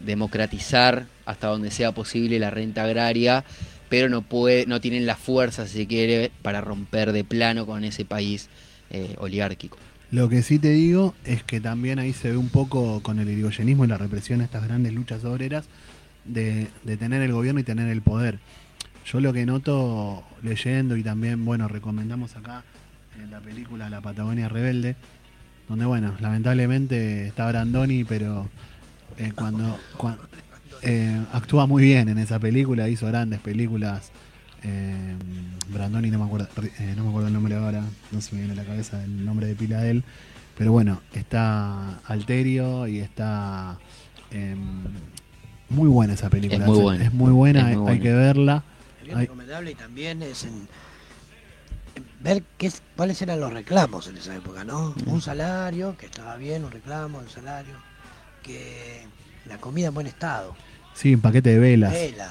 democratizar 0.00 1.06
hasta 1.26 1.48
donde 1.48 1.70
sea 1.70 1.92
posible 1.92 2.38
la 2.38 2.50
renta 2.50 2.84
agraria, 2.84 3.44
pero 3.88 4.08
no 4.08 4.22
puede, 4.22 4.66
no 4.66 4.80
tienen 4.80 5.04
la 5.04 5.16
fuerza, 5.16 5.66
si 5.66 5.86
quiere, 5.86 6.30
para 6.42 6.60
romper 6.60 7.12
de 7.12 7.24
plano 7.24 7.66
con 7.66 7.84
ese 7.84 8.04
país 8.04 8.48
eh, 8.90 9.14
oligárquico. 9.18 9.76
Lo 10.10 10.28
que 10.28 10.42
sí 10.42 10.58
te 10.58 10.70
digo 10.70 11.14
es 11.24 11.44
que 11.44 11.60
también 11.60 11.98
ahí 11.98 12.12
se 12.12 12.30
ve 12.30 12.36
un 12.36 12.48
poco 12.48 13.00
con 13.02 13.18
el 13.18 13.28
irigoyenismo 13.28 13.84
y 13.84 13.88
la 13.88 13.98
represión, 13.98 14.40
estas 14.40 14.64
grandes 14.64 14.92
luchas 14.92 15.24
obreras, 15.24 15.66
de, 16.24 16.68
tener 16.98 17.22
el 17.22 17.32
gobierno 17.32 17.60
y 17.60 17.64
tener 17.64 17.88
el 17.88 18.02
poder. 18.02 18.38
Yo 19.04 19.20
lo 19.20 19.32
que 19.32 19.46
noto 19.46 20.22
leyendo 20.42 20.96
y 20.96 21.02
también, 21.02 21.44
bueno, 21.44 21.68
recomendamos 21.68 22.36
acá 22.36 22.62
en 23.20 23.30
la 23.30 23.40
película 23.40 23.90
La 23.90 24.00
Patagonia 24.00 24.48
Rebelde, 24.48 24.96
donde, 25.68 25.84
bueno, 25.84 26.14
lamentablemente 26.20 27.26
está 27.28 27.48
Brandoni, 27.48 28.04
pero 28.04 28.48
eh, 29.18 29.32
cuando, 29.34 29.78
cua- 29.98 30.18
eh, 30.82 31.20
actúa 31.32 31.66
muy 31.66 31.82
bien 31.82 32.08
en 32.08 32.18
esa 32.18 32.38
película, 32.38 32.88
hizo 32.88 33.06
grandes 33.06 33.40
películas. 33.40 34.10
eh, 34.62 35.14
Brandoni, 35.72 36.10
no 36.10 36.18
me, 36.18 36.24
acuerdo, 36.24 36.48
eh, 36.78 36.94
no 36.96 37.04
me 37.04 37.08
acuerdo 37.10 37.28
el 37.28 37.34
nombre 37.34 37.54
ahora, 37.54 37.82
no 38.10 38.20
se 38.20 38.34
me 38.34 38.40
viene 38.42 38.54
a 38.54 38.56
la 38.56 38.64
cabeza 38.64 39.02
el 39.04 39.24
nombre 39.24 39.46
de 39.46 39.54
pila 39.54 39.80
de 39.80 39.90
él, 39.92 40.04
pero 40.58 40.72
bueno, 40.72 41.00
está 41.14 41.98
Alterio 42.06 42.88
y 42.88 42.98
está 42.98 43.78
em, 44.32 44.82
muy 45.70 45.88
buena 45.88 46.14
esa 46.14 46.28
película. 46.30 46.64
Es 46.64 46.66
muy 46.70 46.78
buena. 46.78 47.04
Es 47.04 47.12
muy 47.12 47.32
buena, 47.32 47.70
Es 47.70 47.76
muy 47.78 47.92
hay- 47.92 48.00
que 48.00 48.12
verla. 48.12 48.62
Es 49.06 49.14
recomendable 49.16 49.70
y 49.72 49.74
también 49.74 50.22
es 50.22 50.44
en, 50.44 50.68
en 51.96 52.04
ver 52.20 52.42
qué 52.58 52.70
cuáles 52.96 53.20
eran 53.22 53.40
los 53.40 53.52
reclamos 53.52 54.06
en 54.06 54.16
esa 54.16 54.34
época, 54.36 54.64
¿no? 54.64 54.94
Mm. 55.06 55.08
Un 55.10 55.20
salario, 55.22 55.96
que 55.96 56.06
estaba 56.06 56.36
bien, 56.36 56.64
un 56.64 56.70
reclamo, 56.70 57.18
un 57.18 57.28
salario, 57.28 57.74
que 58.42 59.02
la 59.46 59.58
comida 59.58 59.88
en 59.88 59.94
buen 59.94 60.06
estado, 60.06 60.54
Sí, 60.94 61.14
un 61.14 61.20
paquete 61.20 61.50
de 61.50 61.58
velas. 61.58 61.92
vela, 61.92 62.30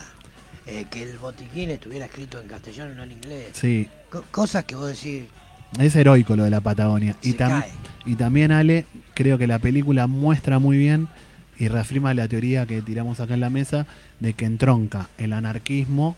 eh, 0.68 0.86
que 0.90 1.04
el 1.04 1.18
botiquín 1.18 1.72
estuviera 1.72 2.06
escrito 2.06 2.40
en 2.40 2.48
castellano 2.48 2.94
y 2.94 2.96
no 2.96 3.04
en 3.04 3.12
inglés. 3.14 3.50
Sí, 3.54 3.90
Co- 4.10 4.24
cosas 4.32 4.64
que 4.66 4.76
vos 4.76 4.88
decís, 4.88 5.24
es 5.80 5.96
heroico 5.96 6.36
lo 6.36 6.44
de 6.46 6.50
la 6.52 6.62
Patagonia. 6.62 7.16
Y, 7.22 7.34
tam- 7.34 7.62
cae. 7.62 7.72
y 8.06 8.16
también, 8.16 8.52
Ale, 8.52 8.86
creo 9.16 9.38
que 9.38 9.48
la 9.48 9.60
película 9.60 10.08
muestra 10.08 10.60
muy 10.60 10.78
bien 10.78 11.08
y 11.60 11.68
reafirma 11.68 12.14
la 12.14 12.28
teoría 12.28 12.66
que 12.66 12.82
tiramos 12.82 13.20
acá 13.20 13.34
en 13.36 13.42
la 13.42 13.50
mesa 13.50 13.86
de 14.20 14.34
que 14.34 14.46
entronca 14.46 15.10
el 15.18 15.34
anarquismo 15.34 16.16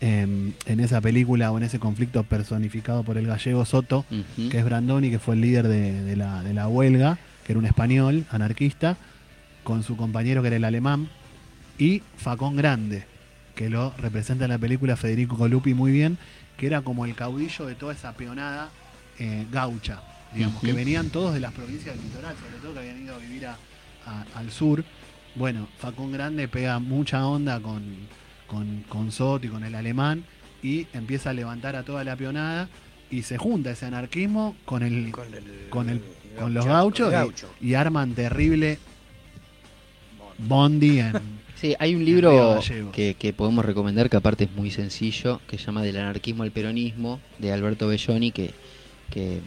em, 0.00 0.52
en 0.66 0.80
esa 0.80 1.00
película 1.00 1.50
o 1.52 1.58
en 1.58 1.64
ese 1.64 1.78
conflicto 1.78 2.22
personificado 2.24 3.02
por 3.02 3.18
el 3.18 3.26
gallego 3.26 3.64
Soto, 3.64 4.04
que 4.50 4.58
es 4.58 4.64
Brandoni, 4.64 5.10
que 5.10 5.18
fue 5.18 5.34
el 5.34 5.40
líder 5.40 5.68
de, 5.68 6.02
de 6.02 6.16
la, 6.16 6.42
de 6.42 6.54
la 6.54 6.68
huelga, 6.68 7.18
que 7.44 7.52
era 7.52 7.58
un 7.58 7.66
español 7.66 8.24
anarquista, 8.30 8.96
con 9.64 9.82
su 9.82 9.96
compañero 9.96 10.42
que 10.42 10.48
era 10.48 10.56
el 10.56 10.64
alemán, 10.64 11.08
y 11.78 12.02
Facón 12.16 12.56
Grande, 12.56 13.04
que 13.54 13.68
lo 13.68 13.92
representa 13.98 14.44
en 14.44 14.50
la 14.50 14.58
película 14.58 14.96
Federico 14.96 15.36
Colupi 15.36 15.74
muy 15.74 15.92
bien, 15.92 16.18
que 16.56 16.66
era 16.66 16.80
como 16.82 17.04
el 17.04 17.14
caudillo 17.14 17.66
de 17.66 17.74
toda 17.74 17.92
esa 17.92 18.12
peonada 18.12 18.70
eh, 19.18 19.46
gaucha, 19.50 20.00
digamos, 20.34 20.60
que 20.60 20.72
venían 20.72 21.10
todos 21.10 21.34
de 21.34 21.40
las 21.40 21.52
provincias 21.52 21.96
del 21.96 22.04
litoral, 22.04 22.34
sobre 22.36 22.60
todo 22.62 22.72
que 22.74 22.78
habían 22.80 23.02
ido 23.02 23.14
a 23.14 23.18
vivir 23.18 23.46
a- 23.46 23.56
a- 24.06 24.24
al 24.38 24.50
sur. 24.50 24.84
Bueno, 25.34 25.68
Facón 25.78 26.12
Grande 26.12 26.48
pega 26.48 26.78
mucha 26.78 27.26
onda 27.26 27.60
con, 27.60 27.82
con, 28.46 28.84
con 28.88 29.12
Soto 29.12 29.46
y 29.46 29.50
con 29.50 29.64
el 29.64 29.74
alemán 29.74 30.24
y 30.62 30.86
empieza 30.94 31.30
a 31.30 31.32
levantar 31.34 31.76
a 31.76 31.82
toda 31.82 32.02
la 32.04 32.16
peonada 32.16 32.68
y 33.10 33.22
se 33.22 33.36
junta 33.38 33.70
ese 33.70 33.86
anarquismo 33.86 34.56
con 34.64 34.82
el 34.82 35.10
con, 35.12 35.32
el- 35.34 35.68
con 35.70 35.88
el 35.90 35.96
el 35.96 36.02
con 36.42 36.54
los 36.54 36.64
gaucho- 36.66 37.08
gauchos 37.08 37.08
y- 37.08 37.12
gaucho. 37.12 37.48
y, 37.60 37.74
arman 37.74 38.14
terrible 38.14 38.78
bondi 40.38 41.00
en 41.00 41.36
Sí, 41.56 41.74
hay 41.78 41.94
un 41.94 42.04
libro 42.04 42.60
que, 42.92 43.14
que 43.18 43.32
podemos 43.32 43.64
recomendar 43.64 44.10
que 44.10 44.18
aparte 44.18 44.44
es 44.44 44.50
muy 44.52 44.70
sencillo, 44.70 45.40
que 45.48 45.56
se 45.56 45.64
llama 45.64 45.82
Del 45.82 45.96
anarquismo 45.96 46.42
al 46.42 46.50
peronismo, 46.50 47.18
de 47.38 47.50
Alberto 47.50 47.88
Belloni, 47.88 48.30
que, 48.30 48.50
que 49.10 49.40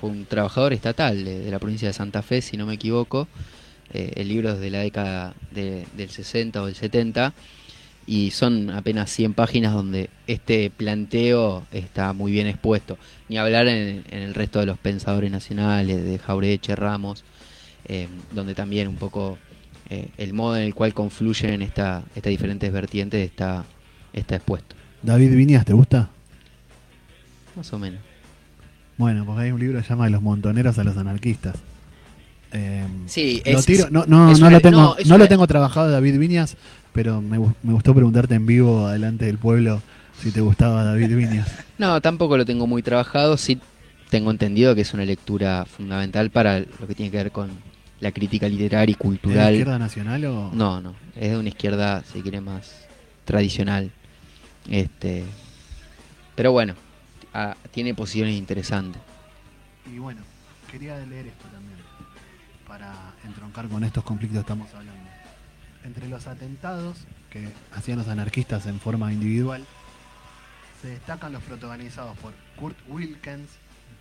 fue 0.00 0.10
un 0.10 0.24
trabajador 0.24 0.72
estatal 0.72 1.24
de, 1.24 1.40
de 1.40 1.50
la 1.50 1.58
provincia 1.58 1.88
de 1.88 1.94
Santa 1.94 2.22
Fe, 2.22 2.42
si 2.42 2.56
no 2.56 2.64
me 2.64 2.74
equivoco. 2.74 3.26
Eh, 3.94 4.12
el 4.16 4.28
libro 4.28 4.50
es 4.52 4.60
de 4.60 4.70
la 4.70 4.80
década 4.80 5.34
de- 5.50 5.86
del 5.96 6.10
60 6.10 6.62
o 6.62 6.66
del 6.66 6.74
70 6.74 7.32
y 8.06 8.30
son 8.30 8.70
apenas 8.70 9.10
100 9.10 9.34
páginas 9.34 9.72
donde 9.74 10.08
este 10.26 10.70
planteo 10.70 11.66
está 11.72 12.12
muy 12.12 12.32
bien 12.32 12.46
expuesto. 12.46 12.98
Ni 13.28 13.36
hablar 13.38 13.66
en, 13.68 14.04
en 14.10 14.22
el 14.22 14.34
resto 14.34 14.60
de 14.60 14.66
los 14.66 14.78
pensadores 14.78 15.30
nacionales, 15.30 16.02
de 16.04 16.18
Jaureche, 16.18 16.74
Ramos, 16.76 17.24
eh, 17.86 18.08
donde 18.32 18.54
también 18.54 18.88
un 18.88 18.96
poco 18.96 19.38
eh, 19.90 20.08
el 20.18 20.32
modo 20.32 20.56
en 20.56 20.62
el 20.64 20.74
cual 20.74 20.92
confluyen 20.94 21.60
esta, 21.62 22.02
estas 22.14 22.30
diferentes 22.30 22.70
vertientes 22.72 23.24
está, 23.26 23.64
está 24.12 24.36
expuesto. 24.36 24.74
David 25.02 25.34
Viñas, 25.34 25.64
¿te 25.64 25.72
gusta? 25.74 26.08
Más 27.56 27.72
o 27.72 27.78
menos. 27.78 28.00
Bueno, 28.96 29.24
porque 29.24 29.42
hay 29.44 29.50
un 29.52 29.60
libro 29.60 29.78
que 29.78 29.84
se 29.84 29.90
llama 29.90 30.06
De 30.06 30.10
los 30.10 30.22
montoneros 30.22 30.78
a 30.78 30.84
los 30.84 30.96
anarquistas. 30.96 31.56
Eh, 32.52 32.86
Sí, 33.06 33.42
lo 33.44 33.58
es- 33.58 33.66
tiro- 33.66 33.84
es- 33.86 33.90
no, 33.92 34.04
no, 34.06 34.32
es 34.32 34.40
no 34.40 34.46
una- 34.46 34.56
lo 34.56 34.60
tengo, 34.62 34.76
no, 34.80 34.96
no 35.04 35.14
una- 35.14 35.18
lo 35.18 35.28
tengo 35.28 35.46
trabajado 35.46 35.90
David 35.90 36.18
Viñas, 36.18 36.56
pero 36.92 37.20
me, 37.20 37.38
gu- 37.38 37.54
me 37.62 37.72
gustó 37.74 37.94
preguntarte 37.94 38.34
en 38.34 38.46
vivo 38.46 38.86
adelante 38.86 39.26
del 39.26 39.38
pueblo 39.38 39.82
si 40.22 40.30
te 40.30 40.40
gustaba 40.40 40.84
David 40.84 41.14
Viñas. 41.14 41.48
No, 41.78 42.00
tampoco 42.00 42.36
lo 42.36 42.44
tengo 42.44 42.66
muy 42.66 42.82
trabajado. 42.82 43.36
Sí 43.36 43.58
tengo 44.10 44.30
entendido 44.32 44.74
que 44.74 44.80
es 44.80 44.94
una 44.94 45.04
lectura 45.04 45.64
fundamental 45.66 46.30
para 46.30 46.58
lo 46.60 46.86
que 46.88 46.94
tiene 46.94 47.10
que 47.10 47.18
ver 47.18 47.30
con 47.30 47.50
la 48.00 48.10
crítica 48.10 48.48
literaria 48.48 48.90
y 48.90 48.92
¿Es 48.94 48.98
de 48.98 49.02
cultural. 49.04 49.52
izquierda 49.54 49.78
nacional 49.78 50.24
o...? 50.24 50.50
No, 50.54 50.80
no, 50.80 50.94
es 51.14 51.30
de 51.30 51.36
una 51.36 51.48
izquierda, 51.50 52.02
si 52.12 52.20
quiere, 52.22 52.40
más 52.40 52.86
tradicional. 53.24 53.90
Este, 54.70 55.24
pero 56.34 56.52
bueno, 56.52 56.74
ah, 57.34 57.56
tiene 57.70 57.94
posiciones 57.94 58.34
interesantes. 58.36 59.00
Y 59.94 59.98
bueno, 59.98 60.20
quería 60.70 60.96
leer 61.06 61.26
esto 61.28 61.44
también, 61.52 61.77
para 62.78 62.94
entroncar 63.24 63.68
con 63.68 63.82
estos 63.82 64.04
conflictos 64.04 64.36
que 64.36 64.52
estamos 64.52 64.72
hablando. 64.72 65.10
Entre 65.84 66.08
los 66.08 66.26
atentados 66.26 66.98
que 67.30 67.48
hacían 67.72 67.98
los 67.98 68.08
anarquistas 68.08 68.66
en 68.66 68.78
forma 68.78 69.12
individual, 69.12 69.66
se 70.80 70.88
destacan 70.88 71.32
los 71.32 71.42
protagonizados 71.42 72.16
por 72.18 72.34
Kurt 72.56 72.76
Wilkens, 72.88 73.50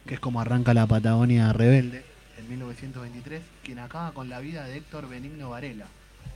que 0.06 0.16
es 0.16 0.20
como 0.20 0.40
arranca 0.40 0.76
la 0.76 0.86
Patagonia 0.86 1.52
rebelde, 1.54 2.06
en 2.38 2.50
1923, 2.50 3.42
quien 3.64 3.80
acaba 3.80 4.12
con 4.12 4.30
la 4.30 4.40
vida 4.40 4.64
de 4.66 4.78
Héctor 4.78 5.10
Benigno 5.10 5.50
Varela, 5.50 5.88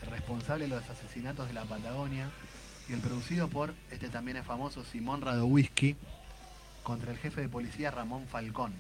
el 0.01 0.09
responsable 0.09 0.63
de 0.63 0.75
los 0.75 0.89
asesinatos 0.89 1.47
de 1.47 1.53
la 1.53 1.63
Patagonia, 1.65 2.29
y 2.89 2.93
el 2.93 2.99
producido 2.99 3.49
por, 3.49 3.75
este 3.91 4.09
también 4.09 4.37
es 4.37 4.45
famoso, 4.45 4.83
Simón 4.83 5.21
Radowisky, 5.21 5.95
contra 6.81 7.11
el 7.11 7.19
jefe 7.19 7.41
de 7.41 7.49
policía 7.49 7.91
Ramón 7.91 8.25
Falcón, 8.27 8.73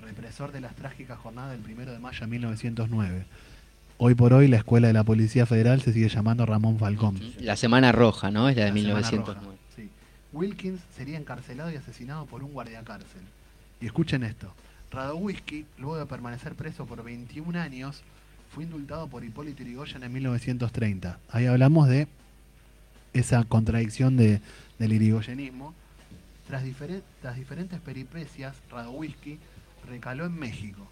represor 0.00 0.52
de 0.52 0.60
las 0.60 0.74
trágicas 0.74 1.18
jornadas 1.18 1.50
del 1.50 1.72
1 1.72 1.92
de 1.92 1.98
mayo 1.98 2.20
de 2.20 2.26
1909. 2.26 3.24
Hoy 3.98 4.14
por 4.14 4.32
hoy 4.32 4.48
la 4.48 4.58
escuela 4.58 4.86
de 4.86 4.92
la 4.92 5.04
Policía 5.04 5.44
Federal 5.44 5.82
se 5.82 5.92
sigue 5.92 6.08
llamando 6.08 6.46
Ramón 6.46 6.78
Falcón. 6.78 7.20
La 7.40 7.56
Semana 7.56 7.90
Roja, 7.90 8.30
¿no? 8.30 8.48
Es 8.48 8.56
la 8.56 8.66
de 8.66 8.70
La 8.70 8.76
Semana 8.76 9.00
1909. 9.10 9.40
Roja, 9.44 9.58
sí. 9.74 9.88
Wilkins 10.32 10.80
sería 10.96 11.18
encarcelado 11.18 11.70
y 11.72 11.76
asesinado 11.76 12.26
por 12.26 12.44
un 12.44 12.52
guardiacárcel. 12.52 13.22
Y 13.80 13.86
escuchen 13.86 14.22
esto. 14.22 14.52
Radowisky, 14.90 15.66
luego 15.78 15.98
de 15.98 16.06
permanecer 16.06 16.54
preso 16.54 16.86
por 16.86 17.02
21 17.02 17.58
años, 17.58 18.02
fue 18.54 18.64
indultado 18.64 19.08
por 19.08 19.24
Hipólito 19.24 19.62
Yrigoyen 19.62 20.02
en 20.02 20.12
1930. 20.12 21.18
Ahí 21.30 21.46
hablamos 21.46 21.88
de 21.88 22.08
esa 23.12 23.44
contradicción 23.44 24.16
de, 24.16 24.40
del 24.78 24.92
irigoyenismo. 24.92 25.74
Tras 26.46 26.64
diferentes 26.64 27.80
peripecias, 27.80 28.56
Radowisky 28.70 29.38
recaló 29.88 30.26
en 30.26 30.38
México, 30.38 30.86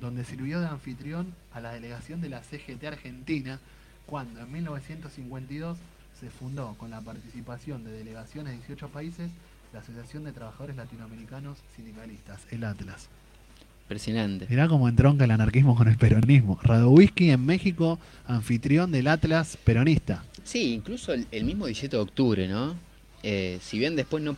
donde 0.00 0.24
sirvió 0.24 0.60
de 0.60 0.66
anfitrión 0.66 1.34
a 1.52 1.60
la 1.60 1.72
delegación 1.72 2.20
de 2.20 2.28
la 2.28 2.42
CGT 2.42 2.84
Argentina, 2.84 3.60
cuando 4.06 4.40
en 4.40 4.52
1952 4.52 5.78
se 6.18 6.30
fundó 6.30 6.74
con 6.74 6.90
la 6.90 7.00
participación 7.00 7.84
de 7.84 7.92
delegaciones 7.92 8.52
de 8.52 8.58
18 8.58 8.88
países 8.88 9.30
la 9.72 9.80
Asociación 9.80 10.24
de 10.24 10.32
Trabajadores 10.32 10.76
Latinoamericanos 10.76 11.58
Sindicalistas, 11.74 12.40
el 12.50 12.64
Atlas. 12.64 13.08
Impresionante. 13.84 14.46
Mirá 14.48 14.68
cómo 14.68 14.88
entronca 14.88 15.24
el 15.24 15.30
anarquismo 15.30 15.74
con 15.74 15.88
el 15.88 15.96
peronismo. 15.96 16.58
Radowisky 16.62 17.30
en 17.30 17.44
México, 17.44 17.98
anfitrión 18.26 18.92
del 18.92 19.08
Atlas 19.08 19.56
peronista. 19.64 20.24
Sí, 20.44 20.74
incluso 20.74 21.12
el, 21.12 21.26
el 21.30 21.44
mismo 21.44 21.66
17 21.66 21.96
de 21.96 22.02
octubre, 22.02 22.48
¿no? 22.48 22.74
Eh, 23.22 23.58
si 23.62 23.78
bien 23.78 23.96
después 23.96 24.22
no 24.22 24.34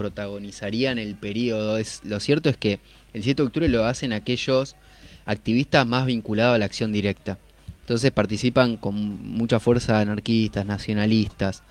protagonizarían 0.00 0.98
el 0.98 1.14
periodo, 1.14 1.76
es, 1.76 2.00
lo 2.04 2.20
cierto 2.20 2.48
es 2.48 2.56
que 2.56 2.80
el 3.12 3.20
17 3.20 3.42
de 3.42 3.46
octubre 3.46 3.68
lo 3.68 3.84
hacen 3.84 4.14
aquellos 4.14 4.74
activistas 5.26 5.86
más 5.86 6.06
vinculados 6.06 6.54
a 6.54 6.58
la 6.58 6.64
acción 6.64 6.90
directa. 6.90 7.36
Entonces 7.82 8.10
participan 8.10 8.78
con 8.78 8.94
mucha 8.94 9.60
fuerza 9.60 10.00
anarquistas, 10.00 10.64
nacionalistas. 10.64 11.62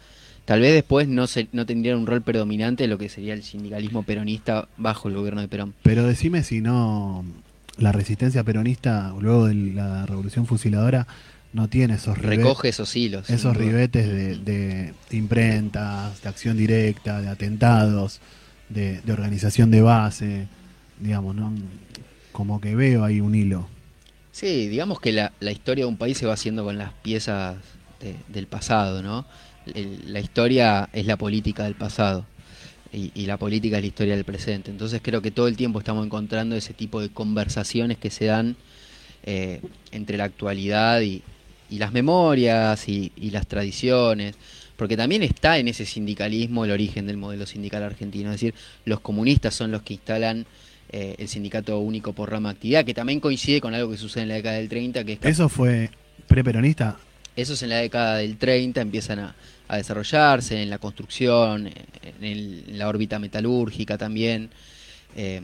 Tal 0.46 0.60
vez 0.62 0.74
después 0.74 1.08
no, 1.08 1.26
se, 1.26 1.48
no 1.54 1.66
tendrían 1.66 1.98
un 1.98 2.06
rol 2.06 2.22
predominante 2.22 2.84
en 2.84 2.92
lo 2.92 3.00
que 3.00 3.10
sería 3.10 3.34
el 3.34 3.42
sindicalismo 3.42 4.04
peronista 4.04 4.68
bajo 4.78 5.08
el 5.08 5.16
gobierno 5.16 5.42
de 5.42 5.48
Perón. 5.48 5.74
Pero 5.82 6.04
decime 6.04 6.44
si 6.44 6.62
no 6.62 7.26
la 7.78 7.92
resistencia 7.92 8.44
peronista, 8.44 9.12
luego 9.20 9.48
de 9.48 9.56
la 9.56 10.06
revolución 10.06 10.46
fusiladora, 10.46 11.08
no 11.54 11.68
tiene 11.68 11.96
esos 11.96 12.18
ribe- 12.18 12.38
Recoge 12.38 12.70
esos 12.70 12.96
hilos. 12.96 13.30
esos 13.30 13.56
ribetes 13.58 14.08
de, 14.08 14.36
de 14.38 14.94
imprentas, 15.18 16.22
de 16.22 16.30
acción 16.30 16.58
directa, 16.58 17.22
de 17.22 17.28
atentados, 17.30 18.20
de, 18.70 19.02
de 19.02 19.14
organización 19.14 19.72
de 19.72 19.82
base, 19.82 20.48
digamos, 21.00 21.36
¿no? 21.36 21.54
Como 22.32 22.62
que 22.62 22.76
veo 22.76 23.04
ahí 23.04 23.20
un 23.20 23.34
hilo. 23.36 23.68
Sí, 24.32 24.68
digamos 24.68 25.00
que 25.00 25.12
la, 25.12 25.34
la 25.40 25.52
historia 25.52 25.86
de 25.86 25.90
un 25.90 25.98
país 25.98 26.18
se 26.18 26.26
va 26.26 26.34
haciendo 26.34 26.64
con 26.64 26.78
las 26.78 26.94
piezas 26.94 27.58
de- 28.00 28.16
del 28.28 28.48
pasado, 28.48 29.02
¿no? 29.02 29.26
El- 29.74 30.14
la 30.14 30.20
historia 30.20 30.88
es 30.94 31.06
la 31.06 31.18
política 31.18 31.64
del 31.64 31.76
pasado 31.76 32.26
y, 32.94 33.12
y 33.16 33.26
la 33.26 33.38
política 33.38 33.78
es 33.78 33.84
la 33.84 33.88
historia 33.88 34.16
del 34.16 34.24
presente. 34.26 34.70
Entonces 34.72 35.02
creo 35.04 35.22
que 35.22 35.32
todo 35.32 35.48
el 35.48 35.58
tiempo 35.58 35.80
estamos 35.80 36.06
encontrando 36.06 36.56
ese 36.56 36.74
tipo 36.74 37.02
de 37.02 37.10
conversaciones 37.10 37.98
que 37.98 38.10
se 38.12 38.26
dan 38.26 38.56
eh, 39.24 39.62
entre 39.92 40.18
la 40.18 40.24
actualidad 40.26 41.02
y, 41.02 41.24
y 41.70 41.78
las 41.80 41.92
memorias 41.92 42.88
y, 42.90 43.12
y 43.16 43.30
las 43.32 43.48
tradiciones, 43.48 44.36
porque 44.76 44.96
también 44.98 45.24
está 45.24 45.58
en 45.58 45.68
ese 45.68 45.86
sindicalismo 45.86 46.66
el 46.66 46.72
origen 46.72 47.06
del 47.08 47.18
modelo 47.18 47.46
sindical 47.46 47.84
argentino, 47.84 48.30
es 48.30 48.36
decir, 48.36 48.54
los 48.86 49.00
comunistas 49.02 49.54
son 49.54 49.72
los 49.72 49.82
que 49.82 49.94
instalan 49.96 50.46
eh, 50.92 51.16
el 51.20 51.28
sindicato 51.28 51.78
único 51.80 52.14
por 52.14 52.32
rama 52.32 52.50
de 52.50 52.54
actividad, 52.56 52.86
que 52.86 52.94
también 52.94 53.20
coincide 53.20 53.62
con 53.62 53.74
algo 53.76 53.92
que 53.92 53.98
sucede 53.98 54.24
en 54.24 54.30
la 54.30 54.36
década 54.36 54.56
del 54.56 54.70
30, 54.70 55.04
que 55.04 55.14
es 55.14 55.20
Eso 55.24 55.50
fue 55.50 55.90
preperonista. 56.28 56.98
esos 57.36 57.62
en 57.64 57.70
la 57.70 57.78
década 57.78 58.18
del 58.18 58.38
30 58.38 58.82
empiezan 58.82 59.20
a, 59.20 59.36
a 59.68 59.78
desarrollarse 59.78 60.62
en 60.64 60.70
la 60.70 60.78
construcción, 60.80 61.68
en, 61.68 62.24
el- 62.24 62.64
en 62.70 62.78
la 62.80 62.88
órbita 62.88 63.20
metalúrgica 63.20 63.98
también, 63.98 64.50
eh, 65.16 65.42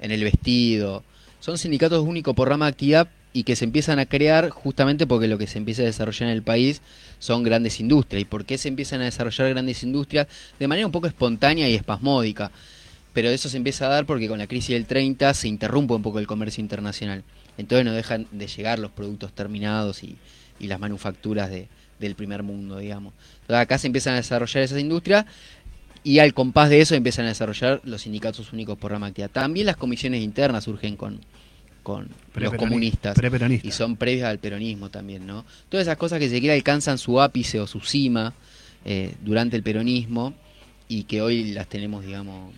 en 0.00 0.10
el 0.10 0.22
vestido. 0.24 1.04
Son 1.40 1.56
sindicatos 1.56 2.04
únicos 2.04 2.34
por 2.34 2.48
rama 2.48 2.66
de 2.66 2.70
actividad 2.72 3.08
y 3.36 3.42
que 3.44 3.54
se 3.54 3.66
empiezan 3.66 3.98
a 3.98 4.06
crear 4.06 4.48
justamente 4.48 5.06
porque 5.06 5.28
lo 5.28 5.36
que 5.36 5.46
se 5.46 5.58
empieza 5.58 5.82
a 5.82 5.84
desarrollar 5.84 6.30
en 6.30 6.34
el 6.34 6.42
país 6.42 6.80
son 7.18 7.42
grandes 7.42 7.80
industrias. 7.80 8.22
¿Y 8.22 8.24
por 8.24 8.46
qué 8.46 8.56
se 8.56 8.68
empiezan 8.68 9.02
a 9.02 9.04
desarrollar 9.04 9.50
grandes 9.50 9.82
industrias? 9.82 10.26
De 10.58 10.66
manera 10.66 10.86
un 10.86 10.92
poco 10.92 11.06
espontánea 11.06 11.68
y 11.68 11.74
espasmódica. 11.74 12.50
Pero 13.12 13.28
eso 13.28 13.50
se 13.50 13.58
empieza 13.58 13.84
a 13.84 13.88
dar 13.90 14.06
porque 14.06 14.26
con 14.26 14.38
la 14.38 14.46
crisis 14.46 14.70
del 14.70 14.86
30 14.86 15.34
se 15.34 15.48
interrumpe 15.48 15.92
un 15.92 16.00
poco 16.00 16.18
el 16.18 16.26
comercio 16.26 16.62
internacional. 16.62 17.24
Entonces 17.58 17.84
no 17.84 17.92
dejan 17.92 18.26
de 18.30 18.46
llegar 18.46 18.78
los 18.78 18.90
productos 18.90 19.34
terminados 19.34 20.02
y, 20.02 20.16
las 20.60 20.80
manufacturas 20.80 21.50
de- 21.50 21.68
del 22.00 22.14
primer 22.14 22.42
mundo, 22.42 22.78
digamos. 22.78 23.12
Entonces 23.42 23.56
acá 23.56 23.76
se 23.76 23.88
empiezan 23.88 24.14
a 24.14 24.16
desarrollar 24.16 24.62
esas 24.62 24.80
industrias 24.80 25.26
y 26.02 26.20
al 26.20 26.32
compás 26.32 26.70
de 26.70 26.80
eso 26.80 26.94
empiezan 26.94 27.26
a 27.26 27.28
desarrollar 27.28 27.82
los 27.84 28.00
sindicatos 28.00 28.54
únicos 28.54 28.78
por 28.78 28.92
rama 28.92 29.08
de 29.08 29.10
actividad. 29.10 29.30
También 29.30 29.66
las 29.66 29.76
comisiones 29.76 30.22
internas 30.22 30.64
surgen 30.64 30.96
con, 30.96 31.20
con 31.86 32.08
los 32.34 32.50
comunistas. 32.58 33.14
Y 33.64 33.70
son 33.70 33.94
previas 33.96 34.28
al 34.28 34.40
peronismo 34.40 34.90
también, 34.90 35.24
¿no? 35.24 35.44
Todas 35.68 35.86
esas 35.86 35.96
cosas 35.96 36.18
que 36.18 36.28
se 36.28 36.40
quiera 36.40 36.54
alcanzan 36.56 36.98
su 36.98 37.20
ápice 37.20 37.60
o 37.60 37.68
su 37.68 37.78
cima 37.78 38.34
eh, 38.84 39.14
durante 39.22 39.54
el 39.54 39.62
peronismo 39.62 40.34
y 40.88 41.04
que 41.04 41.22
hoy 41.22 41.52
las 41.52 41.68
tenemos, 41.68 42.04
digamos, 42.04 42.52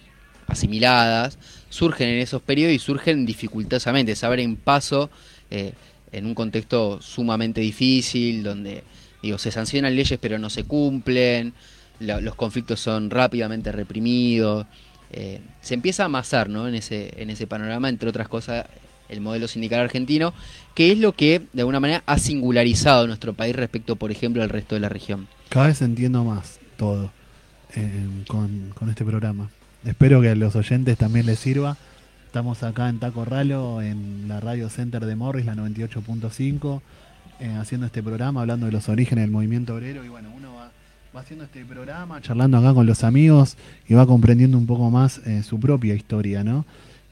asimiladas, 0.47 1.39
surgen 1.68 2.09
en 2.09 2.20
esos 2.20 2.41
periodos 2.41 2.74
y 2.74 2.79
surgen 2.79 3.26
dificultosamente, 3.26 4.16
se 4.16 4.24
abren 4.24 4.57
paso 4.57 5.11
eh, 5.51 5.72
en 6.11 6.24
un 6.24 6.35
contexto 6.35 7.03
sumamente 7.03 7.61
difícil, 7.61 8.43
donde 8.43 8.83
digo, 9.22 9.37
se 9.37 9.51
sancionan 9.51 9.95
leyes 9.95 10.18
pero 10.18 10.39
no 10.39 10.49
se 10.49 10.64
cumplen, 10.64 11.53
la- 12.01 12.22
los 12.22 12.35
conflictos 12.35 12.81
son 12.81 13.11
rápidamente 13.11 13.72
reprimidos, 13.72 14.66
eh, 15.12 15.41
se 15.61 15.74
empieza 15.74 16.05
a 16.05 16.07
amasar 16.07 16.49
¿no? 16.49 16.66
en, 16.66 16.76
ese, 16.76 17.12
en 17.20 17.29
ese 17.29 17.47
panorama, 17.47 17.91
entre 17.91 18.09
otras 18.09 18.29
cosas, 18.29 18.64
el 19.09 19.21
modelo 19.21 19.49
sindical 19.49 19.81
argentino, 19.81 20.35
que 20.75 20.93
es 20.93 20.99
lo 20.99 21.13
que 21.13 21.43
de 21.53 21.63
alguna 21.63 21.81
manera 21.81 22.03
ha 22.07 22.19
singularizado 22.19 23.07
nuestro 23.07 23.33
país 23.35 23.55
respecto, 23.57 23.97
por 23.97 24.11
ejemplo, 24.11 24.43
al 24.43 24.49
resto 24.49 24.75
de 24.75 24.81
la 24.81 24.89
región. 24.89 25.27
Cada 25.49 25.69
vez 25.69 25.83
entiendo 25.83 26.25
más 26.25 26.59
todo 26.77 27.11
eh, 27.75 28.25
con, 28.27 28.73
este 28.89 29.05
programa. 29.05 29.51
Espero 29.85 30.21
que 30.21 30.31
a 30.31 30.35
los 30.35 30.57
oyentes 30.57 30.97
también 30.97 31.27
les 31.27 31.39
sirva. 31.39 31.77
Estamos 32.27 32.63
acá 32.63 32.89
en 32.89 32.99
Taco 32.99 33.25
Ralo, 33.25 33.81
en 33.81 34.29
la 34.29 34.41
Radio 34.41 34.69
Center 34.69 35.05
de 35.05 35.17
Morris, 35.17 35.47
la 35.47 35.55
98.5, 35.55 36.81
eh, 37.41 37.57
haciendo 37.59 37.87
este 37.87 38.03
programa, 38.03 38.43
hablando 38.43 38.67
de 38.67 38.73
los 38.73 38.89
orígenes 38.89 39.25
del 39.25 39.31
movimiento 39.31 39.75
obrero. 39.75 40.05
Y 40.05 40.09
bueno, 40.09 40.31
uno 40.37 40.55
va, 40.55 40.71
va 41.15 41.21
haciendo 41.21 41.45
este 41.45 41.65
programa, 41.65 42.21
charlando 42.21 42.59
acá 42.59 42.75
con 42.75 42.87
los 42.87 43.05
amigos 43.05 43.57
y 43.89 43.95
va 43.95 44.07
comprendiendo 44.07 44.59
un 44.59 44.67
poco 44.67 44.91
más 44.91 45.19
eh, 45.27 45.43
su 45.43 45.59
propia 45.59 45.95
historia, 45.95 46.45
¿no? 46.45 46.65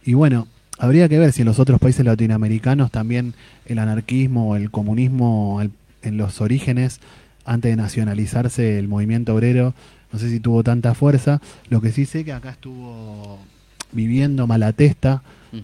Y 0.05 0.15
bueno, 0.15 0.47
habría 0.79 1.09
que 1.09 1.19
ver 1.19 1.33
si 1.33 1.43
en 1.43 1.47
los 1.47 1.59
otros 1.59 1.81
países 1.81 2.05
latinoamericanos 2.05 2.91
también 2.91 3.35
el 3.67 3.79
anarquismo 3.79 4.51
o 4.51 4.57
el 4.57 4.71
comunismo 4.71 5.61
en 6.03 6.17
los 6.17 6.41
orígenes, 6.41 7.01
antes 7.45 7.71
de 7.71 7.77
nacionalizarse 7.77 8.79
el 8.79 8.89
movimiento 8.89 9.35
obrero, 9.35 9.75
no 10.13 10.19
sé 10.19 10.31
si 10.31 10.41
tuvo 10.41 10.63
tanta 10.63 10.95
fuerza. 10.95 11.41
Lo 11.69 11.81
que 11.81 11.93
sí 11.93 12.07
sé 12.07 12.25
que 12.25 12.33
acá 12.33 12.51
estuvo 12.51 13.39
viviendo 13.93 14.47
Malatesta, 14.47 15.23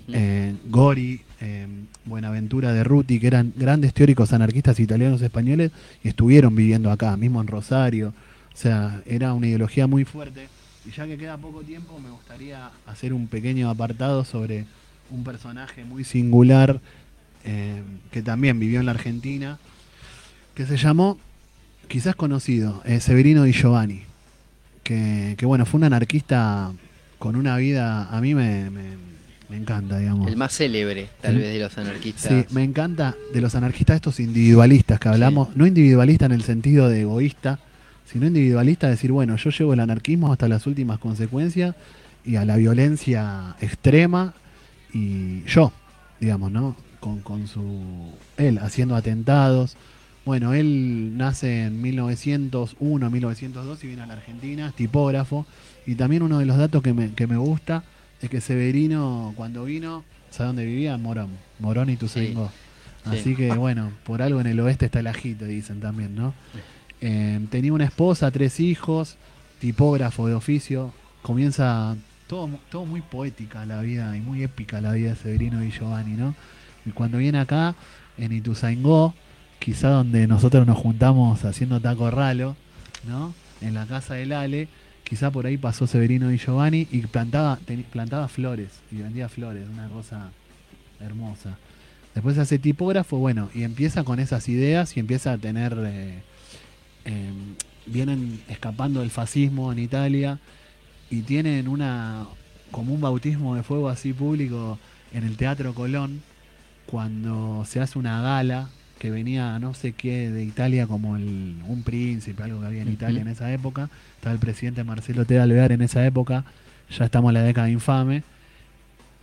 eh, 0.08 0.54
Gori, 0.68 1.20
eh, 1.40 1.66
Buenaventura 2.04 2.72
de 2.72 2.84
Ruti, 2.84 3.18
que 3.20 3.26
eran 3.26 3.52
grandes 3.56 3.94
teóricos 3.94 4.32
anarquistas 4.32 4.78
italianos 4.80 5.22
españoles 5.22 5.70
y 6.02 6.08
estuvieron 6.08 6.54
viviendo 6.54 6.90
acá, 6.90 7.16
mismo 7.16 7.40
en 7.40 7.46
Rosario. 7.48 8.14
O 8.52 8.56
sea, 8.56 9.02
era 9.06 9.32
una 9.34 9.48
ideología 9.48 9.86
muy 9.86 10.04
fuerte. 10.04 10.48
Y 10.84 10.90
ya 10.90 11.06
que 11.06 11.16
queda 11.16 11.36
poco 11.36 11.62
tiempo, 11.62 11.98
me 11.98 12.10
gustaría 12.10 12.70
hacer 12.86 13.12
un 13.12 13.28
pequeño 13.28 13.70
apartado 13.70 14.24
sobre 14.24 14.66
un 15.12 15.24
personaje 15.24 15.84
muy 15.84 16.04
singular 16.04 16.80
eh, 17.44 17.82
que 18.10 18.22
también 18.22 18.58
vivió 18.58 18.80
en 18.80 18.86
la 18.86 18.92
Argentina, 18.92 19.58
que 20.54 20.66
se 20.66 20.76
llamó, 20.76 21.18
quizás 21.88 22.14
conocido, 22.14 22.82
eh, 22.84 23.00
Severino 23.00 23.44
Di 23.44 23.52
Giovanni, 23.52 24.02
que, 24.82 25.34
que, 25.36 25.46
bueno, 25.46 25.66
fue 25.66 25.78
un 25.78 25.84
anarquista 25.84 26.72
con 27.18 27.36
una 27.36 27.56
vida, 27.56 28.08
a 28.10 28.20
mí 28.20 28.34
me, 28.34 28.70
me, 28.70 28.82
me 29.48 29.56
encanta, 29.56 29.98
digamos. 29.98 30.28
El 30.28 30.36
más 30.36 30.56
célebre, 30.56 31.08
tal 31.20 31.36
vez, 31.36 31.52
de 31.52 31.58
los 31.58 31.76
anarquistas. 31.78 32.32
Sí, 32.32 32.54
me 32.54 32.64
encanta 32.64 33.14
de 33.32 33.40
los 33.40 33.54
anarquistas 33.54 33.96
estos 33.96 34.20
individualistas 34.20 34.98
que 34.98 35.08
hablamos, 35.08 35.54
no 35.56 35.66
individualista 35.66 36.26
en 36.26 36.32
el 36.32 36.42
sentido 36.42 36.88
de 36.88 37.02
egoísta, 37.02 37.58
sino 38.10 38.26
individualista 38.26 38.86
de 38.86 38.92
decir, 38.92 39.12
bueno, 39.12 39.36
yo 39.36 39.50
llevo 39.50 39.74
el 39.74 39.80
anarquismo 39.80 40.32
hasta 40.32 40.48
las 40.48 40.66
últimas 40.66 40.98
consecuencias 40.98 41.74
y 42.24 42.36
a 42.36 42.44
la 42.44 42.56
violencia 42.56 43.56
extrema 43.60 44.34
y 44.93 45.45
yo, 45.45 45.72
digamos, 46.20 46.51
¿no? 46.51 46.76
Con, 47.01 47.20
con 47.20 47.49
su... 47.49 48.12
él 48.36 48.59
haciendo 48.59 48.95
atentados. 48.95 49.76
Bueno, 50.24 50.55
él 50.55 51.16
nace 51.16 51.64
en 51.64 51.82
1901, 51.82 53.11
1902 53.11 53.84
y 53.84 53.86
viene 53.88 54.03
a 54.03 54.07
la 54.07 54.14
Argentina, 54.14 54.68
es 54.68 54.74
tipógrafo. 54.74 55.47
Y 55.86 55.97
también 55.97 56.22
uno 56.22 56.38
de 56.38 56.47
los 56.47 56.57
datos 56.57 56.82
que 56.82 56.93
me, 56.93 57.12
que 57.12 57.26
me 57.26 57.36
gusta 57.36 57.82
es 58.20 58.30
que 58.30 58.40
Severino, 58.40 59.32
cuando 59.36 59.64
vino, 59.64 60.05
¿sabe 60.30 60.49
dónde 60.49 60.64
vivía? 60.64 60.97
Morón. 60.97 61.30
Morón 61.59 61.90
y 61.90 61.97
Tuzaingó. 61.97 62.49
Sí. 62.49 62.53
Así 63.05 63.34
que, 63.34 63.53
bueno, 63.53 63.90
por 64.05 64.22
algo 64.22 64.40
en 64.40 64.47
el 64.47 64.61
oeste 64.61 64.86
está 64.86 65.01
el 65.01 65.09
ajito, 65.09 65.45
dicen 65.45 65.80
también, 65.80 66.14
¿no? 66.14 66.34
Eh, 67.01 67.40
tenía 67.51 67.72
una 67.72 67.84
esposa, 67.84 68.30
tres 68.30 68.61
hijos, 68.61 69.16
tipógrafo 69.59 70.28
de 70.28 70.34
oficio. 70.34 70.93
Comienza 71.20 71.97
todo, 72.27 72.49
todo 72.70 72.85
muy 72.87 73.01
poética 73.01 73.66
la 73.66 73.81
vida 73.83 74.16
y 74.16 74.20
muy 74.20 74.43
épica 74.43 74.81
la 74.81 74.93
vida 74.93 75.11
de 75.11 75.16
Severino 75.16 75.62
y 75.64 75.70
Giovanni, 75.70 76.12
¿no? 76.16 76.35
Y 76.87 76.91
cuando 76.91 77.18
viene 77.18 77.39
acá, 77.39 77.75
en 78.18 78.33
Ituzaingó, 78.33 79.14
quizá 79.59 79.89
donde 79.91 80.27
nosotros 80.27 80.66
nos 80.66 80.79
juntamos 80.79 81.45
haciendo 81.45 81.81
taco 81.81 82.11
ralo, 82.11 82.57
¿no? 83.07 83.35
En 83.61 83.75
la 83.75 83.87
casa 83.87 84.14
del 84.14 84.33
Ale, 84.33 84.68
quizá 85.05 85.31
por 85.31 85.47
ahí 85.47 85.57
pasó 85.57 85.87
Severino 85.87 86.33
y 86.33 86.39
Giovanni 86.39 86.89
y 86.91 87.01
plantaba, 87.03 87.59
teni- 87.66 87.85
plantaba 87.85 88.29
flores 88.29 88.70
y 88.91 88.97
vendía 88.97 89.29
flores, 89.29 89.68
una 89.73 89.89
cosa 89.89 90.31
hermosa. 91.01 91.59
Después 92.14 92.37
hace 92.39 92.59
tipógrafo, 92.59 93.18
bueno, 93.18 93.49
y 93.55 93.62
empieza 93.62 94.05
con 94.05 94.18
esas 94.20 94.49
ideas 94.49 94.97
y 94.97 95.01
empieza 95.01 95.33
a 95.33 95.39
tener. 95.39 95.77
eh, 95.79 96.23
eh, 97.05 97.31
vienen 97.85 98.41
escapando 98.49 99.01
del 99.01 99.11
fascismo 99.11 99.73
en 99.73 99.81
Italia 99.81 100.39
y 101.12 101.20
tienen 101.22 101.68
una. 101.68 102.26
como 102.70 102.94
un 102.94 103.00
bautismo 103.00 103.54
de 103.54 103.62
fuego 103.62 103.88
así 103.88 104.12
público 104.12 104.78
en 105.12 105.24
el 105.24 105.36
Teatro 105.36 105.74
Colón, 105.74 106.22
cuando 106.86 107.64
se 107.66 107.80
hace 107.80 107.98
una 107.98 108.20
gala 108.22 108.68
que 108.98 109.10
venía 109.10 109.58
no 109.58 109.74
sé 109.74 109.92
qué 109.92 110.30
de 110.30 110.44
Italia 110.44 110.86
como 110.86 111.16
el, 111.16 111.56
un 111.66 111.82
príncipe, 111.82 112.42
algo 112.42 112.60
que 112.60 112.66
había 112.66 112.82
en. 112.82 112.88
Italia 112.92 113.20
en 113.20 113.28
esa 113.28 113.52
época. 113.52 113.90
Estaba 114.16 114.32
el 114.32 114.38
presidente 114.38 114.84
Marcelo 114.84 115.24
T. 115.24 115.38
Alvear 115.38 115.72
en 115.72 115.82
esa 115.82 116.04
época, 116.06 116.44
ya 116.96 117.04
estamos 117.04 117.30
en 117.30 117.34
la 117.34 117.42
década 117.42 117.68
infame. 117.68 118.22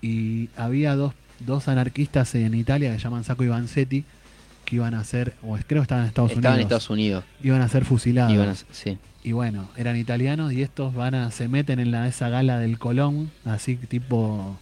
Y 0.02 0.50
había 0.58 0.96
dos, 0.96 1.14
dos 1.40 1.68
anarquistas 1.68 2.34
en 2.36 2.54
Italia 2.54 2.92
que 2.92 2.98
se 2.98 3.04
llaman 3.04 3.24
Sacco 3.24 3.44
y 3.44 3.48
Vanzetti, 3.48 4.06
que 4.66 4.76
iban 4.76 4.94
a 4.94 5.04
ser, 5.04 5.34
o 5.44 5.58
creo 5.68 5.82
que 5.82 5.84
estaban 5.84 6.04
en 6.04 6.08
Estados 6.10 6.32
en 6.32 6.38
Unidos, 6.40 6.60
Estados 6.60 6.90
Unidos. 6.90 7.24
iban 7.44 7.62
a 7.62 7.68
ser 7.68 7.86
fusilados. 7.86 8.34
Iban 8.34 8.50
a- 8.50 8.56
sí. 8.56 8.98
Y 9.24 9.34
bueno, 9.34 9.68
eran 9.76 9.98
italianos 9.98 10.54
y 10.54 10.62
estos 10.62 10.94
van 10.96 11.14
a, 11.14 11.32
se 11.32 11.48
meten 11.48 11.80
en 11.80 11.92
la, 11.92 12.08
esa 12.08 12.30
gala 12.30 12.58
del 12.60 12.80
Colón, 12.80 13.32
así 13.46 13.76
tipo 13.76 14.58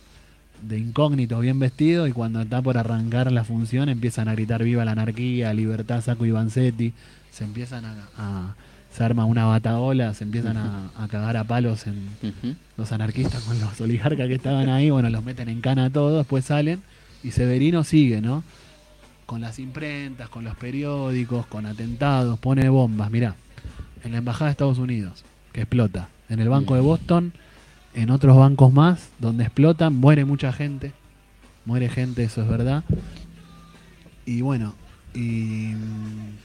de 0.63 0.79
incógnitos, 0.79 1.39
bien 1.41 1.59
vestidos, 1.59 2.09
y 2.09 2.11
cuando 2.11 2.41
está 2.41 2.61
por 2.63 2.77
arrancar 2.79 3.31
la 3.31 3.43
función 3.43 3.89
empiezan 3.89 4.27
a 4.27 4.33
gritar 4.33 4.63
viva 4.63 4.83
la 4.83 4.93
anarquía, 4.93 5.53
libertad, 5.53 6.01
Sacco 6.01 6.25
y 6.25 6.31
Vanzetti, 6.31 6.93
se 7.31 7.43
empiezan 7.43 7.85
a, 7.85 7.95
a- 8.17 8.55
se 8.91 9.03
arma 9.03 9.25
una 9.25 9.45
bataola, 9.45 10.15
se 10.15 10.23
empiezan 10.23 10.57
a, 10.57 10.89
a 10.97 11.07
cagar 11.07 11.37
a 11.37 11.43
palos 11.43 11.85
en 11.85 11.95
los 12.77 12.91
anarquistas 12.91 13.43
con 13.43 13.59
los 13.59 13.79
oligarcas 13.79 14.27
que 14.27 14.33
estaban 14.33 14.69
ahí, 14.69 14.89
bueno, 14.89 15.07
los 15.11 15.23
meten 15.23 15.49
en 15.49 15.61
cana 15.61 15.85
a 15.85 15.89
todos, 15.91 16.17
después 16.17 16.45
salen, 16.45 16.81
y 17.23 17.29
Severino 17.29 17.83
sigue, 17.83 18.21
¿no? 18.21 18.43
Con 19.27 19.41
las 19.41 19.59
imprentas, 19.59 20.29
con 20.29 20.43
los 20.45 20.55
periódicos, 20.55 21.45
con 21.45 21.67
atentados, 21.67 22.39
pone 22.39 22.67
bombas, 22.69 23.11
mirá, 23.11 23.35
en 24.03 24.11
la 24.11 24.17
Embajada 24.19 24.45
de 24.45 24.51
Estados 24.51 24.77
Unidos, 24.77 25.23
que 25.53 25.61
explota, 25.61 26.09
en 26.29 26.39
el 26.39 26.49
Banco 26.49 26.75
de 26.75 26.81
Boston, 26.81 27.33
en 27.93 28.11
otros 28.11 28.37
bancos 28.37 28.71
más, 28.71 29.09
donde 29.19 29.43
explotan, 29.43 29.95
muere 29.95 30.25
mucha 30.25 30.53
gente, 30.53 30.93
muere 31.65 31.89
gente, 31.89 32.23
eso 32.23 32.41
es 32.41 32.47
verdad. 32.47 32.83
Y 34.25 34.41
bueno, 34.41 34.75
y 35.13 35.73
mm, 35.73 36.35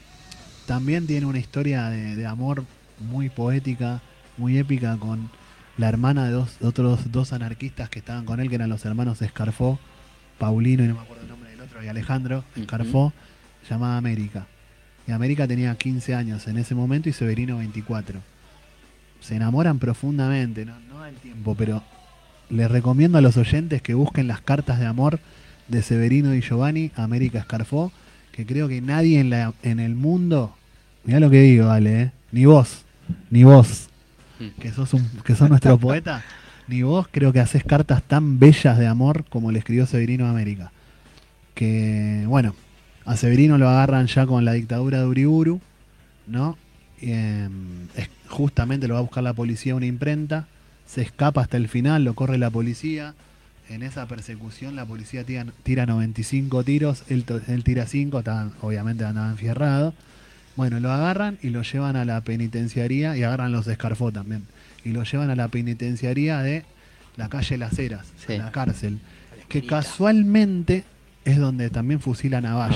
también 0.65 1.05
tiene 1.05 1.25
una 1.25 1.39
historia 1.39 1.89
de, 1.89 2.15
de 2.15 2.25
amor 2.25 2.63
muy 2.99 3.29
poética, 3.29 4.01
muy 4.37 4.57
épica 4.57 4.97
con 4.97 5.29
la 5.77 5.89
hermana 5.89 6.25
de 6.25 6.31
dos 6.31 6.59
de 6.59 6.67
otros 6.67 7.11
dos 7.11 7.33
anarquistas 7.33 7.89
que 7.89 7.99
estaban 7.99 8.25
con 8.25 8.39
él, 8.39 8.49
que 8.49 8.55
eran 8.55 8.69
los 8.69 8.85
hermanos 8.85 9.21
Escarfó, 9.21 9.79
Paulino 10.37 10.83
y 10.83 10.87
no 10.87 10.95
me 10.95 11.01
acuerdo 11.01 11.23
el 11.23 11.29
nombre 11.29 11.49
del 11.51 11.61
otro, 11.61 11.83
y 11.83 11.87
Alejandro. 11.87 12.43
Escarfó, 12.55 13.13
llamada 13.69 13.97
América. 13.97 14.47
Y 15.07 15.11
América 15.11 15.47
tenía 15.47 15.75
15 15.75 16.15
años 16.15 16.47
en 16.47 16.57
ese 16.57 16.75
momento 16.75 17.09
y 17.09 17.13
Severino 17.13 17.57
24. 17.57 18.19
Se 19.19 19.35
enamoran 19.35 19.79
profundamente, 19.79 20.65
no, 20.65 20.79
no 20.89 20.99
da 20.99 21.09
el 21.09 21.15
tiempo, 21.15 21.55
pero 21.55 21.83
les 22.49 22.69
recomiendo 22.69 23.17
a 23.17 23.21
los 23.21 23.37
oyentes 23.37 23.81
que 23.81 23.93
busquen 23.93 24.27
las 24.27 24.41
cartas 24.41 24.79
de 24.79 24.85
amor 24.85 25.19
de 25.67 25.81
Severino 25.81 26.33
y 26.35 26.41
Giovanni, 26.41 26.91
América 26.95 27.39
Escarfó, 27.39 27.91
que 28.31 28.45
creo 28.45 28.67
que 28.67 28.81
nadie 28.81 29.19
en, 29.19 29.29
la, 29.29 29.53
en 29.63 29.79
el 29.79 29.95
mundo, 29.95 30.55
mira 31.03 31.19
lo 31.19 31.29
que 31.29 31.41
digo, 31.41 31.69
Ale, 31.69 32.01
¿eh? 32.01 32.11
ni 32.31 32.45
vos, 32.45 32.83
ni 33.29 33.43
vos, 33.43 33.89
que 34.59 34.71
sos, 34.71 34.93
un, 34.93 35.07
que 35.23 35.35
sos 35.35 35.49
nuestro 35.49 35.77
poeta, 35.77 36.23
ni 36.67 36.81
vos 36.81 37.07
creo 37.09 37.31
que 37.31 37.39
haces 37.39 37.63
cartas 37.63 38.03
tan 38.03 38.39
bellas 38.39 38.77
de 38.77 38.87
amor 38.87 39.25
como 39.29 39.51
le 39.51 39.59
escribió 39.59 39.85
Severino 39.85 40.25
a 40.25 40.29
América. 40.29 40.71
Que, 41.53 42.23
bueno, 42.27 42.55
a 43.05 43.17
Severino 43.17 43.57
lo 43.57 43.67
agarran 43.69 44.07
ya 44.07 44.25
con 44.25 44.45
la 44.45 44.53
dictadura 44.53 44.99
de 44.99 45.05
Uriburu, 45.07 45.61
¿no? 46.27 46.57
Y, 47.01 47.11
eh, 47.11 47.49
es- 47.95 48.09
justamente 48.29 48.87
lo 48.87 48.93
va 48.95 48.99
a 48.99 49.03
buscar 49.03 49.23
la 49.23 49.33
policía 49.33 49.75
una 49.75 49.85
imprenta, 49.85 50.47
se 50.87 51.01
escapa 51.01 51.41
hasta 51.41 51.57
el 51.57 51.67
final, 51.67 52.03
lo 52.03 52.13
corre 52.13 52.37
la 52.37 52.49
policía. 52.49 53.13
En 53.69 53.81
esa 53.83 54.05
persecución 54.07 54.75
la 54.75 54.85
policía 54.85 55.23
tira, 55.23 55.45
tira 55.63 55.85
95 55.85 56.63
tiros, 56.63 57.03
él, 57.09 57.23
tira 57.63 57.85
5, 57.87 58.19
estaban- 58.19 58.51
obviamente 58.61 59.05
andaba 59.05 59.29
enfierrado. 59.31 59.93
Bueno, 60.55 60.79
lo 60.79 60.91
agarran 60.91 61.39
y 61.41 61.49
lo 61.49 61.63
llevan 61.63 61.95
a 61.95 62.05
la 62.05 62.21
penitenciaría 62.21 63.17
y 63.17 63.23
agarran 63.23 63.51
los 63.51 63.65
Escarfó 63.67 64.11
también. 64.11 64.43
Y 64.85 64.89
lo 64.91 65.03
llevan 65.03 65.29
a 65.29 65.35
la 65.35 65.47
penitenciaría 65.47 66.39
de 66.41 66.63
la 67.15 67.29
calle 67.29 67.57
Las 67.57 67.79
Heras, 67.79 68.05
Sí. 68.27 68.37
la 68.37 68.51
cárcel. 68.51 68.99
Que 69.49 69.65
casualmente 69.65 70.83
es 71.25 71.37
donde 71.39 71.69
también 71.69 71.99
fusilan 71.99 72.45
a 72.45 72.55
Valle. 72.55 72.75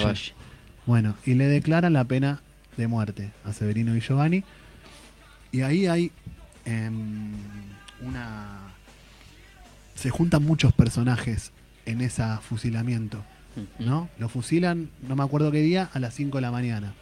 Bueno, 0.86 1.16
y 1.26 1.34
le 1.34 1.48
declaran 1.48 1.94
la 1.94 2.04
pena 2.06 2.42
de 2.78 2.88
muerte 2.88 3.32
a 3.46 3.54
Severino 3.54 3.96
y 3.96 4.00
Giovanni. 4.02 4.44
Y 5.52 5.62
ahí 5.62 5.88
hay 5.88 6.12
em, 6.66 7.32
una... 8.02 8.60
Se 9.96 10.10
juntan 10.10 10.44
muchos 10.44 10.74
personajes 10.74 11.52
en 11.86 12.02
ese 12.02 12.24
fusilamiento. 12.48 13.24
¿no? 13.80 14.08
Lo 14.20 14.30
fusilan, 14.30 14.90
no 15.02 15.16
me 15.16 15.24
acuerdo 15.24 15.52
qué 15.52 15.62
día, 15.62 15.90
a 15.94 16.00
las 16.00 16.14
5 16.14 16.38
de 16.38 16.42
la 16.44 16.52
mañana. 16.52 16.94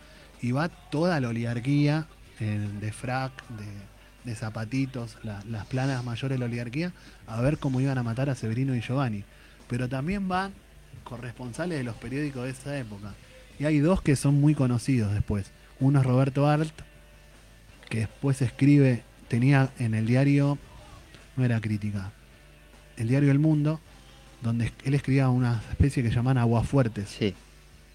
Y 0.42 0.52
va 0.54 0.70
toda 0.70 1.20
la 1.20 1.28
oligarquía 1.28 2.06
eh, 2.40 2.66
de 2.80 2.92
frac, 2.94 3.34
de, 3.50 3.66
de 4.32 4.36
zapatitos, 4.38 5.18
la- 5.24 5.44
las 5.50 5.66
planas 5.66 6.02
mayores 6.06 6.36
de 6.36 6.40
la 6.40 6.46
oligarquía, 6.46 6.94
a 7.28 7.42
ver 7.42 7.58
cómo 7.58 7.82
iban 7.82 7.98
a 7.98 8.04
matar 8.04 8.30
a 8.30 8.36
Severino 8.36 8.74
y 8.74 8.80
Giovanni. 8.82 9.26
Pero 9.68 9.90
también 9.90 10.30
van 10.30 10.54
corresponsales 11.06 11.78
de 11.78 11.84
los 11.86 11.96
periódicos 11.96 12.44
de 12.44 12.50
esa 12.50 12.78
época. 12.78 13.14
Y 13.58 13.64
hay 13.64 13.80
dos 13.80 14.02
que 14.02 14.18
son 14.18 14.42
muy 14.42 14.54
conocidos 14.54 15.14
después. 15.14 15.52
Uno 15.80 16.00
es 16.00 16.06
Roberto 16.06 16.48
Art, 16.48 16.74
que 17.90 18.00
después 18.00 18.42
escribe, 18.42 19.04
tenía 19.30 19.70
en 19.80 19.94
el 19.94 20.06
diario, 20.06 20.58
no 21.38 21.46
era 21.46 21.62
crítica, 21.62 22.12
el 22.98 23.08
diario 23.08 23.32
El 23.32 23.40
Mundo, 23.40 23.80
donde 24.42 24.72
él 24.84 24.94
escribía 24.94 25.30
una 25.30 25.62
especie 25.70 26.04
que 26.04 26.12
llaman 26.12 26.38
aguafuertes, 26.38 27.10
Sí, 27.18 27.34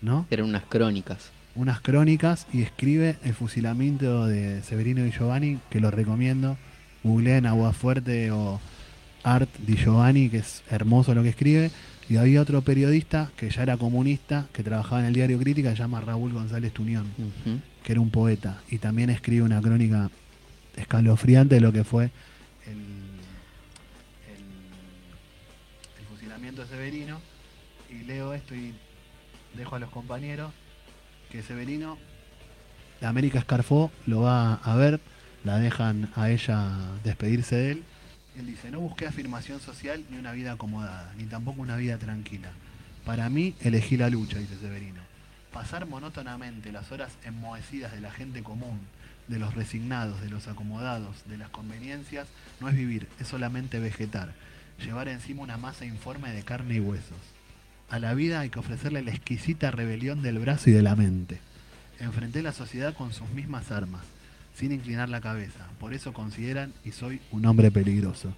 ¿no? 0.01 0.27
eran 0.31 0.47
unas 0.47 0.65
crónicas. 0.65 1.31
Unas 1.55 1.81
crónicas 1.81 2.47
y 2.53 2.63
escribe 2.63 3.17
el 3.25 3.35
fusilamiento 3.35 4.27
de 4.27 4.63
Severino 4.63 5.05
y 5.05 5.11
Giovanni, 5.11 5.59
que 5.69 5.81
lo 5.81 5.91
recomiendo. 5.91 6.57
Googleen 7.03 7.47
Aguafuerte 7.47 8.31
o 8.31 8.61
Art 9.25 9.51
di 9.59 9.77
Giovanni, 9.77 10.29
que 10.29 10.39
es 10.39 10.63
hermoso 10.71 11.15
lo 11.15 11.23
que 11.23 11.31
escribe. 11.31 11.71
Y 12.11 12.17
había 12.17 12.43
otro 12.43 12.61
periodista 12.63 13.31
que 13.37 13.49
ya 13.51 13.63
era 13.63 13.77
comunista, 13.77 14.49
que 14.53 14.65
trabajaba 14.65 15.01
en 15.01 15.07
el 15.07 15.15
diario 15.15 15.39
Crítica, 15.39 15.71
se 15.71 15.77
llama 15.77 16.01
Raúl 16.01 16.33
González 16.33 16.73
Tuñón, 16.73 17.07
Ujú. 17.17 17.61
que 17.85 17.93
era 17.93 18.01
un 18.01 18.11
poeta. 18.11 18.61
Y 18.69 18.79
también 18.79 19.11
escribe 19.11 19.43
una 19.43 19.61
crónica 19.63 20.11
escalofriante 20.77 21.55
de 21.55 21.61
lo 21.61 21.73
que 21.73 21.85
fue 21.85 22.11
el, 22.67 22.73
el- 24.33 24.41
el 26.01 26.05
fusilamiento 26.11 26.63
de 26.63 26.69
Severino. 26.69 27.21
Y 27.89 28.03
leo 28.05 28.35
esto 28.35 28.57
y 28.57 28.75
dejo 29.57 29.77
a 29.77 29.79
los 29.79 29.91
compañeros 29.91 30.53
que 31.31 31.43
Severino, 31.45 31.97
la 33.01 33.09
América 33.09 33.39
Escarfó, 33.39 33.93
lo 34.07 34.23
va 34.23 34.55
a 34.55 34.75
ver, 34.75 34.99
la 35.45 35.59
dejan 35.61 36.11
a 36.17 36.29
ella 36.29 36.71
despedirse 37.05 37.55
de 37.55 37.71
él. 37.71 37.85
Él 38.41 38.47
dice, 38.47 38.71
no 38.71 38.81
busqué 38.81 39.07
afirmación 39.07 39.61
social 39.61 40.03
ni 40.09 40.17
una 40.17 40.33
vida 40.33 40.53
acomodada, 40.53 41.13
ni 41.19 41.25
tampoco 41.25 41.61
una 41.61 41.77
vida 41.77 41.99
tranquila. 41.99 42.49
Para 43.05 43.29
mí 43.29 43.55
elegí 43.61 43.99
la 43.99 44.09
lucha, 44.09 44.39
dice 44.39 44.57
Severino. 44.57 45.03
Pasar 45.53 45.87
monótonamente 45.87 46.73
las 46.73 46.91
horas 46.91 47.13
enmohecidas 47.25 47.93
de 47.93 48.01
la 48.01 48.11
gente 48.11 48.43
común, 48.43 48.81
de 49.29 49.39
los 49.39 49.55
resignados, 49.55 50.23
de 50.23 50.31
los 50.31 50.49
acomodados, 50.49 51.29
de 51.29 51.37
las 51.37 51.51
conveniencias, 51.51 52.29
no 52.61 52.71
es 52.71 52.77
vivir, 52.77 53.09
es 53.21 53.29
solamente 53.29 53.79
vegetar. 53.79 54.33
Llevar 54.83 55.09
encima 55.09 55.43
una 55.43 55.59
masa 55.59 55.85
informe 55.85 56.33
de 56.33 56.43
carne 56.43 56.77
y 56.77 56.81
huesos. 56.81 57.19
A 57.91 57.99
la 57.99 58.15
vida 58.15 58.41
hay 58.41 58.49
que 58.49 58.61
ofrecerle 58.61 59.03
la 59.03 59.11
exquisita 59.11 59.71
rebelión 59.71 60.23
del 60.23 60.39
brazo 60.39 60.71
y 60.71 60.73
de 60.73 60.83
la 60.83 60.97
mente. 60.97 61.41
Enfrenté 61.99 62.41
la 62.41 62.53
sociedad 62.53 62.95
con 62.95 63.13
sus 63.13 63.29
mismas 63.29 63.71
armas, 63.71 64.05
sin 64.61 64.73
inclinar 64.73 65.09
la 65.09 65.23
cabeza. 65.23 65.65
Por 65.79 65.95
eso 65.95 66.13
consideran 66.13 66.75
y 66.85 66.93
soy 66.93 67.23
un 67.33 67.47
hombre 67.47 67.71
peligroso. 67.71 68.35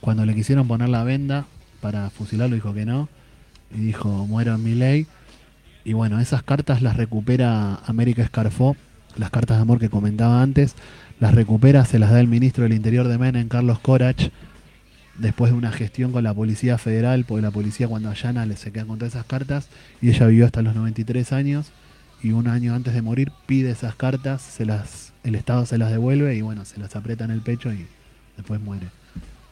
Cuando 0.00 0.24
le 0.24 0.36
quisieron 0.36 0.68
poner 0.68 0.88
la 0.88 1.02
venda 1.02 1.46
para 1.80 2.08
fusilarlo, 2.10 2.54
dijo 2.54 2.72
que 2.72 2.86
no. 2.86 3.08
Y 3.74 3.80
dijo, 3.80 4.08
muero 4.28 4.54
en 4.54 4.62
mi 4.62 4.76
ley. 4.76 5.08
Y 5.84 5.94
bueno, 5.94 6.20
esas 6.20 6.44
cartas 6.44 6.80
las 6.80 6.96
recupera 6.96 7.80
América 7.86 8.22
Escarfó, 8.22 8.76
las 9.16 9.30
cartas 9.30 9.56
de 9.56 9.62
amor 9.62 9.80
que 9.80 9.88
comentaba 9.88 10.42
antes, 10.42 10.76
las 11.18 11.34
recupera, 11.34 11.84
se 11.84 11.98
las 11.98 12.12
da 12.12 12.20
el 12.20 12.28
ministro 12.28 12.62
del 12.62 12.72
Interior 12.74 13.08
de 13.08 13.18
Menem, 13.18 13.48
Carlos 13.48 13.80
Corach, 13.80 14.28
después 15.18 15.50
de 15.50 15.58
una 15.58 15.72
gestión 15.72 16.12
con 16.12 16.22
la 16.22 16.32
Policía 16.32 16.78
Federal, 16.78 17.24
porque 17.24 17.42
la 17.42 17.50
policía 17.50 17.88
cuando 17.88 18.10
allana 18.10 18.46
se 18.56 18.70
queda 18.70 18.84
con 18.84 18.98
todas 18.98 19.14
esas 19.14 19.26
cartas, 19.26 19.68
y 20.00 20.10
ella 20.10 20.28
vivió 20.28 20.46
hasta 20.46 20.62
los 20.62 20.76
93 20.76 21.32
años, 21.32 21.72
y 22.22 22.32
un 22.32 22.48
año 22.48 22.74
antes 22.74 22.94
de 22.94 23.02
morir 23.02 23.32
pide 23.46 23.70
esas 23.70 23.94
cartas, 23.94 24.42
se 24.42 24.64
las, 24.64 25.12
el 25.24 25.34
Estado 25.34 25.66
se 25.66 25.78
las 25.78 25.90
devuelve, 25.90 26.34
y 26.34 26.42
bueno, 26.42 26.64
se 26.64 26.78
las 26.78 26.94
aprieta 26.96 27.24
en 27.24 27.30
el 27.30 27.40
pecho 27.40 27.72
y 27.72 27.86
después 28.36 28.60
muere. 28.60 28.86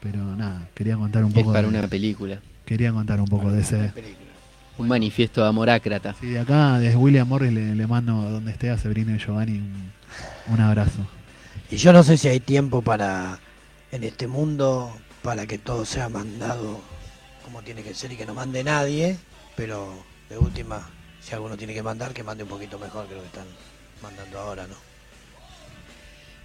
Pero 0.00 0.18
nada, 0.36 0.68
quería 0.74 0.96
contar 0.96 1.24
un 1.24 1.30
Es 1.30 1.34
poco 1.36 1.52
para 1.52 1.68
de, 1.68 1.78
una 1.78 1.88
película. 1.88 2.40
quería 2.64 2.92
contar 2.92 3.20
un 3.20 3.28
poco 3.28 3.50
de 3.50 3.60
ese... 3.60 3.92
Un 4.76 4.86
manifiesto 4.86 5.42
de 5.42 5.48
amorácrata. 5.48 6.14
Sí, 6.20 6.28
de 6.28 6.38
acá, 6.38 6.78
desde 6.78 6.96
William 6.96 7.26
Morris, 7.26 7.52
le, 7.52 7.74
le 7.74 7.86
mando 7.88 8.12
donde 8.30 8.52
esté 8.52 8.70
a 8.70 8.78
Severino 8.78 9.12
y 9.12 9.18
Giovanni 9.18 9.58
un, 9.58 9.90
un 10.54 10.60
abrazo. 10.60 11.04
Y 11.68 11.76
yo 11.78 11.92
no 11.92 12.04
sé 12.04 12.16
si 12.16 12.28
hay 12.28 12.38
tiempo 12.38 12.80
para, 12.80 13.40
en 13.90 14.04
este 14.04 14.28
mundo, 14.28 14.92
para 15.22 15.46
que 15.46 15.58
todo 15.58 15.84
sea 15.84 16.08
mandado 16.08 16.80
como 17.44 17.62
tiene 17.62 17.82
que 17.82 17.94
ser 17.94 18.12
y 18.12 18.16
que 18.16 18.26
no 18.26 18.34
mande 18.34 18.62
nadie, 18.62 19.16
pero 19.56 19.90
de 20.28 20.36
última, 20.36 20.88
si 21.28 21.34
alguno 21.34 21.56
tiene 21.58 21.74
que 21.74 21.82
mandar, 21.82 22.14
que 22.14 22.22
mande 22.22 22.42
un 22.42 22.48
poquito 22.48 22.78
mejor 22.78 23.06
que 23.06 23.14
lo 23.14 23.20
que 23.20 23.26
están 23.26 23.44
mandando 24.02 24.38
ahora, 24.38 24.66
¿no? 24.66 24.74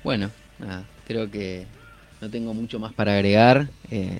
Bueno, 0.04 0.30
nada, 0.60 0.84
creo 1.08 1.32
que 1.32 1.66
no 2.20 2.30
tengo 2.30 2.54
mucho 2.54 2.80
más 2.80 2.92
para 2.92 3.14
agregar. 3.14 3.70
Eh, 3.90 4.20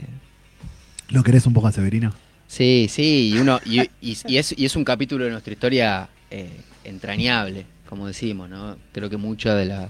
¿Lo 1.10 1.22
querés 1.22 1.46
un 1.46 1.54
poco 1.54 1.68
a 1.68 1.72
Severino? 1.74 2.14
sí, 2.48 2.88
sí, 2.90 3.32
y, 3.34 3.40
uno, 3.40 3.60
y, 3.66 3.82
y- 4.00 4.18
y 4.28 4.38
es, 4.38 4.54
y 4.58 4.64
es 4.66 4.76
un 4.78 4.86
capítulo 4.86 5.26
de 5.26 5.32
nuestra 5.32 5.52
historia 5.52 6.08
eh, 6.32 6.50
entrañable, 6.86 7.66
como 7.90 8.08
decimos, 8.08 8.50
¿no? 8.50 8.78
Creo 8.94 9.10
que 9.10 9.18
muchas 9.18 9.58
de, 9.58 9.66
la- 9.66 9.90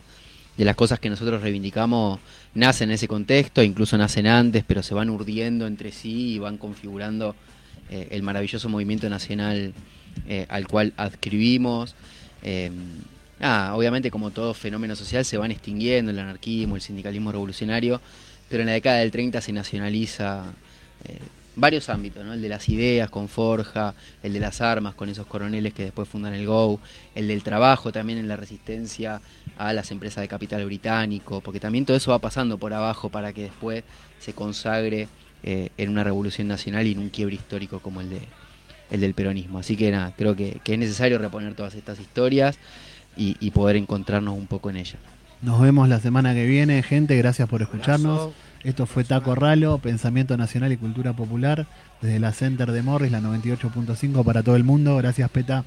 de 0.58 0.66
las 0.66 0.76
cosas 0.76 1.00
que 1.00 1.10
nosotros 1.10 1.42
reivindicamos 1.44 2.20
nacen 2.56 2.90
en 2.90 2.96
ese 2.96 3.08
contexto, 3.08 3.62
incluso 3.62 3.96
nacen 3.98 4.26
antes, 4.28 4.64
pero 4.66 4.82
se 4.82 4.94
van 4.96 5.10
urdiendo 5.12 5.68
entre 5.68 5.92
sí 5.92 6.34
y 6.36 6.40
van 6.40 6.58
configurando 6.58 7.36
eh, 7.94 8.08
el 8.12 8.24
maravilloso 8.24 8.68
movimiento 8.70 9.08
nacional 9.10 9.74
eh, 10.28 10.46
al 10.50 10.68
cual 10.68 10.94
adscribimos. 10.98 11.96
Nada, 13.40 13.76
obviamente 13.76 14.10
como 14.10 14.32
todo 14.32 14.54
fenómeno 14.54 14.96
social 14.96 15.26
se 15.26 15.38
van 15.38 15.52
extinguiendo 15.52 16.12
el 16.12 16.20
anarquismo, 16.20 16.76
el 16.76 16.82
sindicalismo 16.82 17.32
revolucionario, 17.32 18.00
pero 18.50 18.62
en 18.62 18.68
la 18.68 18.74
década 18.74 19.00
del 19.00 19.12
30 19.12 19.42
se 19.42 19.52
nacionaliza 19.52 20.46
eh, 21.04 21.20
varios 21.56 21.90
ámbitos, 21.90 22.24
¿no? 22.24 22.34
el 22.34 22.42
de 22.42 22.50
las 22.50 22.70
ideas 22.70 23.10
con 23.10 23.28
Forja, 23.28 23.96
el 24.24 24.32
de 24.32 24.40
las 24.40 24.62
armas 24.62 24.96
con 24.96 25.10
esos 25.10 25.28
coroneles 25.28 25.74
que 25.74 25.84
después 25.84 26.08
fundan 26.08 26.34
el 26.34 26.46
GO, 26.46 26.80
el 27.16 27.28
del 27.28 27.44
trabajo 27.44 27.92
también 27.92 28.18
en 28.18 28.28
la 28.28 28.38
resistencia 28.38 29.20
a 29.58 29.74
las 29.74 29.92
empresas 29.92 30.22
de 30.22 30.28
capital 30.28 30.64
británico, 30.66 31.42
porque 31.42 31.60
también 31.60 31.86
todo 31.86 31.98
eso 31.98 32.12
va 32.12 32.20
pasando 32.20 32.58
por 32.58 32.74
abajo 32.74 33.10
para 33.10 33.34
que 33.34 33.44
después 33.44 33.84
se 34.20 34.34
consagre 34.34 35.10
eh, 35.44 35.70
en 35.78 35.90
una 35.90 36.04
revolución 36.04 36.48
nacional 36.48 36.88
y 36.88 36.94
en 36.94 37.00
un 37.00 37.10
quiebre 37.10 37.36
histórico 37.36 37.80
como 37.80 38.02
el 38.02 38.10
de 38.10 38.22
el 38.92 39.02
del 39.02 39.14
peronismo. 39.14 39.60
Así 39.60 39.76
que 39.76 39.92
nada, 39.92 40.14
creo 40.16 40.36
que, 40.36 40.60
que 40.64 40.74
es 40.74 40.80
necesario 40.80 41.18
reponer 41.18 41.56
todas 41.56 41.74
estas 41.74 42.00
historias 42.00 42.58
y, 43.18 43.36
y 43.40 43.52
poder 43.52 43.76
encontrarnos 43.76 44.38
un 44.38 44.48
poco 44.48 44.70
en 44.70 44.78
ellas. 44.78 45.00
Nos 45.42 45.60
vemos 45.62 45.90
la 45.90 46.00
semana 46.00 46.34
que 46.34 46.46
viene, 46.46 46.82
gente. 46.84 47.18
Gracias 47.18 47.50
por 47.50 47.62
escucharnos. 47.62 48.32
Esto 48.64 48.86
fue 48.86 49.04
Taco 49.04 49.36
Ralo, 49.36 49.78
Pensamiento 49.80 50.38
Nacional 50.38 50.72
y 50.72 50.78
Cultura 50.78 51.14
Popular, 51.14 51.68
desde 52.02 52.20
la 52.20 52.32
Center 52.32 52.72
de 52.72 52.82
Morris, 52.82 53.12
la 53.12 53.20
98.5 53.20 54.24
para 54.24 54.42
todo 54.42 54.56
el 54.56 54.64
mundo. 54.64 54.96
Gracias, 54.96 55.30
Peta. 55.30 55.66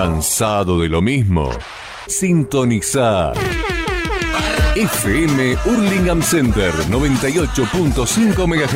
¿Cansado 0.00 0.80
de 0.80 0.88
lo 0.88 1.02
mismo? 1.02 1.50
Sintonizar. 2.06 3.34
FM 4.74 5.56
Hurlingham 5.66 6.22
Center 6.22 6.72
98.5 6.88 8.46
MHz. 8.46 8.68